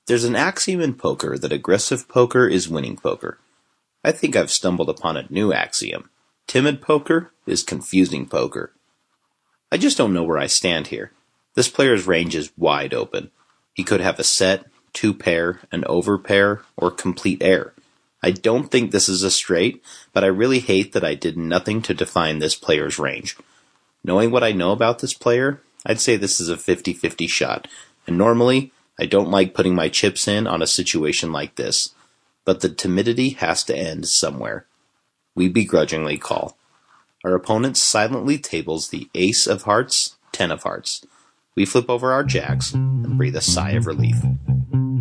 There's 0.08 0.24
an 0.24 0.36
axiom 0.36 0.82
in 0.82 0.96
poker 0.96 1.38
that 1.38 1.52
aggressive 1.52 2.08
poker 2.08 2.48
is 2.48 2.70
winning 2.70 2.98
poker. 2.98 3.38
I 4.04 4.12
think 4.12 4.36
I've 4.36 4.50
stumbled 4.50 4.90
upon 4.90 5.18
a 5.18 5.28
new 5.30 5.54
axiom. 5.54 6.10
Timid 6.48 6.82
poker 6.82 7.32
is 7.46 7.62
confusing 7.62 8.26
poker. 8.26 8.74
I 9.72 9.78
just 9.78 9.98
don't 9.98 10.14
know 10.14 10.24
where 10.24 10.40
I 10.40 10.48
stand 10.48 10.88
here. 10.88 11.12
This 11.54 11.70
player's 11.70 12.08
range 12.08 12.34
is 12.34 12.52
wide 12.58 12.94
open. 12.94 13.30
He 13.74 13.84
could 13.84 14.02
have 14.02 14.18
a 14.18 14.24
set, 14.24 14.66
two 14.94 15.14
pair, 15.14 15.62
an 15.72 15.84
over 15.86 16.18
pair, 16.18 16.62
or 16.78 16.92
complete 16.92 17.42
air. 17.42 17.74
I 18.22 18.32
don't 18.32 18.70
think 18.70 18.92
this 18.92 19.08
is 19.08 19.24
a 19.24 19.32
straight, 19.32 19.84
but 20.14 20.24
I 20.24 20.28
really 20.28 20.60
hate 20.60 20.94
that 20.94 21.06
I 21.06 21.16
did 21.16 21.38
nothing 21.38 21.82
to 21.84 21.94
define 21.94 22.40
this 22.40 22.56
player's 22.56 23.00
range. 23.00 23.38
Knowing 24.04 24.32
what 24.32 24.44
I 24.44 24.52
know 24.52 24.72
about 24.72 25.00
this 25.00 25.14
player, 25.14 25.62
I'd 25.86 26.02
say 26.02 26.16
this 26.16 26.40
is 26.40 26.50
a 26.50 26.56
50-50 26.56 27.30
shot. 27.30 27.68
And 28.06 28.18
normally, 28.18 28.72
I 29.00 29.06
don't 29.06 29.32
like 29.32 29.54
putting 29.54 29.76
my 29.76 29.88
chips 29.88 30.28
in 30.28 30.48
on 30.48 30.62
a 30.62 30.68
situation 30.68 31.32
like 31.32 31.56
this. 31.56 31.94
But 32.44 32.62
the 32.62 32.70
timidity 32.70 33.30
has 33.30 33.64
to 33.66 33.78
end 33.78 34.08
somewhere. 34.08 34.66
We 35.36 35.48
begrudgingly 35.48 36.18
call. 36.18 36.58
Our 37.24 37.36
opponent 37.36 37.78
silently 37.78 38.38
tables 38.38 38.90
the 38.90 39.10
ace 39.14 39.46
of 39.48 39.64
hearts, 39.64 40.16
ten 40.32 40.52
of 40.52 40.64
hearts. 40.64 41.06
We 41.56 41.66
flip 41.66 41.90
over 41.90 42.12
our 42.12 42.24
jacks 42.24 42.74
and 42.74 43.18
breathe 43.18 43.36
a 43.36 43.42
sigh 43.42 43.72
of 43.72 43.86
relief. 43.86 44.16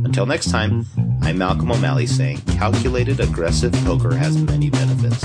Until 0.09 0.25
next 0.25 0.51
time, 0.51 0.87
I'm 1.21 1.37
Malcolm 1.37 1.71
O'Malley 1.71 2.07
saying 2.07 2.39
calculated 2.57 3.21
aggressive 3.21 3.73
poker 3.85 4.15
has 4.15 4.39
many 4.39 4.71
benefits. 4.71 5.23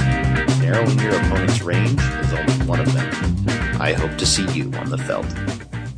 Narrowing 0.59 0.99
your 0.99 1.15
opponent's 1.15 1.61
range 1.61 2.01
is 2.01 2.33
only 2.33 2.65
one 2.65 2.81
of 2.81 2.93
them. 2.93 3.79
I 3.79 3.93
hope 3.93 4.17
to 4.17 4.25
see 4.25 4.45
you 4.51 4.65
on 4.73 4.89
the 4.89 4.97
felt. 4.97 5.25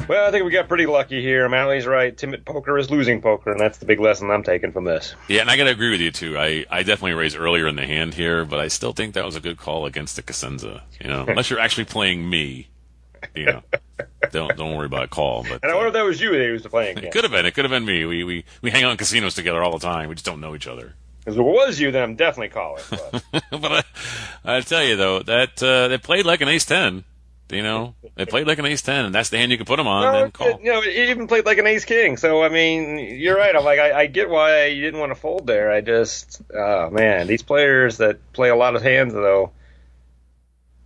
Well, 0.07 0.27
I 0.27 0.29
think 0.29 0.45
we 0.45 0.51
got 0.51 0.67
pretty 0.67 0.85
lucky 0.85 1.19
here. 1.19 1.49
Malley's 1.49 1.87
right. 1.87 2.15
Timid 2.15 2.45
poker 2.45 2.77
is 2.77 2.91
losing 2.91 3.23
poker, 3.23 3.49
and 3.49 3.59
that's 3.59 3.79
the 3.79 3.87
big 3.87 3.99
lesson 3.99 4.29
I'm 4.29 4.43
taking 4.43 4.71
from 4.71 4.83
this. 4.83 5.15
Yeah, 5.27 5.41
and 5.41 5.49
I 5.49 5.57
got 5.57 5.63
to 5.63 5.71
agree 5.71 5.89
with 5.89 5.99
you 5.99 6.11
too. 6.11 6.37
I, 6.37 6.67
I 6.69 6.83
definitely 6.83 7.13
raised 7.13 7.35
earlier 7.35 7.67
in 7.67 7.75
the 7.77 7.87
hand 7.87 8.13
here, 8.13 8.45
but 8.45 8.59
I 8.59 8.67
still 8.67 8.93
think 8.93 9.15
that 9.15 9.25
was 9.25 9.35
a 9.35 9.41
good 9.41 9.57
call 9.57 9.87
against 9.87 10.15
the 10.15 10.21
Cosenza. 10.21 10.83
You 11.01 11.07
know, 11.09 11.25
unless 11.27 11.49
you're 11.49 11.59
actually 11.59 11.85
playing 11.85 12.29
me, 12.29 12.67
you 13.35 13.45
know, 13.45 13.63
don't 14.31 14.55
don't 14.57 14.75
worry 14.75 14.85
about 14.85 15.03
a 15.03 15.07
call. 15.07 15.43
But 15.43 15.63
And 15.63 15.71
I 15.71 15.73
uh, 15.73 15.75
wonder 15.75 15.87
if 15.87 15.93
that 15.93 16.03
was 16.03 16.19
you 16.21 16.31
that 16.31 16.41
he 16.41 16.51
was 16.51 16.63
playing 16.63 16.97
it 17.03 17.11
could 17.11 17.23
have 17.23 17.31
been. 17.31 17.45
It 17.45 17.53
could 17.53 17.65
have 17.65 17.71
been 17.71 17.85
me. 17.85 18.05
We 18.05 18.23
we 18.23 18.45
we 18.61 18.71
hang 18.71 18.83
out 18.83 18.91
in 18.91 18.97
casinos 18.97 19.35
together 19.35 19.63
all 19.63 19.71
the 19.71 19.85
time. 19.85 20.09
We 20.09 20.15
just 20.15 20.25
don't 20.25 20.41
know 20.41 20.55
each 20.55 20.67
other. 20.67 20.93
If 21.25 21.35
it 21.35 21.41
was 21.41 21.79
you, 21.79 21.91
then 21.91 22.03
I'm 22.03 22.15
definitely 22.15 22.49
calling. 22.49 22.83
But 22.89 23.23
but 23.51 23.85
I, 24.43 24.57
I 24.57 24.61
tell 24.61 24.83
you 24.83 24.95
though 24.95 25.23
that 25.23 25.61
uh, 25.61 25.87
they 25.87 25.97
played 25.97 26.25
like 26.25 26.41
an 26.41 26.47
ace 26.47 26.65
ten. 26.65 27.03
You 27.51 27.61
know, 27.61 27.93
they 28.15 28.25
played 28.25 28.47
like 28.47 28.57
an 28.57 28.65
ace 28.65 28.81
ten, 28.81 29.05
and 29.05 29.13
that's 29.13 29.29
the 29.29 29.37
hand 29.37 29.51
you 29.51 29.57
can 29.57 29.67
put 29.67 29.77
them 29.77 29.87
on. 29.87 30.01
No, 30.01 30.23
and 30.23 30.33
call. 30.33 30.47
it- 30.47 30.61
you 30.61 30.71
know, 30.71 30.81
he 30.81 31.11
even 31.11 31.27
played 31.27 31.45
like 31.45 31.59
an 31.59 31.67
ace 31.67 31.85
king. 31.85 32.17
So 32.17 32.43
I 32.43 32.49
mean, 32.49 32.97
you're 32.97 33.37
right. 33.37 33.55
I'm 33.55 33.63
like, 33.63 33.77
I, 33.79 34.01
I 34.01 34.05
get 34.07 34.29
why 34.29 34.65
you 34.65 34.81
didn't 34.81 34.99
want 34.99 35.11
to 35.11 35.19
fold 35.19 35.45
there. 35.45 35.71
I 35.71 35.81
just, 35.81 36.41
oh 36.51 36.89
man, 36.89 37.27
these 37.27 37.43
players 37.43 37.97
that 37.97 38.17
play 38.33 38.49
a 38.49 38.55
lot 38.55 38.75
of 38.75 38.81
hands 38.81 39.13
though. 39.13 39.51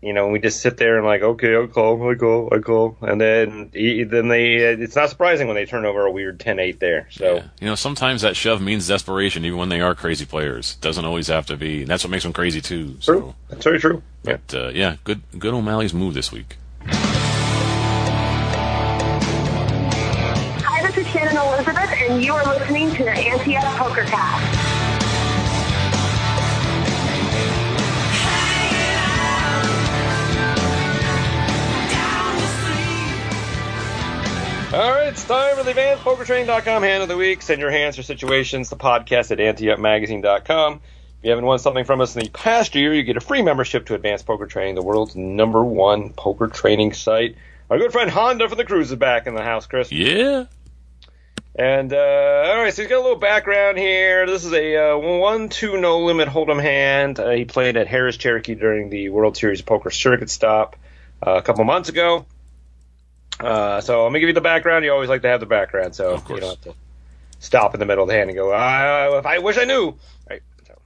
You 0.01 0.13
know, 0.13 0.29
we 0.29 0.39
just 0.39 0.61
sit 0.61 0.77
there 0.77 0.95
and 0.97 1.05
like, 1.05 1.21
okay, 1.21 1.57
I 1.61 1.67
call, 1.67 2.09
I 2.09 2.15
call, 2.15 2.47
I 2.53 2.59
call, 2.59 2.95
and 3.01 3.19
then 3.19 3.69
he, 3.73 4.03
then 4.05 4.29
they. 4.29 4.55
It's 4.55 4.95
not 4.95 5.09
surprising 5.09 5.47
when 5.47 5.57
they 5.57 5.65
turn 5.65 5.83
over 5.83 6.05
a 6.05 6.11
weird 6.11 6.39
10-8 6.39 6.79
there. 6.79 7.07
So 7.11 7.35
Yeah. 7.35 7.43
You 7.59 7.67
know, 7.67 7.75
sometimes 7.75 8.21
that 8.21 8.37
shove 8.37 8.61
means 8.61 8.87
desperation, 8.87 9.43
even 9.43 9.59
when 9.59 9.67
they 9.67 9.81
are 9.81 9.93
crazy 9.95 10.25
players. 10.25 10.75
Doesn't 10.75 11.03
always 11.03 11.27
have 11.27 11.47
to 11.47 11.57
be. 11.57 11.81
And 11.81 11.87
that's 11.89 12.05
what 12.05 12.11
makes 12.11 12.23
them 12.23 12.31
crazy 12.31 12.61
too. 12.61 12.95
So, 13.01 13.19
true. 13.19 13.35
That's 13.49 13.63
very 13.65 13.79
true. 13.79 14.01
Yeah. 14.23 14.37
uh, 14.53 14.69
yeah, 14.69 14.95
good 15.03 15.21
good 15.37 15.53
O'Malley's 15.53 15.93
move 15.93 16.13
this 16.13 16.31
week. 16.31 16.55
Hi, 20.63 20.87
this 20.87 20.97
is 20.97 21.07
Shannon 21.07 21.35
Elizabeth, 21.35 21.91
and 22.09 22.23
you 22.23 22.33
are 22.33 22.45
listening 22.45 22.91
to 22.95 23.03
the 23.03 23.11
Ante 23.11 23.57
Up 23.57 23.65
Poker 23.77 24.03
Cast. 24.05 24.68
All 34.71 34.91
right, 34.91 35.07
it's 35.07 35.23
time 35.23 35.55
for 35.55 35.63
the 35.63 35.71
advanced 35.71 36.03
AdvancedPokerTraining.com 36.03 36.83
hand 36.83 37.01
of 37.01 37.09
the 37.09 37.17
week. 37.17 37.41
Send 37.41 37.59
your 37.59 37.71
hands 37.71 37.95
for 37.95 38.03
situations 38.03 38.69
to 38.69 38.75
podcast 38.75 39.31
at 39.31 39.39
anteupmagazine.com. 39.39 40.73
If 40.73 40.81
you 41.23 41.31
haven't 41.31 41.45
won 41.45 41.57
something 41.57 41.85
from 41.85 42.01
us 42.01 42.15
in 42.15 42.21
the 42.21 42.29
past 42.29 42.75
year, 42.75 42.93
you 42.93 43.01
get 43.01 43.17
a 43.17 43.19
free 43.19 43.41
membership 43.41 43.87
to 43.87 43.95
Advanced 43.95 44.27
Poker 44.27 44.45
Training, 44.45 44.75
the 44.75 44.83
world's 44.83 45.15
number 45.15 45.63
one 45.63 46.13
poker 46.13 46.45
training 46.45 46.93
site. 46.93 47.35
Our 47.71 47.79
good 47.79 47.91
friend 47.91 48.11
Honda 48.11 48.47
from 48.47 48.59
the 48.59 48.63
Cruise 48.63 48.91
is 48.91 48.97
back 48.97 49.25
in 49.25 49.33
the 49.33 49.41
house, 49.41 49.65
Chris. 49.65 49.91
Yeah. 49.91 50.45
And 51.55 51.91
uh, 51.91 51.97
all 51.97 52.61
right, 52.61 52.71
so 52.71 52.83
he's 52.83 52.91
got 52.91 52.99
a 52.99 53.01
little 53.01 53.17
background 53.17 53.79
here. 53.79 54.27
This 54.27 54.45
is 54.45 54.53
a 54.53 54.91
uh, 54.91 54.97
one-two 54.99 55.81
no 55.81 56.01
limit 56.01 56.29
hold'em 56.29 56.61
hand. 56.61 57.19
Uh, 57.19 57.31
he 57.31 57.45
played 57.45 57.75
at 57.75 57.87
Harrah's 57.87 58.17
Cherokee 58.17 58.53
during 58.53 58.91
the 58.91 59.09
World 59.09 59.35
Series 59.35 59.61
of 59.61 59.65
Poker 59.65 59.89
circuit 59.89 60.29
stop 60.29 60.75
uh, 61.25 61.37
a 61.37 61.41
couple 61.41 61.63
months 61.63 61.89
ago. 61.89 62.27
Uh, 63.39 63.81
so 63.81 64.05
I'm 64.05 64.09
gonna 64.09 64.19
give 64.19 64.27
you 64.27 64.33
the 64.33 64.41
background. 64.41 64.83
You 64.83 64.91
always 64.91 65.09
like 65.09 65.21
to 65.21 65.29
have 65.29 65.39
the 65.39 65.45
background, 65.45 65.95
so 65.95 66.21
you 66.29 66.39
don't 66.39 66.49
have 66.49 66.61
to 66.61 66.75
stop 67.39 67.73
in 67.73 67.79
the 67.79 67.85
middle 67.85 68.03
of 68.03 68.09
the 68.09 68.15
hand 68.15 68.29
and 68.29 68.37
go, 68.37 68.51
uh, 68.51 69.17
"If 69.19 69.25
I 69.25 69.39
wish 69.39 69.57
I 69.57 69.63
knew." 69.63 69.95
Right. 70.29 70.41
So, 70.67 70.81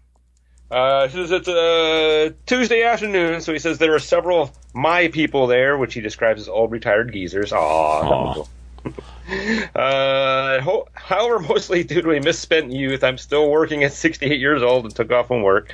uh, 0.69 1.07
says 1.07 1.31
it's 1.31 1.47
a 1.47 2.33
Tuesday 2.45 2.83
afternoon, 2.83 3.41
so 3.41 3.53
he 3.53 3.59
says 3.59 3.79
there 3.79 3.95
are 3.95 3.99
several 3.99 4.53
my 4.73 5.07
people 5.07 5.47
there, 5.47 5.77
which 5.77 5.93
he 5.95 6.01
describes 6.01 6.41
as 6.41 6.49
old 6.49 6.71
retired 6.71 7.11
geezers. 7.11 7.51
Aw, 7.53 7.57
Aw. 7.57 8.45
uh, 9.75 10.61
ho- 10.61 10.87
however, 10.93 11.39
mostly 11.39 11.83
due 11.83 12.01
to 12.01 12.11
a 12.11 12.21
misspent 12.21 12.71
youth, 12.71 13.03
I'm 13.03 13.17
still 13.17 13.49
working 13.49 13.83
at 13.83 13.93
68 13.93 14.39
years 14.39 14.61
old 14.61 14.85
and 14.85 14.95
took 14.95 15.11
off 15.11 15.27
from 15.27 15.41
work. 15.41 15.73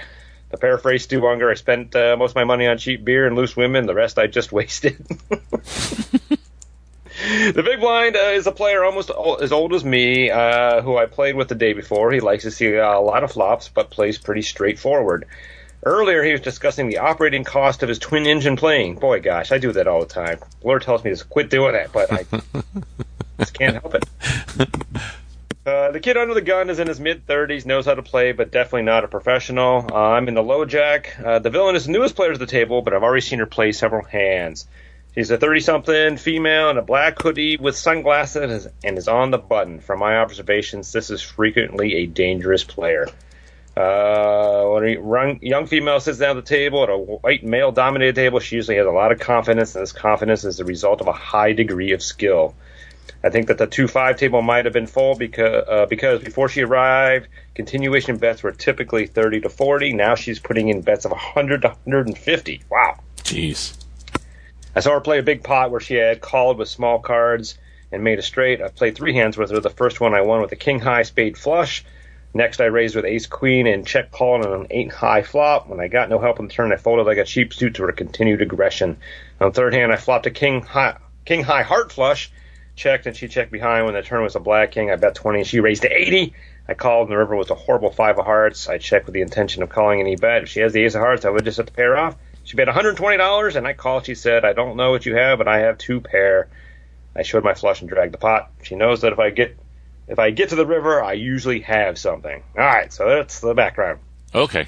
To 0.52 0.58
paraphrase 0.58 1.04
Stu 1.04 1.22
Ungar, 1.22 1.52
I 1.52 1.54
spent 1.54 1.96
uh, 1.96 2.16
most 2.18 2.32
of 2.32 2.36
my 2.36 2.44
money 2.44 2.66
on 2.68 2.78
cheap 2.78 3.06
beer 3.06 3.28
and 3.28 3.36
loose 3.36 3.56
women. 3.56 3.86
The 3.86 3.94
rest 3.94 4.18
I 4.18 4.28
just 4.28 4.52
wasted. 4.54 5.06
the 7.54 7.64
big 7.64 7.82
blind 7.82 8.16
uh, 8.16 8.20
is 8.20 8.48
a 8.48 8.52
player 8.52 8.84
almost 8.84 9.12
as 9.42 9.52
old 9.52 9.74
as 9.74 9.84
me, 9.84 10.32
uh, 10.32 10.82
who 10.82 10.96
I 10.96 11.06
played 11.06 11.36
with 11.36 11.50
the 11.50 11.56
day 11.56 11.74
before. 11.74 12.12
He 12.12 12.22
likes 12.22 12.44
to 12.44 12.52
see 12.52 12.78
uh, 12.78 12.98
a 12.98 13.02
lot 13.02 13.24
of 13.24 13.32
flops, 13.32 13.68
but 13.68 13.90
plays 13.90 14.18
pretty 14.18 14.42
straightforward. 14.42 15.26
Earlier, 15.84 16.24
he 16.24 16.32
was 16.32 16.42
discussing 16.42 16.88
the 16.88 17.00
operating 17.00 17.44
cost 17.44 17.84
of 17.84 17.90
his 17.90 18.00
twin 18.00 18.26
engine 18.26 18.56
plane. 18.56 18.96
Boy, 18.96 19.20
gosh, 19.20 19.52
I 19.52 19.58
do 19.58 19.74
that 19.74 19.88
all 19.88 20.00
the 20.00 20.06
time. 20.06 20.40
Blur 20.62 20.80
tells 20.80 21.04
me 21.04 21.14
to 21.14 21.26
quit 21.26 21.50
doing 21.50 21.74
that, 21.74 21.92
but 21.92 22.12
I 22.12 22.26
just 23.40 23.54
can't 23.54 23.82
help 23.82 23.96
it. 23.96 24.06
Uh, 25.66 25.92
the 25.92 26.00
kid 26.00 26.16
under 26.18 26.34
the 26.34 26.42
gun 26.42 26.70
is 26.70 26.80
in 26.80 26.88
his 26.88 27.00
mid 27.00 27.28
30s, 27.28 27.66
knows 27.66 27.86
how 27.86 27.96
to 27.96 28.02
play, 28.02 28.32
but 28.32 28.50
definitely 28.50 28.84
not 28.84 29.04
a 29.04 29.10
professional. 29.10 29.86
Uh, 29.92 29.96
I'm 29.96 30.28
in 30.30 30.34
the 30.34 30.44
low 30.44 30.64
jack. 30.64 31.18
Uh, 31.24 31.40
the 31.40 31.50
villain 31.50 31.76
is 31.76 31.86
the 31.86 31.92
newest 31.92 32.16
player 32.16 32.32
to 32.32 32.40
the 32.40 32.46
table, 32.46 32.82
but 32.82 32.94
I've 32.94 33.04
already 33.04 33.22
seen 33.22 33.40
her 33.40 33.46
play 33.46 33.74
several 33.74 34.06
hands. 34.06 34.66
She's 35.16 35.32
a 35.32 35.38
30 35.38 35.60
something 35.60 36.18
female 36.18 36.70
in 36.70 36.78
a 36.78 36.82
black 36.82 37.22
hoodie 37.22 37.58
with 37.58 37.76
sunglasses 37.76 38.68
and 38.84 38.98
is 38.98 39.08
on 39.08 39.32
the 39.32 39.38
button. 39.38 39.80
From 39.80 40.00
my 40.00 40.18
observations, 40.18 40.92
this 40.92 41.10
is 41.10 41.22
frequently 41.22 41.96
a 41.96 42.06
dangerous 42.06 42.64
player. 42.64 43.08
Uh, 43.76 44.66
when 44.66 44.84
a 44.84 45.40
young- 45.42 45.68
female 45.68 46.00
sits 46.00 46.20
down 46.20 46.38
at 46.38 46.46
the 46.46 46.50
table 46.50 46.84
at 46.84 46.90
a 46.90 46.98
white 46.98 47.44
male 47.44 47.72
dominated 47.72 48.16
table, 48.16 48.40
she 48.40 48.56
usually 48.56 48.78
has 48.78 48.86
a 48.86 48.92
lot 48.92 49.12
of 49.12 49.20
confidence, 49.20 49.74
and 49.76 49.82
this 49.82 49.94
confidence 49.94 50.44
is 50.44 50.58
the 50.58 50.66
result 50.66 51.02
of 51.02 51.08
a 51.08 51.14
high 51.14 51.54
degree 51.54 51.92
of 51.94 52.04
skill. 52.04 52.54
I 53.24 53.30
think 53.30 53.48
that 53.48 53.58
the 53.58 53.68
2 53.68 53.88
5 53.88 54.18
table 54.18 54.42
might 54.42 54.66
have 54.66 54.74
been 54.74 54.88
full 54.88 55.16
because, 55.16 55.66
uh, 55.68 55.86
because 55.90 56.22
before 56.22 56.50
she 56.50 56.62
arrived, 56.62 57.28
continuation 57.56 58.18
bets 58.18 58.44
were 58.44 58.52
typically 58.52 59.08
30 59.08 59.42
to 59.42 59.50
40. 59.50 59.94
Now 59.94 60.16
she's 60.16 60.40
putting 60.40 60.70
in 60.70 60.82
bets 60.82 61.06
of 61.06 61.12
100 61.12 61.64
to 61.64 61.70
150. 61.70 62.62
Wow. 62.70 63.00
Jeez. 63.24 63.76
I 64.76 64.82
saw 64.82 64.94
her 64.94 65.02
play 65.02 65.18
a 65.18 65.24
big 65.24 65.44
pot 65.44 65.72
where 65.72 65.80
she 65.80 65.96
had 65.96 66.22
called 66.22 66.58
with 66.58 66.70
small 66.70 67.00
cards 67.00 67.58
and 67.92 68.04
made 68.04 68.20
a 68.20 68.22
straight. 68.22 68.62
I 68.62 68.68
played 68.68 68.96
three 68.96 69.14
hands 69.14 69.38
with 69.38 69.50
her. 69.52 69.60
The 69.60 69.70
first 69.70 70.00
one 70.00 70.14
I 70.14 70.22
won 70.22 70.42
with 70.42 70.52
a 70.52 70.56
king 70.56 70.80
high 70.80 71.02
spade 71.02 71.38
flush. 71.38 71.84
Next, 72.34 72.62
I 72.62 72.66
raised 72.66 72.96
with 72.96 73.06
ace 73.06 73.26
queen 73.26 73.66
and 73.66 73.88
check 73.88 74.12
called 74.12 74.46
on 74.46 74.62
an 74.62 74.68
eight 74.70 74.92
high 74.92 75.24
flop. 75.24 75.68
When 75.68 75.80
I 75.80 75.88
got 75.88 76.10
no 76.10 76.20
help 76.20 76.40
in 76.40 76.48
the 76.48 76.54
turn, 76.54 76.72
I 76.72 76.76
folded 76.76 77.08
like 77.08 77.18
a 77.18 77.24
cheap 77.24 77.54
suit 77.54 77.76
to 77.76 77.84
her 77.84 77.92
continued 77.92 78.44
aggression. 78.44 78.98
On 79.42 79.52
third 79.52 79.74
hand, 79.74 79.92
I 79.92 79.96
flopped 79.96 80.28
a 80.28 80.32
king 80.32 80.62
high, 80.62 80.98
king 81.26 81.42
high 81.42 81.64
heart 81.64 81.92
flush, 81.92 82.32
checked, 82.76 83.08
and 83.08 83.18
she 83.18 83.28
checked 83.28 83.52
behind. 83.52 83.86
When 83.86 83.96
the 83.96 84.04
turn 84.04 84.22
was 84.22 84.36
a 84.36 84.40
black 84.40 84.72
king, 84.72 84.92
I 84.92 84.96
bet 84.98 85.16
20 85.16 85.40
and 85.40 85.48
she 85.48 85.60
raised 85.60 85.82
to 85.82 85.92
80. 85.92 86.36
I 86.68 86.76
called, 86.76 87.08
and 87.08 87.14
the 87.14 87.18
river 87.18 87.36
was 87.36 87.50
a 87.50 87.56
horrible 87.56 87.90
five 87.90 88.20
of 88.20 88.26
hearts. 88.26 88.70
I 88.70 88.78
checked 88.78 89.08
with 89.08 89.16
the 89.16 89.22
intention 89.22 89.64
of 89.64 89.70
calling 89.70 90.00
any 90.00 90.16
bet. 90.16 90.44
If 90.44 90.50
she 90.50 90.60
has 90.60 90.72
the 90.74 90.84
ace 90.84 90.94
of 90.94 91.02
hearts, 91.02 91.26
I 91.26 91.32
would 91.32 91.46
just 91.46 91.58
have 91.58 91.66
to 91.66 91.74
pay 91.74 91.82
her 91.82 91.98
off. 91.98 92.16
She 92.50 92.56
bet 92.56 92.68
$120, 92.68 93.56
and 93.56 93.68
I 93.68 93.74
called. 93.74 94.08
She 94.08 94.16
said, 94.16 94.44
I 94.44 94.54
don't 94.54 94.76
know 94.76 94.90
what 94.90 95.06
you 95.06 95.14
have, 95.16 95.38
but 95.38 95.48
I 95.48 95.60
have 95.60 95.78
two 95.78 96.02
pair. 96.02 96.50
I 97.16 97.22
showed 97.22 97.44
my 97.44 97.54
flush 97.54 97.82
and 97.82 97.88
dragged 97.88 98.12
the 98.12 98.18
pot. 98.18 98.50
She 98.64 98.74
knows 98.74 99.02
that 99.02 99.14
if 99.14 99.20
I 99.20 99.30
get 99.30 99.56
if 100.08 100.18
I 100.18 100.32
get 100.32 100.50
to 100.50 100.56
the 100.56 100.66
river, 100.66 101.04
I 101.04 101.14
usually 101.14 101.60
have 101.60 102.00
something. 102.00 102.42
All 102.58 102.66
right, 102.66 102.92
so 102.92 103.08
that's 103.08 103.40
the 103.40 103.54
background. 103.54 104.00
Okay. 104.34 104.66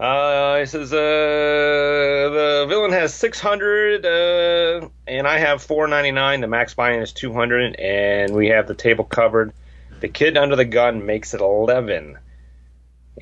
Uh, 0.00 0.58
it 0.62 0.66
says 0.66 0.92
uh, 0.92 0.96
the 0.96 2.66
villain 2.68 2.90
has 2.90 3.14
600, 3.14 4.04
uh, 4.04 4.88
and 5.06 5.28
I 5.28 5.38
have 5.38 5.62
499. 5.62 6.40
The 6.40 6.48
max 6.48 6.74
buy-in 6.74 7.02
is 7.02 7.12
200, 7.12 7.76
and 7.76 8.34
we 8.34 8.48
have 8.48 8.66
the 8.66 8.74
table 8.74 9.04
covered. 9.04 9.52
The 10.00 10.08
kid 10.08 10.36
under 10.36 10.56
the 10.56 10.64
gun 10.64 11.06
makes 11.06 11.34
it 11.34 11.40
11, 11.40 12.18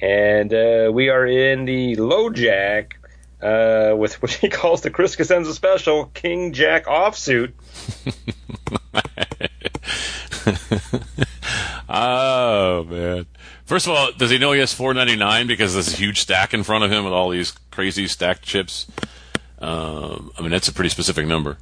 and 0.00 0.54
uh, 0.54 0.90
we 0.90 1.10
are 1.10 1.26
in 1.26 1.66
the 1.66 1.96
low 1.96 2.30
jack 2.30 2.96
uh, 3.42 3.94
with 3.96 4.22
what 4.22 4.32
he 4.42 4.48
calls 4.48 4.82
the 4.82 4.90
Chris 4.90 5.16
Cosenza 5.16 5.52
special 5.52 6.06
King 6.06 6.52
Jack 6.52 6.86
offsuit. 6.86 7.52
oh 11.88 12.84
man. 12.84 13.26
First 13.64 13.86
of 13.86 13.94
all, 13.94 14.12
does 14.12 14.30
he 14.30 14.38
know 14.38 14.52
he 14.52 14.60
has 14.60 14.72
four 14.72 14.94
ninety 14.94 15.16
nine 15.16 15.46
because 15.46 15.74
there's 15.74 15.92
a 15.92 15.96
huge 15.96 16.20
stack 16.20 16.54
in 16.54 16.62
front 16.62 16.84
of 16.84 16.92
him 16.92 17.04
with 17.04 17.12
all 17.12 17.30
these 17.30 17.52
crazy 17.70 18.06
stacked 18.06 18.42
chips? 18.42 18.86
Um, 19.58 20.32
I 20.36 20.42
mean, 20.42 20.50
that's 20.50 20.68
a 20.68 20.72
pretty 20.72 20.90
specific 20.90 21.26
number. 21.26 21.56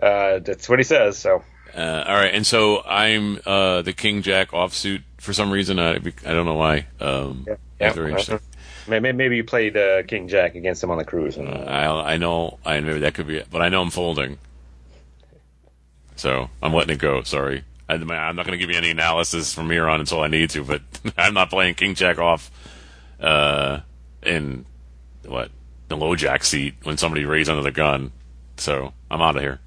Uh, 0.00 0.38
that's 0.40 0.68
what 0.68 0.78
he 0.78 0.84
says. 0.84 1.18
So 1.18 1.42
Uh, 1.74 2.04
all 2.06 2.14
right, 2.14 2.34
and 2.34 2.46
so 2.46 2.82
I'm 2.84 3.40
uh, 3.44 3.82
the 3.82 3.92
King 3.92 4.22
Jack 4.22 4.50
offsuit 4.50 5.02
for 5.18 5.32
some 5.32 5.50
reason. 5.50 5.78
I 5.78 5.94
I 5.94 6.32
don't 6.32 6.46
know 6.46 6.54
why. 6.54 6.86
Um, 7.00 7.46
yeah, 7.80 7.92
very 7.92 8.10
interesting. 8.10 8.40
Maybe, 8.88 9.12
maybe 9.12 9.36
you 9.36 9.44
played 9.44 9.76
uh, 9.76 10.02
King 10.04 10.28
Jack 10.28 10.54
against 10.54 10.82
him 10.82 10.90
on 10.90 10.98
the 10.98 11.04
cruise. 11.04 11.36
And, 11.36 11.48
I 11.48 12.14
I 12.14 12.16
know 12.16 12.58
I 12.64 12.80
maybe 12.80 13.00
that 13.00 13.14
could 13.14 13.26
be 13.26 13.36
it, 13.36 13.48
but 13.50 13.62
I 13.62 13.68
know 13.68 13.82
I'm 13.82 13.90
folding, 13.90 14.38
so 16.16 16.48
I'm 16.62 16.72
letting 16.72 16.94
it 16.94 16.98
go. 17.00 17.22
Sorry, 17.22 17.64
I, 17.88 17.94
I'm 17.94 18.06
not 18.06 18.46
going 18.46 18.52
to 18.52 18.58
give 18.58 18.70
you 18.70 18.76
any 18.76 18.90
analysis 18.90 19.52
from 19.54 19.70
here 19.70 19.88
on 19.88 20.00
until 20.00 20.20
I 20.20 20.28
need 20.28 20.50
to, 20.50 20.64
but 20.64 20.82
I'm 21.16 21.34
not 21.34 21.50
playing 21.50 21.74
King 21.74 21.94
Jack 21.94 22.18
off 22.18 22.50
uh, 23.20 23.80
in 24.22 24.64
what 25.24 25.50
the 25.88 25.96
low 25.96 26.14
jack 26.14 26.44
seat 26.44 26.74
when 26.82 26.96
somebody 26.96 27.24
raised 27.24 27.48
under 27.50 27.62
the 27.62 27.70
gun. 27.70 28.12
So 28.56 28.92
I'm 29.10 29.22
out 29.22 29.36
of 29.36 29.42
here. 29.42 29.60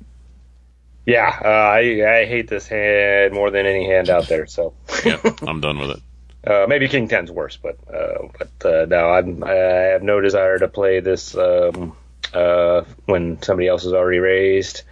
yeah, 1.06 1.40
uh, 1.44 1.48
I 1.48 1.80
I 2.20 2.26
hate 2.26 2.48
this 2.48 2.68
hand 2.68 3.34
more 3.34 3.50
than 3.52 3.66
any 3.66 3.86
hand 3.88 4.10
out 4.10 4.28
there. 4.28 4.46
So 4.48 4.74
Yep, 5.06 5.42
I'm 5.44 5.62
done 5.62 5.80
with 5.80 5.92
it. 5.92 6.00
Uh, 6.46 6.66
maybe 6.68 6.88
King 6.88 7.08
Ten's 7.08 7.32
worse, 7.32 7.58
but 7.58 7.78
uh, 7.94 8.28
but 8.38 8.66
uh, 8.66 8.86
no, 8.86 9.12
I'm, 9.12 9.44
I 9.44 9.54
have 9.54 10.04
no 10.04 10.22
desire 10.22 10.58
to 10.58 10.68
play 10.68 11.00
this 11.00 11.36
um, 11.36 11.96
uh, 12.34 12.84
when 13.06 13.42
somebody 13.42 13.68
else 13.68 13.86
is 13.86 13.94
already 13.94 14.20
raised, 14.20 14.84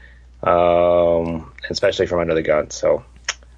um, 0.44 1.52
especially 1.70 2.06
from 2.06 2.20
under 2.20 2.36
the 2.36 2.44
gun. 2.44 2.70
So 2.70 3.04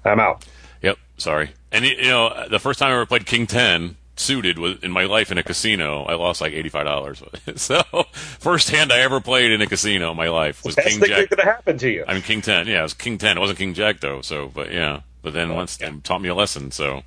I'm 0.04 0.20
out. 0.20 0.44
Yep, 0.80 0.98
sorry. 1.18 1.50
And 1.70 1.84
you 1.84 2.02
know, 2.04 2.48
the 2.48 2.58
first 2.58 2.78
time 2.78 2.90
I 2.90 2.94
ever 2.94 3.06
played 3.06 3.26
King 3.26 3.46
Ten 3.46 3.96
suited 4.16 4.58
was 4.58 4.82
in 4.82 4.90
my 4.90 5.04
life 5.04 5.30
in 5.30 5.38
a 5.38 5.42
casino. 5.42 6.04
I 6.04 6.14
lost 6.14 6.40
like 6.40 6.54
eighty 6.54 6.70
five 6.70 6.86
dollars. 6.86 7.22
so 7.56 7.82
first 8.14 8.70
hand 8.70 8.90
I 8.90 9.00
ever 9.00 9.20
played 9.20 9.50
in 9.50 9.60
a 9.60 9.66
casino 9.66 10.12
in 10.12 10.16
my 10.16 10.28
life 10.28 10.64
was 10.64 10.76
Best 10.76 10.88
King 10.88 11.00
thing 11.00 11.08
Jack. 11.10 11.18
that 11.18 11.28
could 11.28 11.44
have 11.44 11.54
happened 11.56 11.80
to 11.80 11.90
you. 11.90 12.04
I 12.08 12.14
mean 12.14 12.22
King 12.22 12.40
Ten. 12.40 12.66
Yeah, 12.66 12.80
it 12.80 12.84
was 12.84 12.94
King 12.94 13.18
Ten. 13.18 13.36
It 13.36 13.40
wasn't 13.40 13.58
King 13.58 13.74
Jack 13.74 14.00
though. 14.00 14.22
So, 14.22 14.48
but 14.48 14.72
yeah. 14.72 15.00
But 15.22 15.34
then 15.34 15.54
once 15.54 15.78
yeah. 15.80 15.92
taught 16.02 16.20
me 16.20 16.28
a 16.28 16.34
lesson. 16.34 16.72
So 16.72 17.02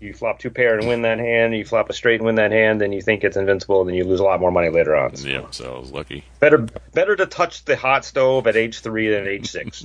You 0.00 0.14
flop 0.14 0.38
two 0.38 0.50
pair 0.50 0.78
and 0.78 0.86
win 0.86 1.02
that 1.02 1.18
hand. 1.18 1.56
You 1.56 1.64
flop 1.64 1.90
a 1.90 1.92
straight 1.92 2.20
and 2.20 2.26
win 2.26 2.36
that 2.36 2.52
hand, 2.52 2.80
then 2.80 2.92
you 2.92 3.02
think 3.02 3.24
it's 3.24 3.36
invincible, 3.36 3.84
then 3.84 3.96
you 3.96 4.04
lose 4.04 4.20
a 4.20 4.24
lot 4.24 4.38
more 4.40 4.52
money 4.52 4.68
later 4.68 4.94
on. 4.94 5.16
So 5.16 5.26
yeah, 5.26 5.46
so 5.50 5.74
I 5.74 5.78
was 5.78 5.90
lucky. 5.90 6.24
Better 6.38 6.58
better 6.94 7.16
to 7.16 7.26
touch 7.26 7.64
the 7.64 7.76
hot 7.76 8.04
stove 8.04 8.46
at 8.46 8.56
age 8.56 8.80
three 8.80 9.08
than 9.08 9.22
at 9.22 9.28
age 9.28 9.50
six. 9.50 9.84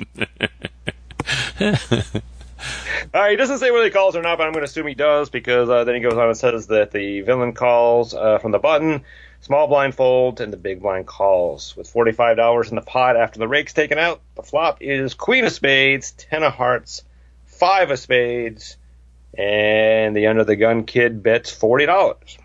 All 3.14 3.22
right, 3.22 3.32
he 3.32 3.36
doesn't 3.36 3.58
say 3.58 3.72
whether 3.72 3.86
he 3.86 3.92
calls 3.92 4.16
or 4.16 4.22
not, 4.22 4.38
but 4.38 4.46
I'm 4.46 4.54
going 4.54 4.62
to 4.62 4.70
assume 4.70 4.88
he 4.88 4.94
does 4.94 5.30
because 5.30 5.70
uh, 5.70 5.84
then 5.84 5.96
he 5.96 6.02
goes 6.02 6.14
on 6.14 6.28
and 6.28 6.38
says 6.38 6.68
that 6.68 6.92
the 6.92 7.22
villain 7.22 7.54
calls 7.54 8.14
uh, 8.14 8.38
from 8.40 8.52
the 8.52 8.60
button, 8.60 9.04
small 9.42 9.68
blind 9.68 9.96
folds, 9.96 10.42
and 10.42 10.54
the 10.54 10.58
big 10.58 10.82
blind 10.82 11.06
calls. 11.06 11.76
With 11.76 11.92
$45 11.92 12.70
in 12.70 12.76
the 12.76 12.82
pot 12.82 13.18
after 13.18 13.40
the 13.40 13.48
rake's 13.48 13.74
taken 13.74 14.00
out, 14.00 14.22
the 14.36 14.44
flop 14.44 14.82
is 14.82 15.14
Queen 15.14 15.46
of 15.46 15.52
Spades, 15.52 16.12
Ten 16.12 16.44
of 16.44 16.54
Hearts, 16.54 17.04
Five 17.46 17.92
of 17.92 18.00
Spades, 18.00 18.78
and 19.38 20.16
the 20.16 20.28
under 20.28 20.44
the 20.44 20.56
gun 20.56 20.86
kid 20.86 21.24
bets 21.24 21.52
$40. 21.52 22.38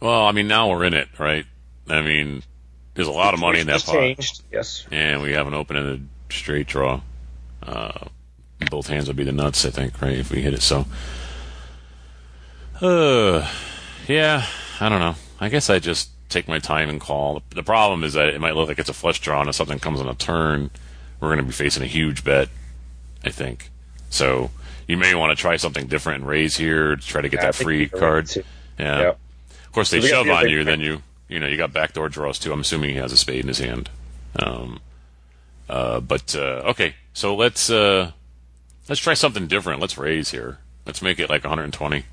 Well, 0.00 0.26
I 0.26 0.32
mean 0.32 0.48
now 0.48 0.70
we're 0.70 0.84
in 0.84 0.94
it, 0.94 1.08
right? 1.18 1.46
I 1.88 2.02
mean, 2.02 2.42
there's 2.94 3.08
a 3.08 3.12
lot 3.12 3.34
of 3.34 3.40
money 3.40 3.60
in 3.60 3.66
that 3.68 3.84
pot. 3.84 3.92
changed. 3.92 4.42
Yes. 4.52 4.86
And 4.90 5.22
we 5.22 5.32
have 5.32 5.46
an 5.46 5.54
open 5.54 5.76
ended 5.76 6.08
straight 6.30 6.66
draw. 6.66 7.00
Uh, 7.62 8.06
both 8.70 8.86
hands 8.88 9.08
would 9.08 9.16
be 9.16 9.24
the 9.24 9.32
nuts, 9.32 9.64
I 9.64 9.70
think, 9.70 10.00
right? 10.00 10.16
If 10.16 10.30
we 10.30 10.42
hit 10.42 10.54
it. 10.54 10.62
So, 10.62 10.86
uh, 12.80 13.48
yeah, 14.08 14.46
I 14.80 14.88
don't 14.88 15.00
know. 15.00 15.14
I 15.40 15.48
guess 15.48 15.68
I 15.68 15.78
just 15.78 16.10
take 16.28 16.48
my 16.48 16.58
time 16.58 16.88
and 16.88 17.00
call. 17.00 17.42
The 17.50 17.62
problem 17.62 18.02
is 18.02 18.14
that 18.14 18.28
it 18.28 18.40
might 18.40 18.56
look 18.56 18.68
like 18.68 18.78
it's 18.78 18.88
a 18.88 18.94
flush 18.94 19.20
draw, 19.20 19.40
and 19.40 19.48
if 19.48 19.54
something 19.54 19.78
comes 19.78 20.00
on 20.00 20.08
a 20.08 20.14
turn, 20.14 20.70
we're 21.20 21.28
going 21.28 21.38
to 21.38 21.44
be 21.44 21.52
facing 21.52 21.82
a 21.82 21.86
huge 21.86 22.24
bet, 22.24 22.48
I 23.24 23.30
think. 23.30 23.70
So, 24.10 24.50
you 24.86 24.96
may 24.96 25.14
want 25.14 25.36
to 25.36 25.40
try 25.40 25.56
something 25.56 25.86
different 25.86 26.20
and 26.20 26.28
raise 26.28 26.56
here 26.56 26.96
to 26.96 27.02
try 27.02 27.20
to 27.20 27.28
get 27.28 27.40
I 27.40 27.46
that 27.46 27.54
free 27.54 27.88
card. 27.88 28.30
Yeah. 28.78 28.98
Yep. 28.98 29.18
Of 29.66 29.72
course, 29.72 29.90
they 29.90 30.00
So 30.00 30.06
shove 30.06 30.28
on 30.28 30.48
you, 30.48 30.64
then 30.64 30.80
you 30.80 31.02
you 31.28 31.40
know 31.40 31.46
you 31.46 31.56
got 31.56 31.72
backdoor 31.72 32.08
draws 32.08 32.38
too. 32.38 32.52
I'm 32.52 32.60
assuming 32.60 32.90
he 32.90 32.96
has 32.96 33.12
a 33.12 33.16
spade 33.16 33.40
in 33.40 33.48
his 33.48 33.58
hand. 33.58 33.90
Um, 34.38 34.80
uh, 35.68 36.00
but 36.00 36.34
uh, 36.36 36.70
okay, 36.70 36.94
so 37.12 37.34
let's 37.34 37.70
uh, 37.70 38.12
let's 38.88 39.00
try 39.00 39.14
something 39.14 39.46
different. 39.46 39.80
Let's 39.80 39.98
raise 39.98 40.30
here. 40.30 40.58
Let's 40.86 41.02
make 41.02 41.18
it 41.18 41.28
like 41.28 41.42
120. 41.42 42.04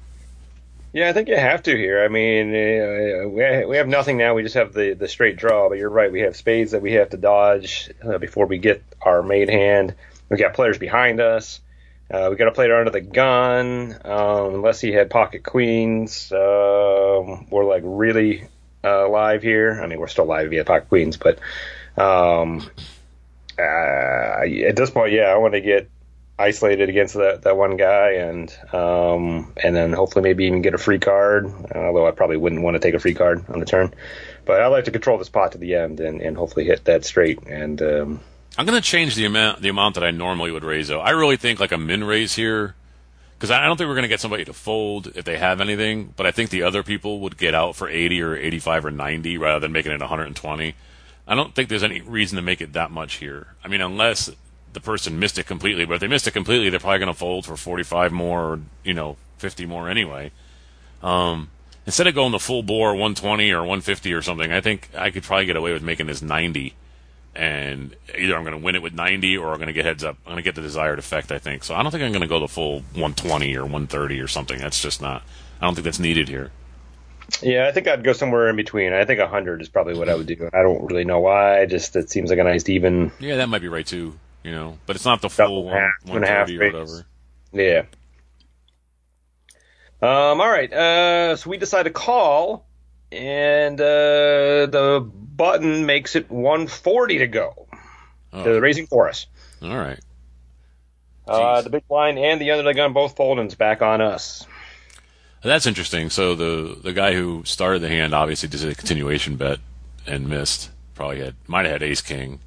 Yeah, 0.93 1.09
I 1.09 1.13
think 1.13 1.27
you 1.27 1.35
have 1.35 1.63
to 1.63 1.75
here. 1.75 2.03
I 2.03 2.07
mean, 2.07 2.49
uh, 2.49 3.27
we 3.29 3.65
we 3.65 3.77
have 3.77 3.87
nothing 3.87 4.17
now. 4.17 4.33
We 4.33 4.43
just 4.43 4.55
have 4.55 4.73
the 4.73 4.93
the 4.93 5.07
straight 5.07 5.37
draw. 5.37 5.69
But 5.69 5.77
you're 5.77 5.89
right. 5.89 6.11
We 6.11 6.21
have 6.21 6.35
spades 6.35 6.71
that 6.71 6.81
we 6.81 6.93
have 6.93 7.09
to 7.09 7.17
dodge 7.17 7.91
uh, 8.03 8.17
before 8.17 8.45
we 8.45 8.57
get 8.57 8.83
our 9.01 9.23
made 9.23 9.49
hand. 9.49 9.95
We 10.29 10.37
got 10.37 10.53
players 10.53 10.77
behind 10.77 11.19
us. 11.19 11.59
Uh, 12.11 12.27
we 12.29 12.35
got 12.35 12.47
a 12.47 12.51
player 12.51 12.77
under 12.77 12.91
the 12.91 13.01
gun. 13.01 13.95
Um, 14.05 14.55
unless 14.55 14.79
he 14.79 14.91
had 14.91 15.09
pocket 15.09 15.43
queens, 15.43 16.31
um, 16.31 17.47
we're 17.49 17.65
like 17.65 17.83
really 17.85 18.47
uh, 18.83 19.07
live 19.09 19.41
here. 19.41 19.79
I 19.81 19.87
mean, 19.87 19.99
we're 19.99 20.07
still 20.07 20.25
live 20.25 20.49
via 20.49 20.65
pocket 20.65 20.89
queens, 20.89 21.17
but 21.17 21.39
um, 21.97 22.69
uh, 23.57 24.43
at 24.43 24.75
this 24.75 24.89
point, 24.89 25.13
yeah, 25.13 25.25
I 25.25 25.37
want 25.37 25.53
to 25.53 25.61
get 25.61 25.89
isolated 26.37 26.89
against 26.89 27.13
that, 27.13 27.43
that 27.43 27.55
one 27.55 27.77
guy 27.77 28.13
and 28.13 28.51
um, 28.73 29.53
and 29.61 29.75
then 29.75 29.93
hopefully 29.93 30.23
maybe 30.23 30.45
even 30.45 30.61
get 30.61 30.73
a 30.73 30.79
free 30.79 30.99
card. 30.99 31.45
Although 31.73 32.07
I 32.07 32.11
probably 32.11 32.37
wouldn't 32.37 32.61
want 32.61 32.75
to 32.75 32.79
take 32.79 32.95
a 32.95 32.99
free 32.99 33.13
card 33.13 33.45
on 33.49 33.59
the 33.59 33.65
turn, 33.65 33.93
but 34.45 34.61
I 34.61 34.67
like 34.67 34.85
to 34.85 34.91
control 34.91 35.17
this 35.17 35.29
pot 35.29 35.53
to 35.53 35.57
the 35.57 35.75
end 35.75 35.99
and, 35.99 36.21
and 36.21 36.35
hopefully 36.35 36.65
hit 36.65 36.85
that 36.85 37.05
straight. 37.05 37.43
And 37.47 37.81
um, 37.81 38.19
I'm 38.57 38.65
going 38.65 38.79
to 38.79 38.87
change 38.87 39.15
the 39.15 39.25
amount 39.25 39.61
the 39.61 39.69
amount 39.69 39.95
that 39.95 40.03
I 40.03 40.11
normally 40.11 40.51
would 40.51 40.63
raise 40.63 40.87
though. 40.87 41.01
I 41.01 41.11
really 41.11 41.37
think 41.37 41.59
like 41.59 41.71
a 41.71 41.77
min 41.77 42.03
raise 42.03 42.35
here 42.35 42.75
because 43.35 43.49
I 43.51 43.65
don't 43.65 43.77
think 43.77 43.87
we're 43.87 43.95
going 43.95 44.03
to 44.03 44.09
get 44.09 44.19
somebody 44.19 44.45
to 44.45 44.53
fold 44.53 45.11
if 45.15 45.25
they 45.25 45.37
have 45.37 45.59
anything. 45.59 46.13
But 46.15 46.25
I 46.25 46.31
think 46.31 46.49
the 46.49 46.63
other 46.63 46.83
people 46.83 47.19
would 47.21 47.37
get 47.37 47.55
out 47.55 47.75
for 47.75 47.89
80 47.89 48.21
or 48.21 48.35
85 48.35 48.85
or 48.85 48.91
90 48.91 49.37
rather 49.37 49.59
than 49.59 49.71
making 49.71 49.91
it 49.91 49.99
120. 49.99 50.75
I 51.25 51.35
don't 51.35 51.55
think 51.55 51.69
there's 51.69 51.83
any 51.83 52.01
reason 52.01 52.35
to 52.35 52.41
make 52.41 52.61
it 52.61 52.73
that 52.73 52.91
much 52.91 53.15
here. 53.15 53.47
I 53.63 53.67
mean, 53.67 53.81
unless 53.81 54.29
the 54.73 54.79
person 54.79 55.19
missed 55.19 55.39
it 55.39 55.45
completely. 55.45 55.85
But 55.85 55.95
if 55.95 55.99
they 56.01 56.07
missed 56.07 56.27
it 56.27 56.31
completely, 56.31 56.69
they're 56.69 56.79
probably 56.79 56.99
going 56.99 57.13
to 57.13 57.17
fold 57.17 57.45
for 57.45 57.55
45 57.55 58.11
more, 58.11 58.41
or, 58.43 58.59
you 58.83 58.93
know, 58.93 59.17
50 59.37 59.65
more 59.65 59.89
anyway. 59.89 60.31
Um, 61.01 61.49
instead 61.85 62.07
of 62.07 62.15
going 62.15 62.31
the 62.31 62.39
full 62.39 62.63
bore 62.63 62.91
120 62.91 63.51
or 63.51 63.59
150 63.59 64.13
or 64.13 64.21
something, 64.21 64.51
I 64.51 64.61
think 64.61 64.89
I 64.97 65.11
could 65.11 65.23
probably 65.23 65.45
get 65.45 65.55
away 65.55 65.73
with 65.73 65.83
making 65.83 66.07
this 66.07 66.21
90. 66.21 66.73
And 67.35 67.95
either 68.15 68.35
I'm 68.35 68.43
going 68.43 68.57
to 68.57 68.63
win 68.63 68.75
it 68.75 68.83
with 68.83 68.93
90 68.93 69.37
or 69.37 69.51
I'm 69.51 69.57
going 69.57 69.67
to 69.67 69.73
get 69.73 69.85
heads 69.85 70.03
up. 70.03 70.17
I'm 70.25 70.33
going 70.33 70.37
to 70.37 70.43
get 70.43 70.55
the 70.55 70.61
desired 70.61 70.99
effect, 70.99 71.31
I 71.31 71.39
think. 71.39 71.63
So 71.63 71.73
I 71.73 71.81
don't 71.81 71.91
think 71.91 72.03
I'm 72.03 72.11
going 72.11 72.21
to 72.21 72.27
go 72.27 72.39
the 72.39 72.47
full 72.47 72.81
120 72.93 73.55
or 73.55 73.63
130 73.63 74.19
or 74.19 74.27
something. 74.27 74.59
That's 74.59 74.79
just 74.79 75.01
not, 75.01 75.23
I 75.59 75.65
don't 75.65 75.73
think 75.73 75.85
that's 75.85 75.99
needed 75.99 76.29
here. 76.29 76.51
Yeah, 77.41 77.67
I 77.67 77.71
think 77.71 77.87
I'd 77.87 78.03
go 78.03 78.13
somewhere 78.13 78.49
in 78.49 78.55
between. 78.55 78.93
I 78.93 79.05
think 79.05 79.19
100 79.19 79.61
is 79.61 79.69
probably 79.69 79.97
what 79.97 80.09
I 80.09 80.15
would 80.15 80.27
do. 80.27 80.49
I 80.53 80.61
don't 80.61 80.85
really 80.85 81.05
know 81.05 81.21
why. 81.21 81.65
Just 81.65 81.95
it 81.95 82.09
seems 82.09 82.29
like 82.29 82.39
a 82.39 82.43
nice 82.43 82.67
even. 82.69 83.11
Yeah, 83.19 83.37
that 83.37 83.49
might 83.49 83.61
be 83.61 83.69
right 83.69 83.85
too. 83.85 84.19
You 84.43 84.51
know, 84.51 84.77
but 84.85 84.97
it's 84.97 85.05
not 85.05 85.21
the 85.21 85.29
full 85.29 85.63
one, 85.63 85.73
half, 85.73 85.91
two 86.05 86.15
and 86.15 86.25
a 86.25 86.27
half 86.27 86.49
130 86.49 86.57
or 86.57 86.81
whatever. 86.81 87.05
Yeah. 87.53 87.85
Um. 90.01 90.41
All 90.41 90.49
right. 90.49 90.71
Uh. 90.71 91.37
So 91.37 91.49
we 91.49 91.57
decide 91.57 91.83
to 91.83 91.91
call, 91.91 92.65
and 93.09 93.79
uh, 93.79 94.65
the 94.67 95.09
button 95.35 95.85
makes 95.85 96.15
it 96.15 96.29
140 96.31 97.17
to 97.19 97.27
go. 97.27 97.67
Oh, 98.31 98.43
To 98.43 98.53
the 98.53 98.61
raising 98.61 98.87
chorus. 98.87 99.27
all 99.61 99.77
right. 99.77 99.99
Uh, 101.27 101.61
the 101.61 101.69
big 101.69 101.87
blind 101.87 102.19
and 102.19 102.41
the 102.41 102.51
under 102.51 102.63
the 102.63 102.73
gun 102.73 102.91
both 102.91 103.15
folding's 103.15 103.55
back 103.55 103.81
on 103.81 104.01
us. 104.01 104.45
That's 105.41 105.65
interesting. 105.65 106.09
So 106.09 106.35
the 106.35 106.77
the 106.81 106.93
guy 106.93 107.13
who 107.13 107.43
started 107.45 107.81
the 107.81 107.89
hand 107.89 108.13
obviously 108.13 108.49
did 108.49 108.63
a 108.65 108.75
continuation 108.75 109.35
bet 109.37 109.59
and 110.05 110.27
missed. 110.27 110.69
Probably 110.95 111.19
had 111.19 111.35
might 111.47 111.63
have 111.65 111.73
had 111.81 111.83
ace 111.83 112.01
king. 112.01 112.39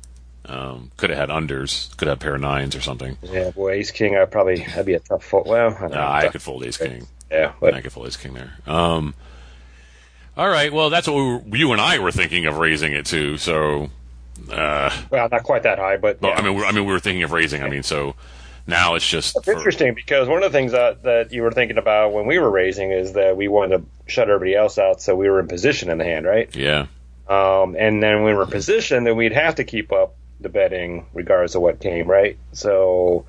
Um, 0.45 0.91
could 0.97 1.11
have 1.11 1.19
had 1.19 1.29
unders. 1.31 1.95
Could 1.97 2.09
have 2.09 2.19
had 2.19 2.23
pair 2.23 2.35
of 2.37 2.41
nines 2.41 2.77
or 2.77 2.81
something. 2.81 3.17
Yeah, 3.23 3.51
boy, 3.51 3.73
Ace 3.73 3.91
King. 3.91 4.17
I 4.17 4.25
probably 4.27 4.59
that'd 4.65 4.87
be 4.87 4.95
a 4.95 5.01
tough 5.01 5.25
fold. 5.25 5.49
Well, 5.49 5.77
I. 5.81 5.85
Uh, 5.87 6.13
I 6.27 6.29
could 6.29 6.41
fold 6.43 6.65
ace 6.65 6.77
king. 6.77 7.07
Yeah, 7.31 7.53
but. 7.61 7.75
I 7.75 7.81
could 7.81 7.93
fold 7.93 8.07
ace 8.07 8.17
king 8.17 8.35
there. 8.35 8.53
Um, 8.67 9.15
all 10.37 10.49
right. 10.49 10.73
Well, 10.73 10.91
that's 10.91 11.07
what 11.09 11.17
we 11.17 11.23
were, 11.23 11.57
you 11.57 11.73
and 11.73 11.81
I 11.81 11.99
were 11.99 12.13
thinking 12.13 12.47
of 12.47 12.59
raising 12.59 12.93
it 12.93 13.07
to. 13.07 13.37
So, 13.39 13.91
uh, 14.53 14.91
well, 15.11 15.29
not 15.31 15.43
quite 15.45 15.63
that 15.65 15.79
high, 15.79 15.97
but 15.97 16.21
well, 16.21 16.33
yeah. 16.33 16.39
I 16.39 16.43
mean, 16.43 16.55
we're, 16.55 16.65
I 16.65 16.73
mean, 16.73 16.85
we 16.85 16.93
were 16.93 17.01
thinking 17.01 17.23
of 17.23 17.33
raising. 17.33 17.63
I 17.63 17.69
mean, 17.69 17.83
so 17.83 18.15
now 18.67 18.95
it's 18.95 19.09
just 19.09 19.37
It's 19.37 19.45
for- 19.45 19.53
interesting 19.53 19.95
because 19.95 20.29
one 20.29 20.43
of 20.43 20.53
the 20.53 20.57
things 20.57 20.73
that, 20.73 21.03
that 21.05 21.33
you 21.33 21.43
were 21.43 21.53
thinking 21.53 21.79
about 21.79 22.13
when 22.13 22.27
we 22.27 22.39
were 22.39 22.51
raising 22.51 22.91
is 22.91 23.13
that 23.15 23.37
we 23.37 23.49
wanted 23.49 23.79
to 23.79 23.85
shut 24.13 24.29
everybody 24.29 24.55
else 24.55 24.79
out, 24.79 25.01
so 25.01 25.15
we 25.17 25.29
were 25.31 25.41
in 25.41 25.49
position 25.49 25.91
in 25.91 25.99
the 25.99 26.05
hand, 26.05 26.27
right? 26.27 26.55
Yeah. 26.55 26.87
Um, 27.29 27.75
and 27.79 28.03
then 28.03 28.17
when 28.17 28.25
we 28.25 28.35
were 28.35 28.43
in 28.45 28.51
position, 28.51 29.05
then 29.05 29.17
we'd 29.17 29.33
have 29.33 29.57
to 29.57 29.65
keep 29.65 29.93
up 29.93 30.15
the 30.41 30.49
betting 30.49 31.07
regardless 31.15 31.55
of 31.55 31.63
what 31.63 31.81
came, 31.81 32.07
right? 32.09 32.37
So, 32.53 33.25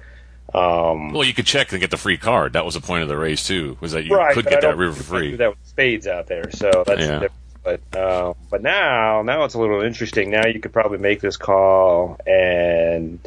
um, 0.53 1.11
Well, 1.13 1.23
you 1.23 1.33
could 1.33 1.45
check 1.45 1.71
and 1.71 1.81
get 1.81 1.91
the 1.91 1.97
free 1.97 2.17
card. 2.17 2.53
That 2.53 2.65
was 2.65 2.73
the 2.75 2.81
point 2.81 3.03
of 3.03 3.09
the 3.09 3.17
raise 3.17 3.43
too. 3.45 3.77
Was 3.81 3.91
that 3.91 4.05
you 4.05 4.15
right, 4.15 4.33
could 4.33 4.45
get 4.45 4.61
that 4.61 4.77
river 4.77 5.01
free. 5.01 5.35
that 5.35 5.49
with 5.51 5.59
spades 5.67 6.07
out 6.07 6.27
there, 6.27 6.51
so 6.51 6.83
that's 6.85 7.01
Yeah. 7.01 7.07
the 7.07 7.19
difference. 7.19 7.33
But 7.63 7.97
uh, 7.99 8.33
but 8.49 8.61
now 8.61 9.23
now 9.23 9.43
it's 9.43 9.53
a 9.55 9.59
little 9.59 9.81
interesting. 9.81 10.31
Now 10.31 10.47
you 10.47 10.59
could 10.61 10.71
probably 10.71 10.99
make 10.99 11.19
this 11.19 11.35
call 11.35 12.17
and 12.25 13.19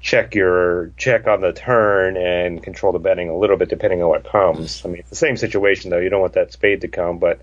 check 0.00 0.34
your 0.34 0.90
check 0.96 1.26
on 1.28 1.40
the 1.40 1.52
turn 1.52 2.16
and 2.16 2.62
control 2.62 2.92
the 2.92 2.98
betting 2.98 3.28
a 3.28 3.36
little 3.36 3.56
bit 3.56 3.68
depending 3.68 4.02
on 4.02 4.08
what 4.08 4.24
comes. 4.24 4.82
I 4.84 4.88
mean, 4.88 4.98
it's 4.98 5.10
the 5.10 5.16
same 5.16 5.36
situation 5.36 5.90
though. 5.90 5.98
You 5.98 6.08
don't 6.10 6.20
want 6.20 6.32
that 6.34 6.52
spade 6.52 6.80
to 6.82 6.88
come, 6.88 7.18
but 7.18 7.40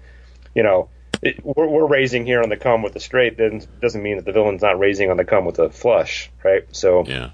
you 0.56 0.64
know. 0.64 0.90
It, 1.22 1.40
we're, 1.42 1.68
we're 1.68 1.88
raising 1.88 2.26
here 2.26 2.42
on 2.44 2.50
the 2.50 2.58
come 2.58 2.82
with 2.82 2.92
the 2.92 3.00
straight. 3.00 3.38
Then 3.38 3.66
doesn't 3.82 4.04
mean 4.04 4.18
that 4.18 4.26
the 4.26 4.34
villain's 4.34 4.62
not 4.62 4.78
raising 4.78 5.10
on 5.10 5.16
the 5.16 5.24
come 5.24 5.46
with 5.46 5.58
a 5.58 5.70
flush, 5.70 6.30
right? 6.44 6.64
So 6.76 7.06
Yeah. 7.06 7.30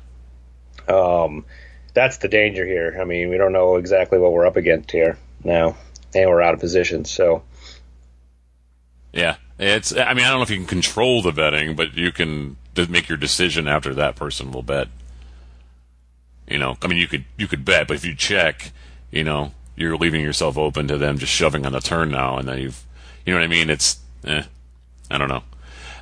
Um, 0.89 1.45
that's 1.93 2.17
the 2.17 2.27
danger 2.27 2.65
here. 2.65 2.97
I 2.99 3.05
mean, 3.05 3.29
we 3.29 3.37
don't 3.37 3.53
know 3.53 3.75
exactly 3.75 4.19
what 4.19 4.31
we're 4.31 4.45
up 4.45 4.57
against 4.57 4.91
here 4.91 5.17
now, 5.43 5.75
and 6.13 6.29
we're 6.29 6.41
out 6.41 6.53
of 6.53 6.59
position. 6.59 7.05
So 7.05 7.43
Yeah, 9.13 9.37
it's. 9.57 9.95
I 9.95 10.13
mean, 10.13 10.25
I 10.25 10.29
don't 10.29 10.39
know 10.39 10.43
if 10.43 10.49
you 10.49 10.57
can 10.57 10.65
control 10.65 11.21
the 11.21 11.31
betting, 11.31 11.75
but 11.75 11.95
you 11.95 12.11
can 12.11 12.57
make 12.87 13.09
your 13.09 13.17
decision 13.17 13.67
after 13.67 13.93
that 13.95 14.15
person 14.15 14.51
will 14.51 14.63
bet. 14.63 14.87
You 16.47 16.57
know, 16.57 16.77
I 16.81 16.87
mean, 16.87 16.97
you 16.97 17.07
could 17.07 17.25
you 17.37 17.47
could 17.47 17.65
bet, 17.65 17.87
but 17.87 17.95
if 17.95 18.05
you 18.05 18.15
check, 18.15 18.71
you 19.11 19.23
know, 19.23 19.51
you're 19.75 19.97
leaving 19.97 20.21
yourself 20.21 20.57
open 20.57 20.87
to 20.87 20.97
them 20.97 21.17
just 21.17 21.31
shoving 21.31 21.65
on 21.65 21.71
the 21.71 21.79
turn 21.79 22.11
now, 22.11 22.37
and 22.37 22.47
then 22.47 22.59
you've, 22.59 22.85
you 23.25 23.33
know 23.33 23.39
what 23.39 23.45
I 23.45 23.47
mean? 23.47 23.69
It's, 23.69 23.99
eh, 24.25 24.43
I 25.09 25.17
don't 25.17 25.29
know. 25.29 25.43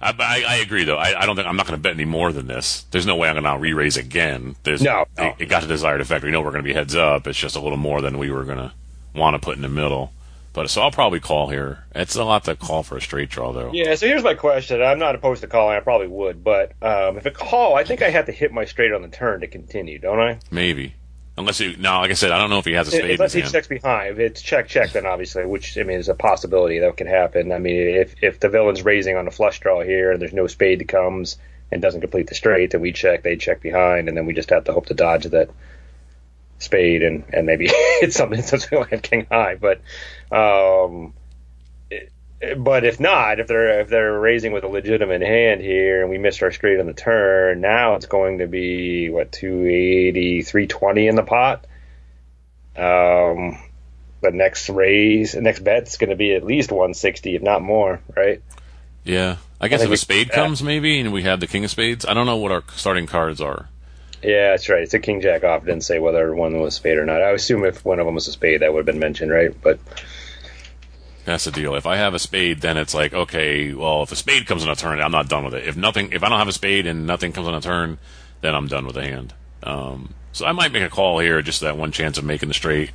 I, 0.02 0.14
I, 0.18 0.44
I 0.48 0.56
agree 0.58 0.84
though. 0.84 0.98
I, 0.98 1.22
I 1.22 1.26
don't 1.26 1.36
think 1.36 1.48
I'm 1.48 1.56
not 1.56 1.68
going 1.68 1.78
to 1.78 1.82
bet 1.82 1.94
any 1.94 2.06
more 2.06 2.32
than 2.32 2.48
this. 2.48 2.84
There's 2.92 3.06
no 3.06 3.16
way 3.16 3.30
I'm 3.30 3.42
going 3.42 3.44
to 3.46 3.60
re-raise 3.60 3.98
again. 3.98 4.56
There's 4.64 4.82
No, 4.82 5.06
no. 5.18 5.28
It, 5.30 5.36
it 5.40 5.46
got 5.50 5.62
the 5.62 5.68
desired 5.68 6.02
effect. 6.02 6.24
We 6.24 6.32
know 6.32 6.42
we're 6.42 6.52
going 6.52 6.64
to 6.64 6.68
be 6.68 6.74
heads 6.74 6.96
up. 6.96 7.28
It's 7.28 7.38
just 7.40 7.56
a 7.56 7.60
little 7.60 7.78
more 7.78 8.02
than 8.02 8.18
we 8.18 8.32
were 8.32 8.44
going 8.44 8.58
to 8.58 8.74
want 9.16 9.36
to 9.36 9.40
put 9.40 9.56
in 9.56 9.62
the 9.62 9.70
middle. 9.70 10.14
But 10.54 10.72
so 10.72 10.82
I'll 10.82 10.92
probably 10.92 11.20
call 11.20 11.50
here. 11.50 11.84
It's 11.94 12.16
a 12.16 12.24
lot 12.24 12.46
to 12.46 12.56
call 12.56 12.82
for 12.82 12.98
a 12.98 13.02
straight 13.02 13.30
draw 13.30 13.52
though. 13.54 13.72
yeah. 13.74 13.94
So 13.94 14.08
here's 14.08 14.24
my 14.24 14.34
question. 14.34 14.82
I'm 14.82 14.98
not 14.98 15.14
opposed 15.14 15.42
to 15.42 15.48
calling. 15.48 15.78
I 15.78 15.82
probably 15.82 16.08
would, 16.08 16.44
but 16.44 16.72
um, 16.82 17.18
if 17.18 17.28
I 17.28 17.30
call, 17.30 17.76
I 17.76 17.84
think 17.84 18.02
I 18.02 18.10
have 18.10 18.26
to 18.26 18.32
hit 18.32 18.52
my 18.52 18.66
straight 18.66 18.92
on 18.92 19.04
the 19.04 19.08
turn 19.08 19.42
to 19.42 19.48
continue, 19.48 20.00
don't 20.00 20.20
I? 20.20 20.40
Maybe. 20.50 20.96
Unless 21.38 21.60
you, 21.60 21.78
no, 21.78 22.00
like 22.00 22.10
I 22.10 22.16
said, 22.16 22.32
I 22.32 22.40
don't 22.40 22.50
know 22.50 22.58
if 22.58 22.66
he 22.66 22.74
has 22.74 22.88
a 22.88 22.92
spade 22.92 23.06
in 23.06 23.12
Unless 23.12 23.34
he 23.34 23.42
hand. 23.42 23.54
checks 23.54 23.68
behind. 23.68 24.14
If 24.14 24.20
it's 24.20 24.42
check 24.42 24.68
check, 24.68 24.92
then 24.94 25.06
obviously, 25.06 25.46
which 25.46 25.78
I 25.78 25.84
mean 25.84 26.00
is 26.00 26.10
a 26.10 26.16
possibility 26.16 26.80
that 26.80 26.98
can 26.98 27.06
happen. 27.06 27.52
I 27.52 27.60
mean, 27.60 27.96
if 27.96 28.16
if 28.24 28.40
the 28.40 28.50
villain's 28.50 28.84
raising 28.84 29.16
on 29.18 29.28
a 29.28 29.32
flush 29.32 29.60
draw 29.60 29.84
here 29.84 30.12
and 30.12 30.20
there's 30.20 30.34
no 30.34 30.48
spade 30.48 30.80
that 30.80 30.88
comes 30.88 31.38
and 31.72 31.80
doesn't 31.82 32.02
complete 32.02 32.28
the 32.28 32.36
straight, 32.36 32.72
then 32.72 32.82
we 32.82 32.92
check. 32.92 33.22
They 33.22 33.36
check 33.36 33.62
behind, 33.62 34.08
and 34.08 34.18
then 34.18 34.26
we 34.26 34.34
just 34.34 34.50
have 34.50 34.64
to 34.64 34.74
hope 34.74 34.88
to 34.88 34.96
dodge 34.96 35.26
that 35.26 35.52
spade 36.60 37.04
and 37.04 37.24
and 37.32 37.46
maybe 37.46 37.68
it's 37.70 38.16
something 38.16 38.44
only 38.72 38.90
have 38.90 39.02
king 39.04 39.28
high. 39.30 39.56
But 39.56 39.82
um, 40.36 41.14
but 42.58 42.84
if 42.84 43.00
not, 43.00 43.40
if 43.40 43.48
they're 43.48 43.82
if 43.82 43.90
they're 43.90 44.20
raising 44.20 44.52
with 44.52 44.64
a 44.64 44.68
legitimate 44.68 45.22
hand 45.22 45.62
here 45.62 46.02
and 46.02 46.10
we 46.10 46.18
missed 46.18 46.44
our 46.44 46.52
straight 46.52 46.80
on 46.80 46.86
the 46.86 46.94
turn, 46.94 47.62
now 47.62 47.96
it's 47.96 48.06
going 48.06 48.40
to 48.40 48.48
be 48.48 49.10
what 49.10 49.32
280, 49.32 50.44
320 50.44 51.08
in 51.08 51.16
the 51.16 51.24
pot. 51.24 51.66
Um, 52.76 53.58
the 54.22 54.32
next 54.32 54.70
raise, 54.70 55.32
the 55.32 55.42
next 55.42 55.64
bet's 55.64 55.98
going 55.98 56.12
to 56.12 56.16
be 56.16 56.34
at 56.36 56.44
least 56.44 56.72
160, 56.72 57.36
if 57.36 57.42
not 57.42 57.62
more, 57.62 58.02
right? 58.16 58.42
Yeah. 59.04 59.38
I 59.60 59.68
guess 59.68 59.82
I 59.82 59.86
if 59.86 59.92
a 59.92 59.98
spade 59.98 60.30
comes, 60.30 60.62
maybe, 60.62 61.00
and 61.00 61.12
we 61.12 61.24
have 61.24 61.40
the 61.40 61.48
king 61.48 61.64
of 61.64 61.72
spades. 61.72 62.06
I 62.06 62.14
don't 62.14 62.28
know 62.28 62.38
what 62.38 62.52
our 62.52 62.64
starting 62.76 63.08
cards 63.08 63.42
are. 63.42 63.68
Yeah, 64.22 64.52
that's 64.52 64.70
right. 64.70 64.84
It's 64.84 64.94
a 64.94 65.00
king 65.00 65.22
jack 65.22 65.44
off. 65.44 65.64
It 65.64 65.68
didn't 65.68 65.84
say 65.84 66.00
whether 66.00 66.34
one 66.36 66.60
was 66.60 66.76
spade 66.76 66.98
or 66.98 67.06
not. 67.06 67.22
I 67.22 67.32
assume 67.32 67.66
if 67.66 67.84
one 67.84 68.00
of 68.00 68.06
them 68.06 68.16
was 68.16 68.28
a 68.28 68.32
spade, 68.32 68.62
that 68.62 68.72
would 68.72 68.80
have 68.80 68.86
been 68.86 69.00
mentioned, 69.00 69.32
right? 69.32 69.52
But 69.60 69.80
That's 71.28 71.44
the 71.44 71.52
deal. 71.52 71.76
If 71.76 71.86
I 71.86 71.98
have 71.98 72.14
a 72.14 72.20
spade, 72.20 72.62
then 72.62 72.78
it's 72.78 72.94
like, 72.94 73.14
okay, 73.14 73.74
well, 73.74 74.02
if 74.02 74.14
a 74.14 74.16
spade 74.16 74.48
comes 74.48 74.64
on 74.64 74.70
a 74.70 74.78
turn, 74.78 75.02
I'm 75.02 75.12
not 75.12 75.28
done 75.28 75.44
with 75.44 75.56
it. 75.56 75.68
If 75.68 75.76
nothing, 75.76 76.14
if 76.14 76.24
I 76.24 76.30
don't 76.30 76.40
have 76.40 76.48
a 76.48 76.54
spade 76.54 76.88
and 76.88 77.06
nothing 77.06 77.34
comes 77.34 77.50
on 77.50 77.54
a 77.54 77.60
turn, 77.60 77.98
then 78.40 78.56
I'm 78.56 78.68
done 78.70 78.86
with 78.86 78.96
the 78.96 79.04
hand. 79.04 79.34
Um, 79.62 80.14
so 80.32 80.46
I 80.46 80.54
might 80.54 80.72
make 80.72 80.84
a 80.84 80.90
call 80.90 81.20
here, 81.20 81.42
just 81.42 81.60
that 81.60 81.76
one 81.76 81.92
chance 81.92 82.18
of 82.18 82.24
making 82.24 82.48
the 82.48 82.54
straight, 82.54 82.92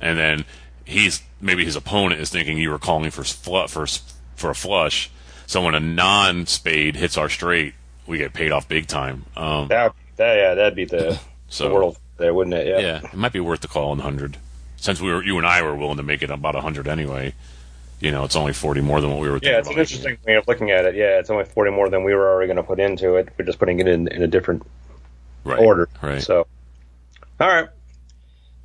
and 0.00 0.18
then 0.18 0.44
he's 0.84 1.22
maybe 1.40 1.64
his 1.64 1.76
opponent 1.76 2.20
is 2.20 2.30
thinking 2.30 2.58
you 2.58 2.70
were 2.70 2.80
calling 2.80 3.12
for 3.12 3.22
fl- 3.22 3.68
for 3.68 3.86
for 4.34 4.50
a 4.50 4.56
flush. 4.56 5.08
So 5.46 5.62
when 5.62 5.76
a 5.76 5.80
non-spade 5.80 6.96
hits 6.96 7.16
our 7.16 7.28
straight, 7.28 7.74
we 8.08 8.18
get 8.18 8.32
paid 8.32 8.50
off 8.50 8.66
big 8.66 8.88
time. 8.88 9.24
Um, 9.36 9.68
that, 9.68 9.94
that 10.16 10.34
yeah, 10.34 10.54
that'd 10.54 10.74
be 10.74 10.84
the, 10.84 11.20
so 11.48 11.68
the 11.68 11.74
world 11.74 11.98
there, 12.16 12.34
wouldn't 12.34 12.54
it? 12.54 12.66
Yeah. 12.66 12.78
yeah, 12.80 13.00
it 13.04 13.14
might 13.14 13.32
be 13.32 13.38
worth 13.38 13.60
the 13.60 13.68
call 13.68 13.92
in 13.92 14.00
hundred. 14.00 14.36
Since 14.78 15.00
we 15.00 15.12
were, 15.12 15.22
you 15.22 15.38
and 15.38 15.46
I 15.46 15.62
were 15.62 15.76
willing 15.76 15.98
to 15.98 16.02
make 16.02 16.24
it 16.24 16.30
about 16.30 16.56
hundred 16.56 16.88
anyway. 16.88 17.34
You 18.00 18.12
know, 18.12 18.24
it's 18.24 18.36
only 18.36 18.52
forty 18.52 18.80
more 18.80 19.00
than 19.00 19.10
what 19.10 19.20
we 19.20 19.28
were. 19.28 19.34
thinking 19.34 19.52
Yeah, 19.52 19.58
it's 19.58 19.68
an 19.68 19.76
making 19.76 19.96
interesting 19.96 20.18
way 20.26 20.34
of 20.36 20.46
looking 20.46 20.70
at 20.70 20.84
it. 20.84 20.94
Yeah, 20.94 21.18
it's 21.18 21.30
only 21.30 21.44
40 21.44 21.72
more 21.72 21.88
than 21.88 22.04
we 22.04 22.14
were 22.14 22.30
already 22.30 22.46
going 22.46 22.58
to 22.58 22.62
put 22.62 22.78
into 22.78 23.16
it. 23.16 23.28
We're 23.36 23.44
just 23.44 23.58
putting 23.58 23.80
it 23.80 23.88
in, 23.88 24.06
in 24.08 24.22
a 24.22 24.28
different 24.28 24.64
right. 25.44 25.58
order. 25.58 25.88
Right. 26.00 26.22
So, 26.22 26.46
all 27.40 27.48
right. 27.48 27.68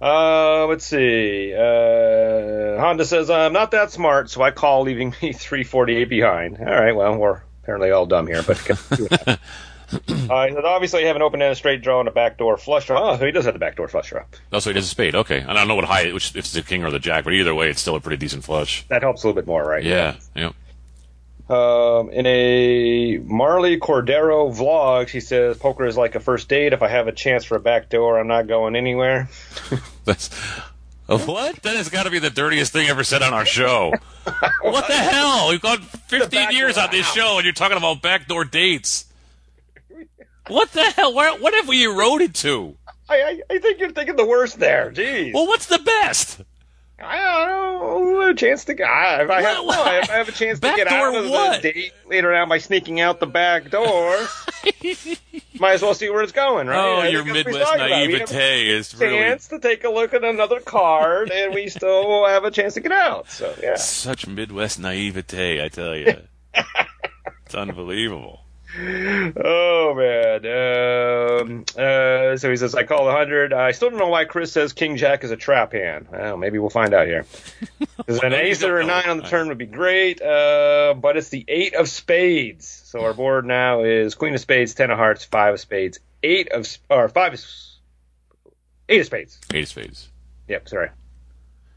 Uh, 0.01 0.67
let's 0.67 0.86
see. 0.86 1.53
Uh, 1.53 2.77
Honda 2.79 3.05
says 3.05 3.29
I'm 3.29 3.53
not 3.53 3.71
that 3.71 3.91
smart, 3.91 4.29
so 4.29 4.41
I 4.41 4.51
call, 4.51 4.84
leaving 4.84 5.15
me 5.21 5.31
348 5.31 6.09
behind. 6.09 6.57
All 6.59 6.65
right. 6.65 6.95
Well, 6.95 7.17
we're 7.17 7.41
apparently 7.63 7.91
all 7.91 8.05
dumb 8.05 8.27
here, 8.27 8.43
but 8.43 8.59
uh, 9.96 10.48
he 10.48 10.54
said, 10.54 10.66
obviously, 10.66 11.04
I 11.04 11.08
have 11.08 11.16
an 11.16 11.22
open-ended 11.22 11.58
straight 11.58 11.82
draw 11.82 12.00
and 12.00 12.08
a 12.08 12.12
backdoor 12.12 12.58
flush 12.58 12.88
draw. 12.88 13.12
Oh, 13.12 13.18
so 13.18 13.26
he 13.26 13.32
does 13.32 13.46
have 13.46 13.54
the 13.54 13.60
backdoor 13.60 13.88
flush 13.88 14.10
draw. 14.10 14.24
Oh, 14.52 14.60
so 14.60 14.70
he 14.70 14.74
does 14.74 14.86
a 14.86 14.89
spade. 14.89 15.16
Okay, 15.16 15.39
and 15.39 15.52
I 15.52 15.54
don't 15.56 15.68
know 15.68 15.76
what 15.76 15.86
high, 15.86 16.12
which 16.12 16.30
if 16.32 16.38
it's 16.38 16.54
the 16.54 16.62
king 16.62 16.84
or 16.84 16.91
the 16.91 17.00
jack, 17.00 17.24
but 17.24 17.34
either 17.34 17.54
way, 17.56 17.70
it's 17.70 17.82
still 17.82 17.96
a 17.96 18.00
pretty 18.00 18.18
decent 18.18 18.44
flush. 18.44 18.86
That 18.88 19.02
helps 19.02 19.24
a 19.24 19.28
little 19.28 19.41
bit 19.41 19.48
more, 19.48 19.64
right? 19.64 19.84
Yeah, 19.84 20.16
yeah. 20.36 20.52
Um, 21.50 22.10
in 22.10 22.26
a 22.26 23.18
Marley 23.18 23.78
Cordero 23.78 24.56
vlog, 24.56 25.10
she 25.10 25.20
says 25.20 25.58
poker 25.58 25.86
is 25.86 25.98
like 25.98 26.16
a 26.16 26.20
first 26.20 26.48
date. 26.48 26.72
If 26.74 26.82
I 26.82 26.88
have 26.88 27.08
a 27.08 27.12
chance 27.12 27.44
for 27.44 27.58
a 27.58 27.60
backdoor, 27.60 28.18
I'm 28.18 28.28
not 28.28 28.48
going 28.48 28.76
anywhere. 28.76 29.30
That's 30.06 30.30
what? 31.06 31.62
That 31.64 31.76
has 31.76 31.89
got 31.89 32.04
to 32.04 32.12
be 32.12 32.20
the 32.20 32.30
dirtiest 32.30 32.72
thing 32.72 32.88
ever 32.88 33.04
said 33.04 33.22
on 33.22 33.34
our 33.34 33.46
show. 33.46 33.94
what 34.62 34.88
the 34.88 34.94
hell? 34.94 35.50
We've 35.50 35.62
gone 35.62 35.82
15 35.82 36.52
years 36.52 36.78
on 36.78 36.91
this 36.91 37.06
show, 37.12 37.38
and 37.38 37.44
you're 37.44 37.54
talking 37.54 37.78
about 37.78 38.02
backdoor 38.02 38.46
dates. 38.46 39.06
What 40.48 40.72
the 40.72 40.84
hell? 40.84 41.14
Where, 41.14 41.38
what 41.39 41.54
have 41.54 41.68
we 41.68 41.86
eroded 41.86 42.36
to? 42.36 42.76
I, 43.10 43.16
I, 43.16 43.41
I 43.50 43.60
think 43.60 43.80
you're 43.80 43.91
thinking 43.91 44.16
the 44.16 44.26
worst 44.26 44.60
there. 44.60 44.91
Jeez. 44.91 45.34
Well, 45.34 45.48
what's 45.48 45.68
the 45.68 45.80
best? 45.80 46.41
I 47.00 47.18
don't 47.18 47.50
know. 47.50 48.22
A 48.30 48.34
chance 48.34 48.66
to 48.66 48.74
get. 48.74 48.88
If 49.22 49.30
I 49.30 49.41
have, 49.41 49.66
What? 49.66 49.86
no, 49.86 50.00
if 50.00 50.10
I 50.10 50.16
have 50.16 50.30
a 50.30 50.32
chance 50.32 50.60
to 50.60 50.74
get 50.76 50.88
out 50.88 51.16
of 51.16 51.30
what? 51.30 51.62
the 51.62 51.72
date 51.74 51.94
later 52.08 52.34
on 52.34 52.48
by 52.48 52.60
sneaking 52.60 53.02
out 53.02 53.20
the 53.20 53.28
back 53.28 53.70
door, 53.70 54.16
might 55.60 55.74
as 55.74 55.82
well 55.82 55.94
see 55.94 56.10
where 56.10 56.24
it's 56.24 56.32
going, 56.32 56.68
right? 56.68 56.78
Oh, 56.78 57.00
I 57.00 57.08
your 57.10 57.24
think 57.24 57.36
that's 57.36 57.46
what 57.46 57.54
he's 57.54 57.54
Midwest 57.54 57.66
talking 57.66 57.86
about. 57.86 58.08
We 58.08 58.14
have 58.14 58.32
naivete 58.32 58.70
is 58.70 58.96
really 58.96 59.18
chance 59.18 59.48
to 59.50 59.60
take 59.60 59.84
a 59.84 59.89
look 59.89 60.14
at 60.14 60.24
another 60.24 60.60
card, 60.62 61.32
and 61.32 61.54
we 61.54 61.68
still 61.68 62.26
have 62.26 62.46
a 62.46 62.52
chance 62.52 62.76
to 62.76 62.80
get 62.80 62.91
out. 62.94 63.30
So 63.30 63.54
yeah. 63.62 63.76
such 63.76 64.26
Midwest 64.26 64.80
naivete. 64.80 65.64
I 65.64 65.68
tell 65.68 65.96
you, 65.96 66.16
it's 67.46 67.56
unbelievable. 67.56 68.43
Oh 68.76 69.93
man. 69.95 70.45
Um, 70.45 71.65
uh, 71.78 72.38
so 72.38 72.49
he 72.49 72.57
says, 72.57 72.74
"I 72.74 72.84
call 72.84 73.05
the 73.05 73.11
hundred. 73.11 73.53
I 73.53 73.71
still 73.71 73.89
don't 73.89 73.99
know 73.99 74.07
why 74.07 74.26
Chris 74.26 74.51
says 74.51 74.74
King 74.74 74.97
Jack 74.97 75.24
is 75.24 75.32
a 75.32 75.36
trap 75.36 75.74
hand. 75.74 76.07
Well, 76.11 76.38
maybe 76.38 76.57
we'll 76.57 76.69
find 76.69 76.93
out 76.93 77.07
here. 77.07 77.26
Because 77.95 78.21
an 78.24 78.34
ace 78.34 78.63
or 78.63 78.80
a 78.80 78.86
nine 78.86 79.07
on 79.07 79.17
the 79.17 79.24
turn 79.24 79.47
would 79.47 79.59
be 79.59 79.67
great. 79.67 80.21
Uh, 80.21 80.93
but 80.97 81.15
it's 81.15 81.30
the 81.30 81.45
eight 81.47 81.74
of 81.76 81.88
spades. 81.88 82.67
So 82.67 83.01
our 83.05 83.13
board 83.13 83.45
now 83.45 83.84
is 83.84 84.15
Queen 84.15 84.34
of 84.34 84.41
Spades, 84.41 84.74
ten 84.74 84.89
of 84.89 84.97
Hearts, 84.97 85.24
five 85.24 85.53
of 85.53 85.59
Spades, 85.59 85.99
eight 86.21 86.51
of 86.51 86.67
or 86.89 87.07
five 87.07 87.34
of 87.34 87.39
eight 88.89 88.99
of 89.01 89.05
Spades. 89.05 89.39
Eight 89.53 89.63
of 89.63 89.69
spades. 89.69 90.09
Yep. 90.49 90.67
Sorry. 90.67 90.89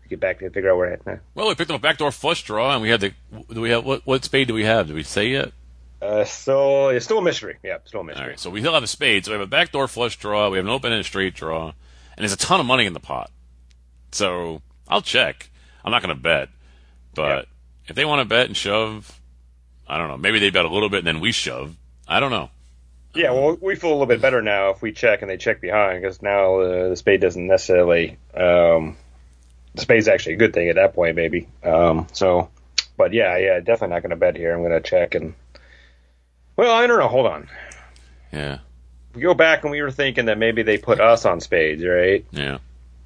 Get 0.09 0.21
back 0.21 0.39
to 0.39 0.51
figure 0.51 0.71
out 0.71 0.79
where 0.79 0.99
we're 1.05 1.13
at. 1.15 1.21
Well, 1.35 1.49
we 1.49 1.55
picked 1.55 1.71
up 1.71 1.77
a 1.77 1.83
backdoor 1.83 2.11
flush 2.13 2.43
draw, 2.45 2.73
and 2.73 2.83
we 2.83 2.89
had 2.89 3.01
the. 3.01 3.13
Do 3.53 3.61
we 3.61 3.71
have 3.71 3.85
what? 3.85 4.07
What 4.07 4.25
spade 4.25 4.49
do 4.49 4.55
we 4.55 4.65
have? 4.65 4.87
Did 4.87 4.97
we 4.97 5.03
say 5.03 5.29
yet? 5.29 5.53
Uh, 6.01 6.25
still, 6.25 6.91
it's 6.91 7.05
still 7.05 7.19
a 7.19 7.23
mystery. 7.23 7.57
Yep, 7.63 7.89
still 7.89 8.01
a 8.01 8.05
mystery. 8.05 8.23
All 8.23 8.29
right, 8.29 8.39
so 8.39 8.51
we 8.51 8.61
still 8.61 8.75
have 8.75 8.83
a 8.83 8.89
spade. 8.89 9.25
So 9.25 9.31
we 9.33 9.39
have 9.39 9.47
a 9.47 9.51
backdoor 9.51 9.89
flush 9.89 10.17
draw. 10.19 10.51
We 10.51 10.59
have 10.59 10.67
an 10.67 10.73
open 10.73 10.93
and 10.93 11.01
a 11.01 11.05
straight 11.05 11.35
draw, 11.35 11.69
and 11.69 12.19
there's 12.19 12.33
a 12.33 12.37
ton 12.37 12.61
of 12.61 12.67
money 12.67 12.87
in 12.87 12.93
the 12.93 13.01
pot. 13.01 13.31
So 14.13 14.63
I'll 14.89 15.03
check. 15.03 15.51
I'm 15.85 15.93
not 15.93 16.03
going 16.03 16.15
to 16.15 16.21
bet, 16.21 16.49
but 17.15 17.49
if 17.87 17.97
they 17.97 18.05
want 18.05 18.21
to 18.21 18.25
bet 18.25 18.47
and 18.47 18.57
shove, 18.57 19.21
I 19.87 19.99
don't 19.99 20.09
know. 20.09 20.17
Maybe 20.17 20.39
they 20.39 20.51
bet 20.51 20.65
a 20.65 20.69
little 20.69 20.89
bit 20.89 20.99
and 20.99 21.07
then 21.07 21.21
we 21.21 21.33
shove. 21.33 21.77
I 22.09 22.21
don't 22.21 22.31
know. 22.31 22.51
Yeah, 23.15 23.31
well, 23.33 23.57
we 23.61 23.77
feel 23.77 23.91
a 23.91 23.93
little 23.93 24.07
bit 24.07 24.21
better 24.21 24.43
now 24.43 24.71
if 24.71 24.83
we 24.83 24.93
check 24.93 25.23
and 25.23 25.31
they 25.31 25.39
check 25.39 25.61
behind 25.61 26.03
because 26.03 26.21
now 26.21 26.61
uh, 26.61 26.89
the 26.91 26.97
spade 26.97 27.21
doesn't 27.21 27.47
necessarily. 27.47 28.19
Um, 28.35 28.97
the 29.75 29.83
spade's 29.83 30.09
actually 30.09 30.35
a 30.35 30.39
good 30.39 30.53
thing 30.53 30.69
at 30.69 30.77
that 30.77 30.95
point, 30.95 31.17
maybe. 31.17 31.49
Um, 31.63 32.07
so, 32.13 32.51
but 32.97 33.13
yeah, 33.15 33.37
yeah, 33.39 33.61
definitely 33.61 33.95
not 33.95 34.03
going 34.03 34.11
to 34.11 34.17
bet 34.17 34.37
here. 34.37 34.53
I'm 34.53 34.61
going 34.61 34.73
to 34.73 34.81
check 34.81 35.15
and. 35.15 35.35
Well, 36.57 36.75
I 36.75 36.87
don't 36.87 36.99
know. 36.99 37.09
Hold 37.09 37.27
on. 37.27 37.49
Yeah, 38.33 38.59
We 39.15 39.23
go 39.23 39.35
back 39.35 39.63
and 39.63 39.71
we 39.71 39.81
were 39.81 39.91
thinking 39.91 40.27
that 40.27 40.37
maybe 40.39 40.63
they 40.63 40.79
put 40.79 41.01
us 41.01 41.25
on 41.25 41.41
spades, 41.41 41.85
right? 41.85 42.25
yeah. 42.33 42.59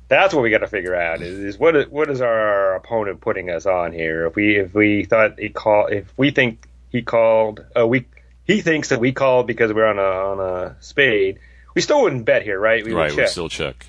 That's 0.09 0.35
what 0.35 0.43
we 0.43 0.51
got 0.51 0.59
to 0.59 0.67
figure 0.67 0.97
out 0.97 1.23
is, 1.23 1.39
is 1.39 1.57
what 1.57 1.77
is, 1.77 1.87
what 1.89 2.11
is 2.11 2.21
our 2.21 2.75
opponent 2.75 3.21
putting 3.21 3.49
us 3.49 3.65
on 3.65 3.93
here? 3.93 4.27
If 4.27 4.35
we 4.35 4.59
if 4.59 4.75
we 4.75 5.05
thought 5.05 5.39
he 5.39 5.51
called, 5.51 5.93
if 5.93 6.13
we 6.17 6.33
think 6.33 6.67
he 6.91 7.03
called, 7.03 7.65
uh, 7.79 7.87
we 7.87 8.07
he 8.43 8.61
thinks 8.61 8.89
that 8.89 8.99
we 8.99 9.13
called 9.13 9.47
because 9.47 9.73
we're 9.73 9.87
on 9.87 10.01
a 10.01 10.03
on 10.03 10.41
a 10.41 10.77
spade, 10.81 11.39
we 11.77 11.81
still 11.81 12.03
wouldn't 12.03 12.25
bet 12.25 12.43
here, 12.43 12.59
right? 12.59 12.85
We 12.85 12.93
would 12.93 13.01
right, 13.01 13.17
we 13.17 13.27
still 13.29 13.49
check. 13.49 13.87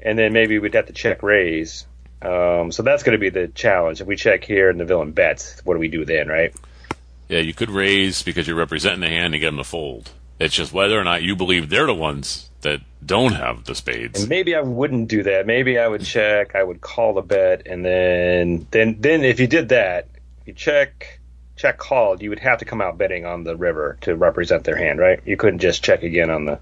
and 0.00 0.18
then 0.18 0.32
maybe 0.32 0.58
we'd 0.58 0.74
have 0.74 0.86
to 0.86 0.92
check 0.92 1.22
raise. 1.22 1.86
Um, 2.20 2.72
so 2.72 2.82
that's 2.82 3.04
going 3.04 3.16
to 3.16 3.20
be 3.20 3.30
the 3.30 3.46
challenge. 3.46 4.00
If 4.00 4.08
we 4.08 4.16
check 4.16 4.42
here 4.42 4.70
and 4.70 4.80
the 4.80 4.84
villain 4.84 5.12
bets, 5.12 5.60
what 5.64 5.74
do 5.74 5.78
we 5.78 5.86
do 5.86 6.04
then, 6.04 6.26
right? 6.26 6.52
Yeah, 7.28 7.40
you 7.40 7.54
could 7.54 7.70
raise 7.70 8.22
because 8.22 8.46
you're 8.46 8.56
representing 8.56 9.00
the 9.00 9.08
hand 9.08 9.34
and 9.34 9.40
get 9.40 9.46
them 9.46 9.58
to 9.58 9.64
fold. 9.64 10.10
It's 10.38 10.54
just 10.54 10.72
whether 10.72 10.98
or 10.98 11.04
not 11.04 11.22
you 11.22 11.36
believe 11.36 11.68
they're 11.68 11.86
the 11.86 11.94
ones 11.94 12.48
that 12.60 12.80
don't 13.04 13.32
have 13.32 13.64
the 13.64 13.74
spades. 13.74 14.20
And 14.20 14.28
maybe 14.28 14.54
I 14.54 14.60
wouldn't 14.60 15.08
do 15.08 15.22
that. 15.24 15.46
Maybe 15.46 15.78
I 15.78 15.86
would 15.86 16.04
check. 16.04 16.54
I 16.54 16.62
would 16.62 16.80
call 16.80 17.14
the 17.14 17.22
bet, 17.22 17.66
and 17.66 17.84
then 17.84 18.66
then 18.70 18.96
then 19.00 19.24
if 19.24 19.40
you 19.40 19.46
did 19.46 19.70
that, 19.70 20.08
if 20.40 20.48
you 20.48 20.52
check 20.54 21.20
check 21.56 21.76
called, 21.76 22.22
you 22.22 22.30
would 22.30 22.38
have 22.38 22.58
to 22.60 22.64
come 22.64 22.80
out 22.80 22.98
betting 22.98 23.26
on 23.26 23.44
the 23.44 23.56
river 23.56 23.98
to 24.02 24.14
represent 24.14 24.64
their 24.64 24.76
hand, 24.76 24.98
right? 24.98 25.20
You 25.24 25.36
couldn't 25.36 25.58
just 25.58 25.82
check 25.82 26.02
again 26.02 26.30
on 26.30 26.44
the 26.44 26.60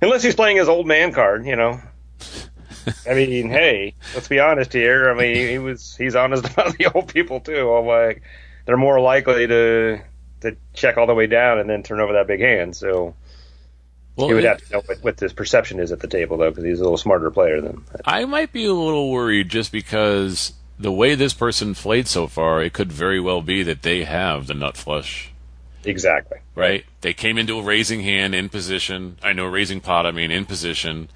unless 0.00 0.22
he's 0.22 0.36
playing 0.36 0.56
his 0.56 0.68
old 0.68 0.86
man 0.86 1.12
card, 1.12 1.46
you 1.46 1.56
know. 1.56 1.80
I 3.08 3.14
mean, 3.14 3.48
hey, 3.48 3.94
let's 4.14 4.28
be 4.28 4.40
honest 4.40 4.72
here. 4.72 5.10
I 5.10 5.14
mean, 5.14 5.48
he 5.48 5.58
was 5.58 5.96
he's 5.96 6.14
honest 6.14 6.44
about 6.52 6.76
the 6.78 6.86
old 6.94 7.12
people 7.12 7.40
too. 7.40 7.72
I'm 7.72 7.86
like, 7.86 8.22
they're 8.64 8.76
more 8.76 9.00
likely 9.00 9.46
to 9.46 10.00
to 10.40 10.56
check 10.74 10.96
all 10.98 11.06
the 11.06 11.14
way 11.14 11.26
down 11.26 11.58
and 11.58 11.68
then 11.70 11.82
turn 11.82 12.00
over 12.00 12.14
that 12.14 12.26
big 12.26 12.40
hand. 12.40 12.76
So 12.76 13.14
well, 14.16 14.28
he 14.28 14.34
would 14.34 14.44
it- 14.44 14.48
have 14.48 14.58
to 14.66 14.72
know 14.72 14.82
what, 14.86 14.98
what 15.02 15.20
his 15.20 15.32
perception 15.32 15.80
is 15.80 15.90
at 15.92 16.00
the 16.00 16.06
table, 16.08 16.36
though, 16.36 16.50
because 16.50 16.64
he's 16.64 16.80
a 16.80 16.82
little 16.82 16.98
smarter 16.98 17.30
player 17.30 17.60
than. 17.60 17.84
I 18.04 18.24
might 18.26 18.52
be 18.52 18.64
a 18.64 18.72
little 18.72 19.10
worried 19.10 19.48
just 19.48 19.72
because 19.72 20.52
the 20.78 20.92
way 20.92 21.14
this 21.14 21.34
person 21.34 21.74
played 21.74 22.06
so 22.08 22.26
far, 22.26 22.62
it 22.62 22.72
could 22.72 22.92
very 22.92 23.20
well 23.20 23.40
be 23.42 23.62
that 23.62 23.82
they 23.82 24.04
have 24.04 24.46
the 24.46 24.54
nut 24.54 24.76
flush. 24.76 25.30
Exactly. 25.86 26.38
right? 26.54 26.84
They 27.02 27.12
came 27.12 27.36
into 27.36 27.58
a 27.58 27.62
raising 27.62 28.00
hand 28.00 28.34
in 28.34 28.48
position. 28.48 29.18
I 29.22 29.34
know 29.34 29.44
raising 29.46 29.80
pot, 29.80 30.06
I 30.06 30.12
mean 30.12 30.30
in 30.30 30.46
position. 30.46 31.08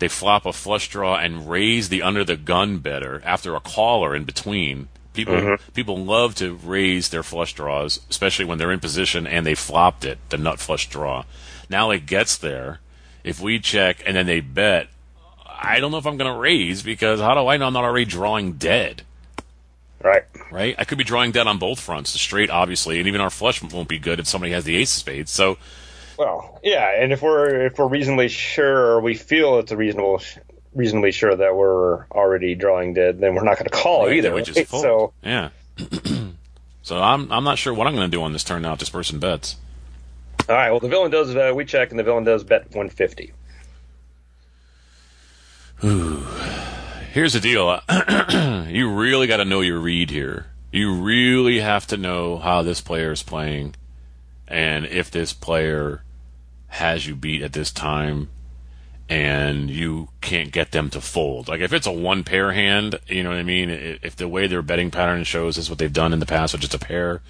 They 0.00 0.08
flop 0.08 0.44
a 0.46 0.52
flush 0.52 0.88
draw 0.88 1.16
and 1.16 1.48
raise 1.48 1.88
the 1.88 2.02
under 2.02 2.24
the 2.24 2.36
gun 2.36 2.78
better 2.78 3.22
after 3.24 3.54
a 3.54 3.60
caller 3.60 4.16
in 4.16 4.24
between. 4.24 4.88
People 5.18 5.34
mm-hmm. 5.34 5.72
people 5.72 6.04
love 6.04 6.36
to 6.36 6.54
raise 6.54 7.08
their 7.08 7.24
flush 7.24 7.52
draws, 7.52 7.98
especially 8.08 8.44
when 8.44 8.58
they're 8.58 8.70
in 8.70 8.78
position 8.78 9.26
and 9.26 9.44
they 9.44 9.56
flopped 9.56 10.04
it, 10.04 10.16
the 10.28 10.38
nut 10.38 10.60
flush 10.60 10.88
draw. 10.88 11.24
Now 11.68 11.90
it 11.90 12.06
gets 12.06 12.36
there. 12.36 12.78
If 13.24 13.40
we 13.40 13.58
check 13.58 14.00
and 14.06 14.16
then 14.16 14.26
they 14.26 14.38
bet, 14.38 14.86
I 15.44 15.80
don't 15.80 15.90
know 15.90 15.98
if 15.98 16.06
I'm 16.06 16.18
going 16.18 16.32
to 16.32 16.38
raise 16.38 16.84
because 16.84 17.18
how 17.18 17.34
do 17.34 17.48
I 17.48 17.56
know 17.56 17.66
I'm 17.66 17.72
not 17.72 17.82
already 17.82 18.04
drawing 18.04 18.52
dead? 18.52 19.02
Right. 20.00 20.22
right? 20.52 20.76
I 20.78 20.84
could 20.84 20.98
be 20.98 21.02
drawing 21.02 21.32
dead 21.32 21.48
on 21.48 21.58
both 21.58 21.80
fronts, 21.80 22.12
the 22.12 22.20
straight 22.20 22.48
obviously, 22.48 23.00
and 23.00 23.08
even 23.08 23.20
our 23.20 23.28
flush 23.28 23.60
won't 23.60 23.88
be 23.88 23.98
good 23.98 24.20
if 24.20 24.28
somebody 24.28 24.52
has 24.52 24.62
the 24.62 24.76
ace 24.76 24.94
of 24.94 25.00
spades. 25.00 25.32
So 25.32 25.58
Well, 26.16 26.60
yeah, 26.62 26.94
and 27.02 27.12
if 27.12 27.22
we're 27.22 27.66
if 27.66 27.76
we're 27.76 27.88
reasonably 27.88 28.28
sure, 28.28 28.92
or 28.92 29.00
we 29.00 29.14
feel 29.14 29.58
it's 29.58 29.72
a 29.72 29.76
reasonable, 29.76 30.22
reasonably 30.78 31.10
sure 31.10 31.34
that 31.34 31.56
we're 31.56 32.06
already 32.06 32.54
drawing 32.54 32.94
dead, 32.94 33.18
then 33.18 33.34
we're 33.34 33.42
not 33.42 33.56
going 33.56 33.66
to 33.66 33.70
call 33.70 34.06
it 34.06 34.14
either. 34.14 34.32
which 34.32 34.48
is 34.48 34.56
right? 34.56 34.68
So 34.68 35.12
yeah. 35.22 35.50
so 36.82 37.02
I'm 37.02 37.30
I'm 37.32 37.44
not 37.44 37.58
sure 37.58 37.74
what 37.74 37.86
I'm 37.86 37.94
going 37.94 38.08
to 38.10 38.16
do 38.16 38.22
on 38.22 38.32
this 38.32 38.44
turn 38.44 38.62
now. 38.62 38.72
If 38.72 38.78
this 38.78 38.88
person 38.88 39.18
bets. 39.18 39.56
all 40.48 40.54
right. 40.54 40.70
Well, 40.70 40.80
the 40.80 40.88
villain 40.88 41.10
does. 41.10 41.34
Uh, 41.34 41.52
we 41.54 41.64
check, 41.64 41.90
and 41.90 41.98
the 41.98 42.04
villain 42.04 42.24
does 42.24 42.44
bet 42.44 42.62
150. 42.70 43.32
Ooh. 45.84 46.24
Here's 47.12 47.32
the 47.32 47.40
deal. 47.40 47.80
you 48.72 48.92
really 48.92 49.26
got 49.26 49.38
to 49.38 49.44
know 49.44 49.60
your 49.60 49.78
read 49.78 50.10
here. 50.10 50.46
You 50.70 50.94
really 50.94 51.60
have 51.60 51.86
to 51.88 51.96
know 51.96 52.38
how 52.38 52.62
this 52.62 52.80
player 52.80 53.10
is 53.10 53.22
playing, 53.22 53.74
and 54.46 54.86
if 54.86 55.10
this 55.10 55.32
player 55.32 56.02
has 56.68 57.06
you 57.06 57.16
beat 57.16 57.42
at 57.42 57.54
this 57.54 57.72
time, 57.72 58.28
and 59.08 59.70
you 59.70 60.08
can't 60.20 60.52
get 60.52 60.72
them 60.72 60.90
to 60.90 61.00
fold. 61.00 61.48
Like 61.48 61.60
if 61.60 61.72
it's 61.72 61.86
a 61.86 61.92
one 61.92 62.24
pair 62.24 62.52
hand, 62.52 62.98
you 63.06 63.22
know 63.22 63.30
what 63.30 63.38
I 63.38 63.42
mean. 63.42 63.70
If 63.70 64.16
the 64.16 64.28
way 64.28 64.46
their 64.46 64.62
betting 64.62 64.90
pattern 64.90 65.24
shows 65.24 65.56
is 65.56 65.70
what 65.70 65.78
they've 65.78 65.92
done 65.92 66.12
in 66.12 66.20
the 66.20 66.26
past, 66.26 66.52
with 66.52 66.60
just 66.60 66.74
a 66.74 66.78
pair, 66.78 67.22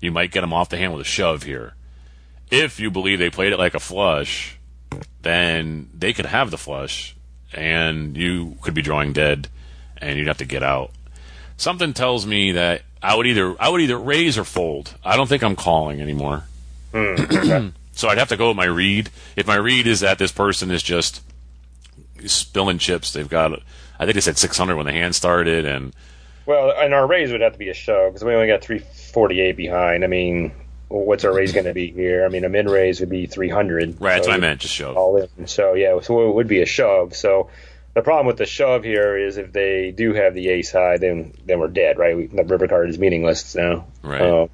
you 0.00 0.10
might 0.10 0.32
get 0.32 0.40
them 0.40 0.52
off 0.52 0.68
the 0.68 0.76
hand 0.76 0.92
with 0.92 1.02
a 1.02 1.08
shove 1.08 1.44
here. 1.44 1.74
If 2.50 2.80
you 2.80 2.90
believe 2.90 3.18
they 3.18 3.30
played 3.30 3.52
it 3.52 3.58
like 3.58 3.74
a 3.74 3.80
flush, 3.80 4.58
then 5.22 5.88
they 5.96 6.12
could 6.12 6.26
have 6.26 6.50
the 6.50 6.58
flush, 6.58 7.14
and 7.52 8.16
you 8.16 8.56
could 8.60 8.74
be 8.74 8.82
drawing 8.82 9.12
dead, 9.12 9.48
and 9.98 10.18
you'd 10.18 10.26
have 10.26 10.38
to 10.38 10.44
get 10.44 10.64
out. 10.64 10.90
Something 11.56 11.92
tells 11.92 12.26
me 12.26 12.52
that 12.52 12.82
I 13.02 13.14
would 13.14 13.26
either 13.26 13.54
I 13.60 13.68
would 13.68 13.82
either 13.82 13.98
raise 13.98 14.36
or 14.36 14.44
fold. 14.44 14.94
I 15.04 15.16
don't 15.16 15.28
think 15.28 15.44
I'm 15.44 15.56
calling 15.56 16.00
anymore. 16.00 16.44
Hmm. 16.92 17.68
so 17.92 18.08
I'd 18.08 18.18
have 18.18 18.28
to 18.28 18.36
go 18.36 18.48
with 18.48 18.56
my 18.56 18.66
read. 18.66 19.10
If 19.36 19.46
my 19.46 19.56
read 19.56 19.86
is 19.86 20.00
that 20.00 20.18
this 20.18 20.32
person 20.32 20.70
is 20.70 20.82
just 20.82 21.22
spilling 22.26 22.78
chips, 22.78 23.12
they've 23.12 23.28
got 23.28 23.60
I 24.00 24.04
think 24.04 24.14
they 24.14 24.20
said 24.22 24.38
600 24.38 24.76
when 24.76 24.86
the 24.86 24.92
hand 24.92 25.14
started, 25.14 25.66
and 25.66 25.94
Well, 26.46 26.72
and 26.74 26.94
our 26.94 27.06
raise 27.06 27.30
would 27.32 27.42
have 27.42 27.52
to 27.52 27.58
be 27.58 27.68
a 27.68 27.74
shove 27.74 28.12
because 28.12 28.24
we 28.24 28.32
only 28.32 28.46
got 28.46 28.64
348 28.64 29.56
behind. 29.56 30.04
I 30.04 30.06
mean, 30.06 30.52
what's 30.88 31.24
our 31.24 31.34
raise 31.34 31.52
going 31.52 31.66
to 31.66 31.74
be 31.74 31.90
here? 31.92 32.24
I 32.24 32.28
mean, 32.28 32.44
a 32.44 32.48
min 32.48 32.66
raise 32.66 33.00
would 33.00 33.10
be 33.10 33.26
300. 33.26 34.00
right, 34.00 34.14
that's 34.14 34.26
what 34.26 34.34
I 34.34 34.40
meant, 34.40 34.60
just 34.62 34.74
shove. 34.74 34.96
all 34.96 35.18
in. 35.18 35.46
So 35.46 35.74
yeah, 35.74 36.00
so 36.00 36.30
it 36.30 36.34
would 36.34 36.48
be 36.48 36.62
a 36.62 36.66
shove. 36.66 37.14
So 37.14 37.50
the 37.92 38.00
problem 38.00 38.26
with 38.26 38.38
the 38.38 38.46
shove 38.46 38.84
here 38.84 39.18
is 39.18 39.36
if 39.36 39.52
they 39.52 39.90
do 39.90 40.14
have 40.14 40.32
the 40.32 40.48
ace 40.48 40.72
high, 40.72 40.96
then 40.96 41.34
then 41.44 41.60
we're 41.60 41.68
dead, 41.68 41.98
right? 41.98 42.16
We, 42.16 42.26
the 42.26 42.44
river 42.44 42.68
card 42.68 42.88
is 42.88 42.98
meaningless 42.98 43.54
now. 43.54 43.86
Right. 44.02 44.22
Uh, 44.22 44.46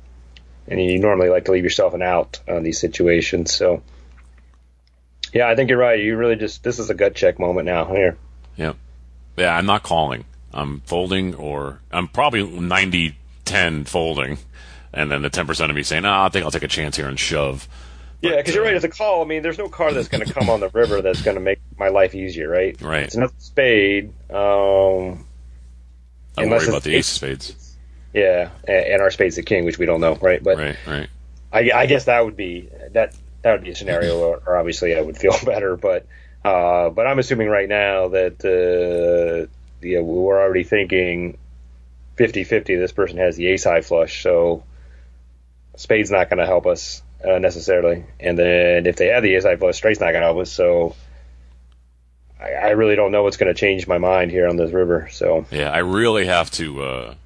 and 0.68 0.80
you 0.80 0.98
normally 0.98 1.28
like 1.28 1.46
to 1.46 1.52
leave 1.52 1.64
yourself 1.64 1.94
an 1.94 2.02
out 2.02 2.40
on 2.48 2.62
these 2.62 2.80
situations. 2.80 3.52
So 3.52 3.82
yeah, 5.32 5.48
I 5.48 5.54
think 5.54 5.70
you're 5.70 5.78
right. 5.78 5.98
You 5.98 6.16
really 6.16 6.36
just 6.36 6.62
this 6.62 6.78
is 6.78 6.90
a 6.90 6.94
gut 6.94 7.14
check 7.14 7.38
moment 7.38 7.66
now 7.66 7.84
here. 7.86 8.16
Yep. 8.56 8.76
Yeah, 9.36 9.56
I'm 9.56 9.66
not 9.66 9.82
calling. 9.82 10.24
I'm 10.52 10.80
folding, 10.80 11.34
or 11.34 11.80
I'm 11.92 12.08
probably 12.08 12.46
90 12.46 13.16
10 13.44 13.84
folding, 13.84 14.38
and 14.92 15.10
then 15.10 15.22
the 15.22 15.30
10% 15.30 15.70
of 15.70 15.76
me 15.76 15.82
saying, 15.82 16.04
"Ah, 16.04 16.24
I 16.24 16.28
think 16.28 16.44
I'll 16.44 16.50
take 16.50 16.62
a 16.62 16.68
chance 16.68 16.96
here 16.96 17.08
and 17.08 17.18
shove." 17.18 17.68
Yeah, 18.22 18.36
because 18.36 18.54
you're 18.54 18.64
right. 18.64 18.74
It's 18.74 18.84
a 18.84 18.88
call. 18.88 19.22
I 19.22 19.26
mean, 19.26 19.42
there's 19.42 19.58
no 19.58 19.68
card 19.68 19.94
that's 19.94 20.08
going 20.08 20.24
to 20.26 20.32
come 20.32 20.48
on 20.48 20.60
the 20.60 20.70
river 20.70 21.02
that's 21.02 21.22
going 21.22 21.36
to 21.36 21.40
make 21.40 21.60
my 21.78 21.88
life 21.88 22.14
easier, 22.14 22.48
right? 22.48 22.80
Right. 22.80 23.04
It's 23.04 23.14
another 23.14 23.34
spade. 23.38 24.12
Um, 24.30 25.26
I 26.38 26.46
worry 26.46 26.66
about 26.66 26.82
the 26.82 26.94
ace 26.94 27.08
of 27.10 27.16
spades. 27.16 27.65
Yeah, 28.16 28.48
and, 28.66 29.02
our 29.02 29.10
spade's 29.10 29.36
the 29.36 29.42
king, 29.42 29.66
which 29.66 29.78
we 29.78 29.84
don't 29.84 30.00
know, 30.00 30.14
right? 30.14 30.42
But 30.42 30.56
Right, 30.56 30.76
right. 30.86 31.08
I, 31.52 31.70
I 31.82 31.86
guess 31.86 32.06
that 32.06 32.24
would 32.24 32.36
be 32.36 32.70
that 32.92 33.14
that 33.42 33.52
would 33.52 33.62
be 33.62 33.70
a 33.70 33.76
scenario 33.76 34.18
where, 34.20 34.38
where 34.38 34.56
obviously 34.56 34.96
I 34.96 35.02
would 35.02 35.18
feel 35.18 35.34
better, 35.44 35.76
but 35.76 36.06
uh, 36.42 36.88
but 36.90 37.06
I'm 37.06 37.18
assuming 37.18 37.48
right 37.48 37.68
now 37.68 38.08
that 38.08 38.42
uh, 38.42 39.52
yeah, 39.86 40.00
we're 40.00 40.40
already 40.40 40.64
thinking 40.64 41.36
50-50 42.16 42.64
This 42.64 42.92
person 42.92 43.18
has 43.18 43.36
the 43.36 43.48
ace 43.48 43.64
high 43.64 43.82
flush, 43.82 44.22
so 44.22 44.64
spade's 45.76 46.10
not 46.10 46.30
going 46.30 46.38
to 46.38 46.46
help 46.46 46.66
us 46.66 47.02
uh, 47.22 47.38
necessarily, 47.38 48.06
and 48.18 48.38
then 48.38 48.86
if 48.86 48.96
they 48.96 49.08
have 49.08 49.22
the 49.22 49.34
ace 49.34 49.44
high 49.44 49.56
flush, 49.56 49.76
straight's 49.76 50.00
not 50.00 50.12
going 50.12 50.22
to 50.22 50.28
help 50.28 50.38
us. 50.38 50.50
So 50.50 50.96
I, 52.40 52.52
I 52.52 52.70
really 52.70 52.96
don't 52.96 53.12
know 53.12 53.24
what's 53.24 53.36
going 53.36 53.52
to 53.52 53.58
change 53.58 53.86
my 53.86 53.98
mind 53.98 54.30
here 54.30 54.48
on 54.48 54.56
this 54.56 54.72
river. 54.72 55.10
So 55.12 55.44
Yeah, 55.50 55.70
I 55.70 55.78
really 55.78 56.24
have 56.24 56.50
to. 56.52 57.16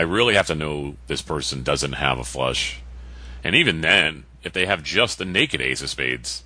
I 0.00 0.04
really 0.04 0.32
have 0.32 0.46
to 0.46 0.54
know 0.54 0.96
this 1.08 1.20
person 1.20 1.62
doesn't 1.62 1.92
have 1.92 2.18
a 2.18 2.24
flush, 2.24 2.80
and 3.44 3.54
even 3.54 3.82
then, 3.82 4.24
if 4.42 4.54
they 4.54 4.64
have 4.64 4.82
just 4.82 5.18
the 5.18 5.26
naked 5.26 5.60
ace 5.60 5.82
of 5.82 5.90
spades, 5.90 6.42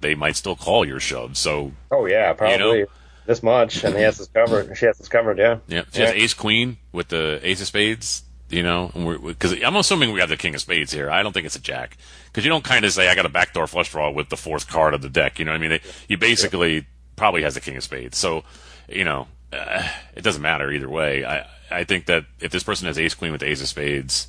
they 0.00 0.14
might 0.14 0.36
still 0.36 0.56
call 0.56 0.86
your 0.86 1.00
shove. 1.00 1.36
So 1.36 1.72
oh 1.90 2.06
yeah, 2.06 2.32
probably. 2.32 2.80
know? 2.80 2.86
This 3.26 3.42
much, 3.42 3.84
and 3.84 3.94
he 3.94 4.02
has 4.02 4.16
this 4.16 4.28
covered. 4.28 4.74
She 4.78 4.86
has 4.86 4.96
this 4.96 5.08
covered, 5.08 5.36
yeah. 5.36 5.58
yeah, 5.66 5.82
she 5.92 6.00
has 6.00 6.12
ace 6.12 6.32
queen 6.32 6.78
with 6.92 7.08
the 7.08 7.40
ace 7.42 7.60
of 7.60 7.66
spades. 7.66 8.22
You 8.48 8.62
know, 8.62 8.90
because 9.22 9.52
I'm 9.62 9.76
assuming 9.76 10.12
we 10.12 10.20
have 10.20 10.30
the 10.30 10.36
king 10.38 10.54
of 10.54 10.62
spades 10.62 10.92
here. 10.92 11.10
I 11.10 11.22
don't 11.22 11.32
think 11.32 11.44
it's 11.44 11.56
a 11.56 11.60
jack 11.60 11.98
because 12.26 12.44
you 12.44 12.50
don't 12.50 12.64
kind 12.64 12.86
of 12.86 12.92
say 12.92 13.08
I 13.08 13.14
got 13.14 13.26
a 13.26 13.30
backdoor 13.30 13.66
flush 13.66 13.90
draw 13.90 14.10
with 14.10 14.30
the 14.30 14.36
fourth 14.36 14.66
card 14.66 14.94
of 14.94 15.02
the 15.02 15.10
deck. 15.10 15.38
You 15.38 15.44
know 15.44 15.52
what 15.52 15.62
I 15.62 15.68
mean? 15.68 15.80
He 16.08 16.16
basically 16.16 16.86
probably 17.16 17.42
has 17.42 17.52
the 17.52 17.60
king 17.60 17.76
of 17.76 17.84
spades. 17.84 18.16
So, 18.16 18.44
you 18.88 19.04
know, 19.04 19.26
uh, 19.54 19.88
it 20.16 20.22
doesn't 20.22 20.42
matter 20.42 20.70
either 20.70 20.88
way. 20.88 21.24
I 21.24 21.46
I 21.70 21.84
think 21.84 22.06
that 22.06 22.24
if 22.40 22.50
this 22.52 22.62
person 22.62 22.86
has 22.86 22.98
ace 22.98 23.14
queen 23.14 23.32
with 23.32 23.42
ace 23.42 23.60
of 23.62 23.68
spades, 23.68 24.28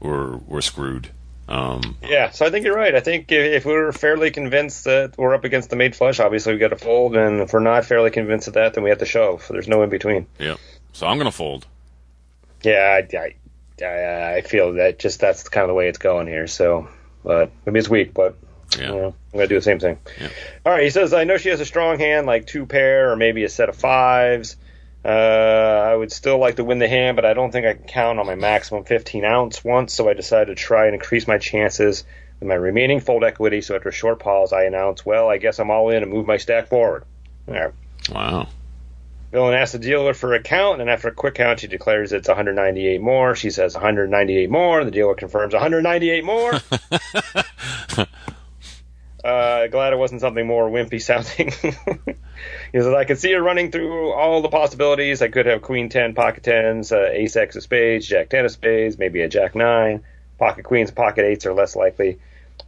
we're 0.00 0.36
we're 0.36 0.60
screwed. 0.60 1.08
Um, 1.46 1.98
Yeah, 2.02 2.30
so 2.30 2.46
I 2.46 2.50
think 2.50 2.64
you're 2.64 2.74
right. 2.74 2.94
I 2.94 3.00
think 3.00 3.30
if, 3.30 3.52
if 3.52 3.64
we're 3.66 3.92
fairly 3.92 4.30
convinced 4.30 4.84
that 4.84 5.12
we're 5.18 5.34
up 5.34 5.44
against 5.44 5.68
the 5.68 5.76
made 5.76 5.94
flush, 5.94 6.18
obviously 6.18 6.54
we 6.54 6.58
got 6.58 6.68
to 6.68 6.76
fold, 6.76 7.14
and 7.16 7.40
if 7.40 7.52
we're 7.52 7.60
not 7.60 7.84
fairly 7.84 8.10
convinced 8.10 8.48
of 8.48 8.54
that, 8.54 8.72
then 8.72 8.82
we 8.82 8.88
have 8.88 9.00
to 9.00 9.04
shove. 9.04 9.46
There's 9.50 9.68
no 9.68 9.82
in 9.82 9.90
between. 9.90 10.26
yeah. 10.38 10.56
So 10.94 11.06
I'm 11.06 11.18
gonna 11.18 11.30
fold. 11.32 11.66
Yeah, 12.62 13.00
I, 13.12 13.16
I, 13.16 13.84
I, 13.84 14.34
I 14.36 14.40
feel 14.40 14.72
that 14.74 14.98
just 14.98 15.20
that's 15.20 15.48
kind 15.48 15.64
of 15.64 15.68
the 15.68 15.74
way 15.74 15.88
it's 15.88 15.98
going 15.98 16.26
here. 16.28 16.46
So, 16.46 16.88
but 17.22 17.50
maybe 17.66 17.78
it's 17.78 17.90
weak, 17.90 18.14
but 18.14 18.36
Yeah. 18.78 18.82
you 18.90 18.96
know, 18.96 19.06
I'm 19.08 19.38
gonna 19.38 19.46
do 19.48 19.56
the 19.56 19.62
same 19.62 19.80
thing. 19.80 19.98
Yeah. 20.18 20.28
All 20.64 20.72
right, 20.72 20.84
he 20.84 20.90
says 20.90 21.12
I 21.12 21.24
know 21.24 21.36
she 21.36 21.50
has 21.50 21.60
a 21.60 21.66
strong 21.66 21.98
hand, 21.98 22.26
like 22.26 22.46
two 22.46 22.64
pair 22.64 23.10
or 23.12 23.16
maybe 23.16 23.44
a 23.44 23.48
set 23.50 23.68
of 23.68 23.76
fives. 23.76 24.56
Uh, 25.04 25.08
I 25.08 25.94
would 25.94 26.10
still 26.10 26.38
like 26.38 26.56
to 26.56 26.64
win 26.64 26.78
the 26.78 26.88
hand, 26.88 27.16
but 27.16 27.26
I 27.26 27.34
don't 27.34 27.50
think 27.50 27.66
I 27.66 27.74
can 27.74 27.86
count 27.86 28.18
on 28.18 28.26
my 28.26 28.36
maximum 28.36 28.84
15 28.84 29.24
ounce 29.24 29.62
once, 29.62 29.92
so 29.92 30.08
I 30.08 30.14
decided 30.14 30.56
to 30.56 30.62
try 30.62 30.86
and 30.86 30.94
increase 30.94 31.28
my 31.28 31.36
chances 31.36 32.04
with 32.40 32.48
my 32.48 32.54
remaining 32.54 33.00
fold 33.00 33.22
equity. 33.22 33.60
So 33.60 33.76
after 33.76 33.90
a 33.90 33.92
short 33.92 34.20
pause, 34.20 34.54
I 34.54 34.64
announce, 34.64 35.04
"Well, 35.04 35.28
I 35.28 35.36
guess 35.36 35.58
I'm 35.58 35.70
all 35.70 35.90
in 35.90 36.02
and 36.02 36.10
move 36.10 36.26
my 36.26 36.38
stack 36.38 36.68
forward." 36.68 37.04
Right. 37.46 37.72
Wow. 38.10 38.48
Villain 39.30 39.54
asks 39.54 39.72
the 39.72 39.78
dealer 39.80 40.14
for 40.14 40.32
a 40.32 40.40
count, 40.40 40.80
and 40.80 40.88
after 40.88 41.08
a 41.08 41.12
quick 41.12 41.34
count, 41.34 41.58
she 41.58 41.66
declares 41.66 42.12
it's 42.12 42.28
198 42.28 43.00
more. 43.00 43.34
She 43.34 43.50
says 43.50 43.74
198 43.74 44.48
more, 44.48 44.78
and 44.78 44.86
the 44.86 44.92
dealer 44.92 45.16
confirms 45.16 45.52
198 45.52 46.24
more. 46.24 46.52
uh, 49.24 49.66
glad 49.66 49.92
it 49.92 49.98
wasn't 49.98 50.20
something 50.20 50.46
more 50.46 50.70
wimpy 50.70 51.02
sounding. 51.02 51.52
he 52.74 52.80
says, 52.80 52.92
I 52.92 53.04
could 53.04 53.20
see 53.20 53.30
her 53.32 53.40
running 53.40 53.70
through 53.70 54.10
all 54.10 54.42
the 54.42 54.48
possibilities. 54.48 55.22
I 55.22 55.28
could 55.28 55.46
have 55.46 55.62
Queen 55.62 55.88
10, 55.88 56.14
Pocket 56.14 56.42
10s, 56.42 56.90
uh, 56.90 57.08
Ace 57.12 57.36
X 57.36 57.54
of 57.54 57.62
Spades, 57.62 58.04
Jack 58.04 58.30
10 58.30 58.46
of 58.46 58.50
Spades, 58.50 58.98
maybe 58.98 59.22
a 59.22 59.28
Jack 59.28 59.54
9. 59.54 60.02
Pocket 60.38 60.64
Queens, 60.64 60.90
Pocket 60.90 61.24
8s 61.24 61.46
are 61.46 61.54
less 61.54 61.76
likely. 61.76 62.18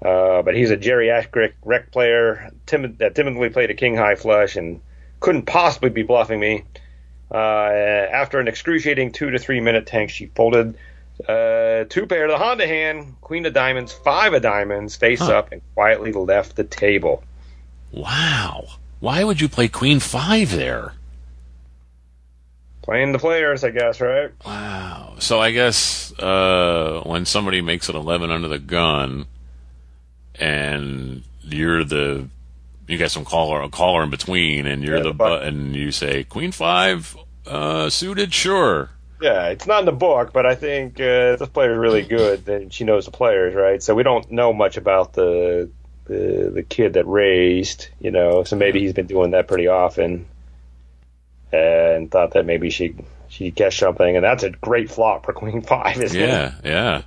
Uh, 0.01 0.43
but 0.43 0.55
he's 0.55 0.71
a 0.71 0.77
geriatric 0.77 1.55
rec 1.65 1.91
player 1.91 2.53
timid, 2.67 2.99
that 2.99 3.17
timidly 3.17 3.49
played 3.49 3.71
a 3.71 3.75
king 3.75 3.97
high 3.97 4.15
flush 4.15 4.55
and 4.55 4.81
couldn't 5.19 5.47
possibly 5.47 5.91
be 5.91 6.05
bluffing 6.05 6.39
me. 6.39 6.63
Uh, 7.29 7.37
after 7.37 8.39
an 8.39 8.47
excruciating 8.47 9.11
two 9.11 9.31
to 9.31 9.41
three 9.41 9.59
minute 9.59 9.89
tank, 9.89 10.11
she 10.11 10.27
folded 10.27 10.77
uh, 11.29 11.83
two 11.89 12.07
pair 12.07 12.27
of 12.27 12.31
the 12.31 12.39
Honda 12.39 12.69
hand, 12.69 13.17
queen 13.21 13.45
of 13.45 13.55
diamonds, 13.55 13.93
five 13.93 14.35
of 14.35 14.43
diamonds, 14.43 14.95
face 14.95 15.19
Huh. 15.19 15.39
up, 15.39 15.51
and 15.51 15.63
quietly 15.75 16.13
left 16.13 16.55
the 16.55 16.63
table. 16.63 17.25
Wow. 17.91 18.67
Why 19.01 19.25
would 19.25 19.41
you 19.41 19.49
play 19.49 19.69
queen 19.69 20.01
five 20.01 20.51
there? 20.51 20.95
Playing 22.83 23.13
the 23.13 23.19
players, 23.19 23.65
I 23.65 23.71
guess, 23.71 24.01
right? 24.01 24.31
Wow. 24.45 25.17
So 25.19 25.41
I 25.41 25.51
guess 25.51 26.13
uh, 26.19 27.03
when 27.05 27.25
somebody 27.25 27.61
makes 27.61 27.89
an 27.89 27.97
11 27.97 28.31
under 28.31 28.49
the 28.49 28.59
gun, 28.59 29.27
and 30.37 31.23
you're 31.43 31.85
the 31.85 32.29
you 32.87 32.99
got 32.99 33.11
some 33.11 33.25
caller 33.25 33.61
a 33.63 33.69
caller 33.69 34.05
in 34.05 34.11
between, 34.11 34.67
and 34.67 34.85
you're 34.85 34.99
Yeah, 34.99 35.03
the 35.03 35.09
the 35.09 35.15
button, 35.15 35.75
you 35.75 35.91
say 35.91 36.25
queen 36.25 36.53
five 36.53 37.17
uh, 37.47 37.91
suited, 37.91 38.33
sure. 38.33 38.91
Yeah, 39.21 39.49
it's 39.49 39.67
not 39.67 39.81
in 39.81 39.87
the 39.87 39.93
book, 39.93 40.33
but 40.33 40.45
I 40.45 40.55
think 40.55 41.01
uh, 41.01 41.37
this 41.37 41.41
is 41.41 41.49
really 41.55 42.03
good. 42.03 42.45
Then 42.45 42.69
she 42.71 42.85
knows 42.85 43.07
the 43.07 43.11
players, 43.11 43.55
right? 43.55 43.83
So 43.83 43.95
we 43.95 44.03
don't 44.03 44.31
know 44.31 44.53
much 44.53 44.77
about 44.77 45.15
the 45.15 45.71
the 46.07 46.51
the 46.55 46.63
kid 46.63 46.95
that 46.95 47.07
raised, 47.07 47.89
you 48.01 48.11
know. 48.11 48.45
So 48.45 48.57
maybe 48.57 48.81
he's 48.81 48.93
been 48.93 49.07
doing 49.07 49.33
that 49.33 49.49
pretty 49.49 49.69
often, 49.69 50.27
and 51.53 52.11
thought 52.11 52.33
that 52.33 52.47
maybe 52.47 52.71
she 52.71 52.95
she 53.29 53.51
catch 53.51 53.79
something, 53.79 54.17
and 54.17 54.25
that's 54.25 54.43
a 54.43 54.51
great 54.51 54.91
flop 54.91 55.25
for 55.25 55.33
Queen 55.35 55.63
Five, 55.63 56.01
isn't 56.01 56.21
it? 56.21 56.29
Yeah, 56.29 56.55
yeah. 56.65 57.03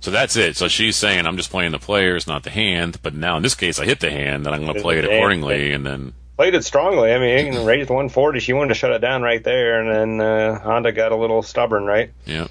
So 0.00 0.10
that's 0.10 0.36
it. 0.36 0.56
So 0.56 0.66
she's 0.68 0.96
saying 0.96 1.26
I'm 1.26 1.36
just 1.36 1.50
playing 1.50 1.72
the 1.72 1.78
players, 1.78 2.26
not 2.26 2.42
the 2.42 2.50
hand. 2.50 2.98
But 3.02 3.14
now 3.14 3.36
in 3.36 3.42
this 3.42 3.54
case, 3.54 3.78
I 3.78 3.84
hit 3.84 4.00
the 4.00 4.10
hand, 4.10 4.46
and 4.46 4.54
I'm 4.54 4.62
going 4.64 4.74
to 4.74 4.80
play 4.82 4.98
it 4.98 5.04
accordingly, 5.04 5.72
and 5.72 5.84
then 5.84 6.14
Played 6.40 6.54
it 6.54 6.64
strongly. 6.64 7.12
I 7.12 7.18
mean, 7.18 7.66
raised 7.66 7.90
140. 7.90 8.40
She 8.40 8.54
wanted 8.54 8.68
to 8.68 8.74
shut 8.74 8.92
it 8.92 9.00
down 9.00 9.20
right 9.20 9.44
there, 9.44 9.78
and 9.78 10.18
then 10.18 10.26
uh, 10.26 10.58
Honda 10.58 10.90
got 10.90 11.12
a 11.12 11.16
little 11.16 11.42
stubborn, 11.42 11.84
right? 11.84 12.12
Yeah. 12.24 12.46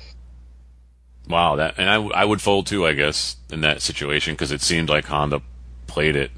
Wow, 1.29 1.57
that 1.57 1.75
and 1.77 1.89
I, 1.89 1.95
I 2.21 2.25
would 2.25 2.41
fold 2.41 2.65
too, 2.65 2.87
I 2.87 2.93
guess, 2.93 3.37
in 3.51 3.61
that 3.61 3.83
situation 3.83 4.33
because 4.33 4.51
it 4.51 4.61
seemed 4.61 4.89
like 4.89 5.05
Honda 5.05 5.41
played 5.85 6.15
it 6.15 6.31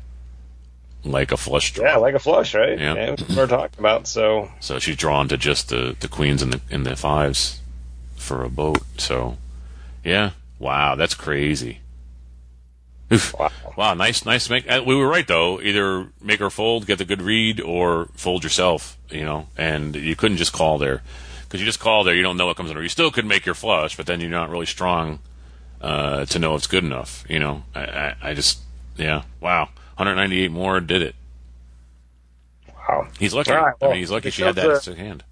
like 1.06 1.32
a 1.32 1.38
flush 1.38 1.74
draw. 1.74 1.86
Yeah, 1.86 1.96
like 1.96 2.14
a 2.14 2.20
flush, 2.20 2.54
right? 2.54 2.78
Yeah. 2.78 3.12
what 3.12 3.30
we're 3.30 3.48
talking 3.48 3.80
about. 3.80 4.06
So 4.06 4.52
So 4.60 4.80
she's 4.80 4.98
drawn 4.98 5.30
to 5.30 5.38
just 5.38 5.70
the, 5.70 5.96
the 6.00 6.10
queens 6.10 6.42
and 6.42 6.52
the 6.52 6.62
and 6.70 6.86
the 6.86 6.98
fives 6.98 7.62
for 8.18 8.44
a 8.44 8.50
boat. 8.50 8.82
So 8.98 9.38
yeah, 10.04 10.32
wow, 10.60 10.96
that's 10.96 11.14
crazy. 11.14 11.80
Oof. 13.14 13.34
Wow. 13.40 13.52
Wow, 13.78 13.94
nice, 13.94 14.26
nice. 14.26 14.50
Make 14.50 14.68
we 14.86 14.96
were 14.96 15.08
right 15.08 15.28
though. 15.28 15.62
Either 15.62 16.10
make 16.22 16.40
her 16.42 16.50
fold, 16.50 16.86
get 16.86 16.98
the 16.98 17.06
good 17.06 17.22
read, 17.22 17.62
or 17.62 18.10
fold 18.16 18.44
yourself. 18.44 18.98
You 19.10 19.24
know, 19.24 19.48
and 19.56 19.96
you 19.96 20.18
couldn't 20.18 20.38
just 20.38 20.52
call 20.52 20.78
there 20.78 21.02
because 21.52 21.60
you 21.60 21.66
just 21.66 21.82
call 21.82 22.06
there. 22.06 22.16
You 22.16 22.22
don't 22.22 22.38
know 22.38 22.46
what 22.46 22.56
comes 22.56 22.70
under. 22.70 22.82
You 22.82 22.88
still 22.88 23.12
could 23.12 23.26
make 23.26 23.46
your 23.46 23.56
flush, 23.56 23.98
but 23.98 24.06
then 24.06 24.22
you're 24.22 24.30
not 24.30 24.50
really 24.50 24.66
strong 24.66 25.20
uh, 25.82 26.24
to 26.28 26.40
know 26.40 26.56
if 26.56 26.60
it's 26.60 26.68
good 26.68 26.86
enough. 26.86 27.26
You 27.28 27.40
know, 27.40 27.64
I, 27.76 27.82
I, 27.82 28.16
I 28.22 28.34
just 28.34 28.60
yeah, 28.96 29.24
wow, 29.42 29.66
198 29.98 30.50
more 30.50 30.80
did 30.80 31.02
it. 31.02 31.16
wow. 32.70 33.10
He's 33.20 33.34
lucky. 33.34 33.52
Right, 33.52 33.74
I 33.82 33.88
mean, 33.88 33.98
he's 33.98 34.12
lucky 34.12 34.30
she 34.30 34.44
had 34.44 34.56
that 34.56 34.88
uh, 34.88 34.92
a 34.92 34.96
hand. 34.96 35.26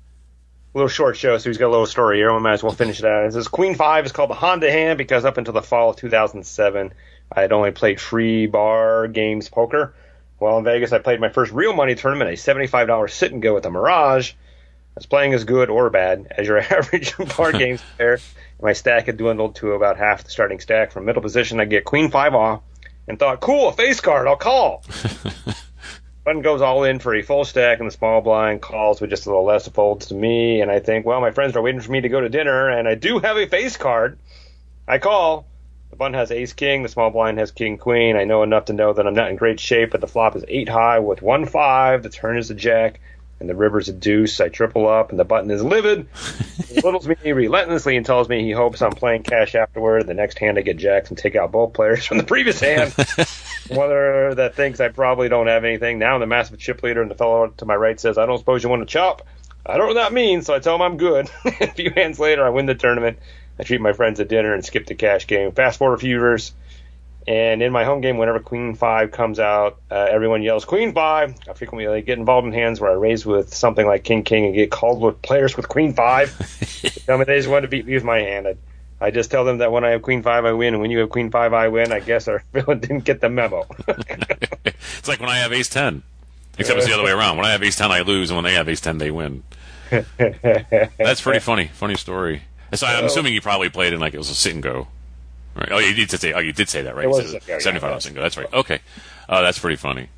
little 0.73 0.89
short 0.89 1.15
show, 1.15 1.37
so 1.37 1.49
he's 1.49 1.57
got 1.57 1.67
a 1.67 1.71
little 1.71 1.85
story 1.85 2.17
here. 2.17 2.33
We 2.33 2.41
might 2.41 2.53
as 2.53 2.63
well 2.63 2.73
finish 2.73 2.99
it 2.99 3.05
out. 3.05 3.25
It 3.25 3.31
says 3.31 3.47
Queen 3.47 3.75
Five 3.75 4.05
is 4.05 4.11
called 4.11 4.29
the 4.29 4.35
Honda 4.35 4.69
hand 4.69 4.97
because 4.97 5.23
up 5.23 5.37
until 5.37 5.53
the 5.53 5.61
fall 5.61 5.91
of 5.91 5.95
2007, 5.95 6.91
I 7.31 7.41
had 7.41 7.53
only 7.53 7.71
played 7.71 8.01
free 8.01 8.45
bar 8.45 9.07
games 9.07 9.47
poker. 9.47 9.93
While 10.37 10.57
in 10.57 10.65
Vegas, 10.65 10.91
I 10.91 10.99
played 10.99 11.21
my 11.21 11.29
first 11.29 11.53
real 11.53 11.71
money 11.73 11.95
tournament, 11.95 12.29
a 12.29 12.33
$75 12.33 13.09
sit 13.09 13.31
and 13.31 13.41
go 13.41 13.53
with 13.53 13.63
the 13.63 13.71
Mirage. 13.71 14.33
Was 14.99 15.05
playing 15.05 15.33
as 15.33 15.45
good 15.45 15.69
or 15.69 15.89
bad 15.89 16.27
as 16.29 16.45
your 16.45 16.59
average 16.73 17.15
bar 17.37 17.51
games 17.57 17.81
player. 17.95 18.19
My 18.61 18.73
stack 18.73 19.05
had 19.05 19.15
dwindled 19.15 19.55
to 19.55 19.71
about 19.71 19.95
half 19.95 20.25
the 20.25 20.29
starting 20.29 20.59
stack. 20.59 20.91
From 20.91 21.05
middle 21.05 21.21
position, 21.21 21.61
I 21.61 21.63
get 21.63 21.85
Queen 21.85 22.11
Five 22.11 22.35
off 22.35 22.63
and 23.07 23.17
thought, 23.17 23.39
cool, 23.39 23.69
a 23.69 23.71
face 23.71 24.01
card, 24.01 24.27
I'll 24.27 24.35
call. 24.35 24.83
Button 26.25 26.41
goes 26.41 26.61
all 26.61 26.83
in 26.83 26.99
for 26.99 27.15
a 27.15 27.21
full 27.21 27.45
stack, 27.45 27.79
and 27.79 27.87
the 27.87 27.93
small 27.93 28.19
blind 28.19 28.61
calls 28.61 28.99
with 28.99 29.09
just 29.09 29.25
a 29.25 29.29
little 29.29 29.45
less 29.45 29.69
folds 29.69 30.07
to 30.07 30.15
me. 30.15 30.59
And 30.59 30.69
I 30.69 30.81
think, 30.81 31.05
well, 31.05 31.21
my 31.21 31.31
friends 31.31 31.55
are 31.55 31.61
waiting 31.61 31.79
for 31.79 31.93
me 31.93 32.01
to 32.01 32.09
go 32.09 32.19
to 32.19 32.27
dinner, 32.27 32.67
and 32.67 32.85
I 32.85 32.95
do 32.95 33.19
have 33.19 33.37
a 33.37 33.47
face 33.47 33.77
card. 33.77 34.19
I 34.85 34.97
call. 34.97 35.45
The 35.91 35.95
button 35.95 36.13
has 36.15 36.29
ace 36.29 36.51
king. 36.51 36.83
The 36.83 36.89
small 36.89 37.09
blind 37.09 37.39
has 37.39 37.51
king 37.51 37.77
queen. 37.77 38.17
I 38.17 38.25
know 38.25 38.43
enough 38.43 38.65
to 38.65 38.73
know 38.73 38.91
that 38.91 39.07
I'm 39.07 39.13
not 39.13 39.29
in 39.29 39.37
great 39.37 39.61
shape, 39.61 39.91
but 39.91 40.01
the 40.01 40.07
flop 40.07 40.35
is 40.35 40.43
eight 40.49 40.67
high 40.67 40.99
with 40.99 41.21
one 41.21 41.45
five. 41.45 42.03
The 42.03 42.09
turn 42.09 42.37
is 42.37 42.51
a 42.51 42.53
jack, 42.53 42.99
and 43.39 43.49
the 43.49 43.55
river's 43.55 43.89
a 43.89 43.93
deuce. 43.93 44.39
I 44.39 44.49
triple 44.49 44.87
up, 44.87 45.11
and 45.11 45.19
the 45.19 45.25
button 45.25 45.49
is 45.51 45.63
livid. 45.63 46.07
he 46.67 46.81
belittles 46.81 47.07
me 47.07 47.31
relentlessly 47.31 47.95
and 47.95 48.05
tells 48.05 48.27
me 48.27 48.43
he 48.43 48.51
hopes 48.51 48.81
I'm 48.81 48.91
playing 48.91 49.23
cash 49.23 49.55
afterward. 49.55 50.07
The 50.07 50.13
next 50.13 50.39
hand 50.39 50.57
I 50.57 50.61
get 50.61 50.77
jacks 50.77 51.09
and 51.09 51.17
take 51.17 51.35
out 51.35 51.51
both 51.51 51.73
players 51.73 52.05
from 52.07 52.17
the 52.17 52.23
previous 52.23 52.59
hand. 52.59 52.93
One 53.69 53.89
that 54.35 54.53
thinks 54.55 54.79
I 54.79 54.89
probably 54.89 55.29
don't 55.29 55.47
have 55.47 55.63
anything. 55.63 55.99
Now 55.99 56.15
I'm 56.15 56.19
the 56.19 56.27
massive 56.27 56.59
chip 56.59 56.83
leader, 56.83 57.01
and 57.01 57.11
the 57.11 57.15
fellow 57.15 57.47
to 57.47 57.65
my 57.65 57.75
right 57.75 57.99
says, 57.99 58.17
I 58.17 58.25
don't 58.25 58.37
suppose 58.37 58.63
you 58.63 58.69
want 58.69 58.81
to 58.81 58.91
chop. 58.91 59.25
I 59.65 59.77
don't 59.77 59.81
know 59.81 59.93
what 59.93 60.01
that 60.01 60.13
means, 60.13 60.45
so 60.45 60.55
I 60.55 60.59
tell 60.59 60.75
him 60.75 60.81
I'm 60.81 60.97
good. 60.97 61.29
a 61.45 61.67
few 61.67 61.91
hands 61.91 62.19
later, 62.19 62.43
I 62.43 62.49
win 62.49 62.65
the 62.65 62.75
tournament. 62.75 63.19
I 63.59 63.63
treat 63.63 63.81
my 63.81 63.93
friends 63.93 64.19
to 64.19 64.25
dinner 64.25 64.53
and 64.53 64.65
skip 64.65 64.85
the 64.85 64.95
cash 64.95 65.27
game. 65.27 65.51
Fast 65.51 65.77
forward 65.77 65.95
a 65.95 65.99
few 65.99 66.17
years, 66.17 66.53
and 67.27 67.61
in 67.61 67.71
my 67.71 67.83
home 67.83 68.01
game, 68.01 68.17
whenever 68.17 68.39
Queen 68.39 68.75
Five 68.75 69.11
comes 69.11 69.39
out, 69.39 69.79
uh, 69.91 70.07
everyone 70.09 70.41
yells 70.41 70.65
Queen 70.65 70.93
Five. 70.93 71.35
I 71.47 71.53
frequently 71.53 72.01
get 72.01 72.17
involved 72.17 72.47
in 72.47 72.53
hands 72.53 72.79
where 72.79 72.91
I 72.91 72.95
raise 72.95 73.25
with 73.25 73.53
something 73.53 73.85
like 73.85 74.03
King 74.03 74.23
King 74.23 74.45
and 74.45 74.55
get 74.55 74.71
called 74.71 75.01
with 75.01 75.21
players 75.21 75.55
with 75.55 75.67
Queen 75.67 75.93
Five. 75.93 76.35
tell 77.05 77.17
me 77.17 77.25
they 77.25 77.37
just 77.37 77.49
want 77.49 77.63
to 77.63 77.67
beat 77.67 77.85
me 77.85 77.93
with 77.93 78.03
my 78.03 78.19
hand. 78.19 78.47
I, 78.47 78.55
I 79.01 79.11
just 79.11 79.31
tell 79.31 79.45
them 79.45 79.59
that 79.59 79.71
when 79.71 79.83
I 79.83 79.89
have 79.89 80.01
Queen 80.01 80.23
Five, 80.23 80.45
I 80.45 80.53
win, 80.53 80.73
and 80.73 80.81
when 80.81 80.91
you 80.91 80.99
have 80.99 81.09
Queen 81.09 81.29
Five, 81.29 81.53
I 81.53 81.67
win. 81.67 81.91
I 81.91 81.99
guess 81.99 82.27
our 82.27 82.43
villain 82.53 82.79
didn't 82.79 83.03
get 83.03 83.21
the 83.21 83.29
memo. 83.29 83.67
it's 83.87 85.07
like 85.07 85.19
when 85.19 85.29
I 85.29 85.37
have 85.37 85.53
Ace 85.53 85.69
Ten, 85.69 86.03
except 86.57 86.77
it's 86.79 86.87
the 86.87 86.93
other 86.93 87.03
way 87.03 87.11
around. 87.11 87.37
When 87.37 87.45
I 87.45 87.51
have 87.51 87.63
Ace 87.63 87.75
Ten, 87.75 87.91
I 87.91 88.01
lose, 88.01 88.29
and 88.29 88.37
when 88.37 88.45
they 88.45 88.53
have 88.53 88.69
Ace 88.69 88.81
Ten, 88.81 88.97
they 88.97 89.11
win. 89.11 89.43
That's 89.89 91.21
pretty 91.21 91.39
funny. 91.39 91.67
Funny 91.67 91.95
story. 91.95 92.43
So 92.73 92.87
I'm 92.87 93.05
assuming 93.05 93.33
you 93.33 93.41
probably 93.41 93.69
played 93.69 93.93
in 93.93 93.99
like 93.99 94.13
it 94.13 94.17
was 94.17 94.29
a 94.29 94.35
sit 94.35 94.53
and 94.53 94.63
go. 94.63 94.87
Right. 95.59 95.71
Oh, 95.71 95.79
you 95.79 95.93
did 95.93 96.09
say. 96.19 96.33
Oh, 96.33 96.39
you 96.39 96.53
did 96.53 96.69
say 96.69 96.81
that, 96.83 96.95
right? 96.95 97.05
It 97.05 97.09
was 97.09 97.33
a- 97.33 97.41
Seventy-five 97.59 97.93
on 97.93 98.01
single. 98.01 98.23
That's 98.23 98.37
right. 98.37 98.51
Okay. 98.53 98.79
Uh, 99.27 99.41
that's 99.41 99.59
pretty 99.59 99.75
funny. 99.75 100.09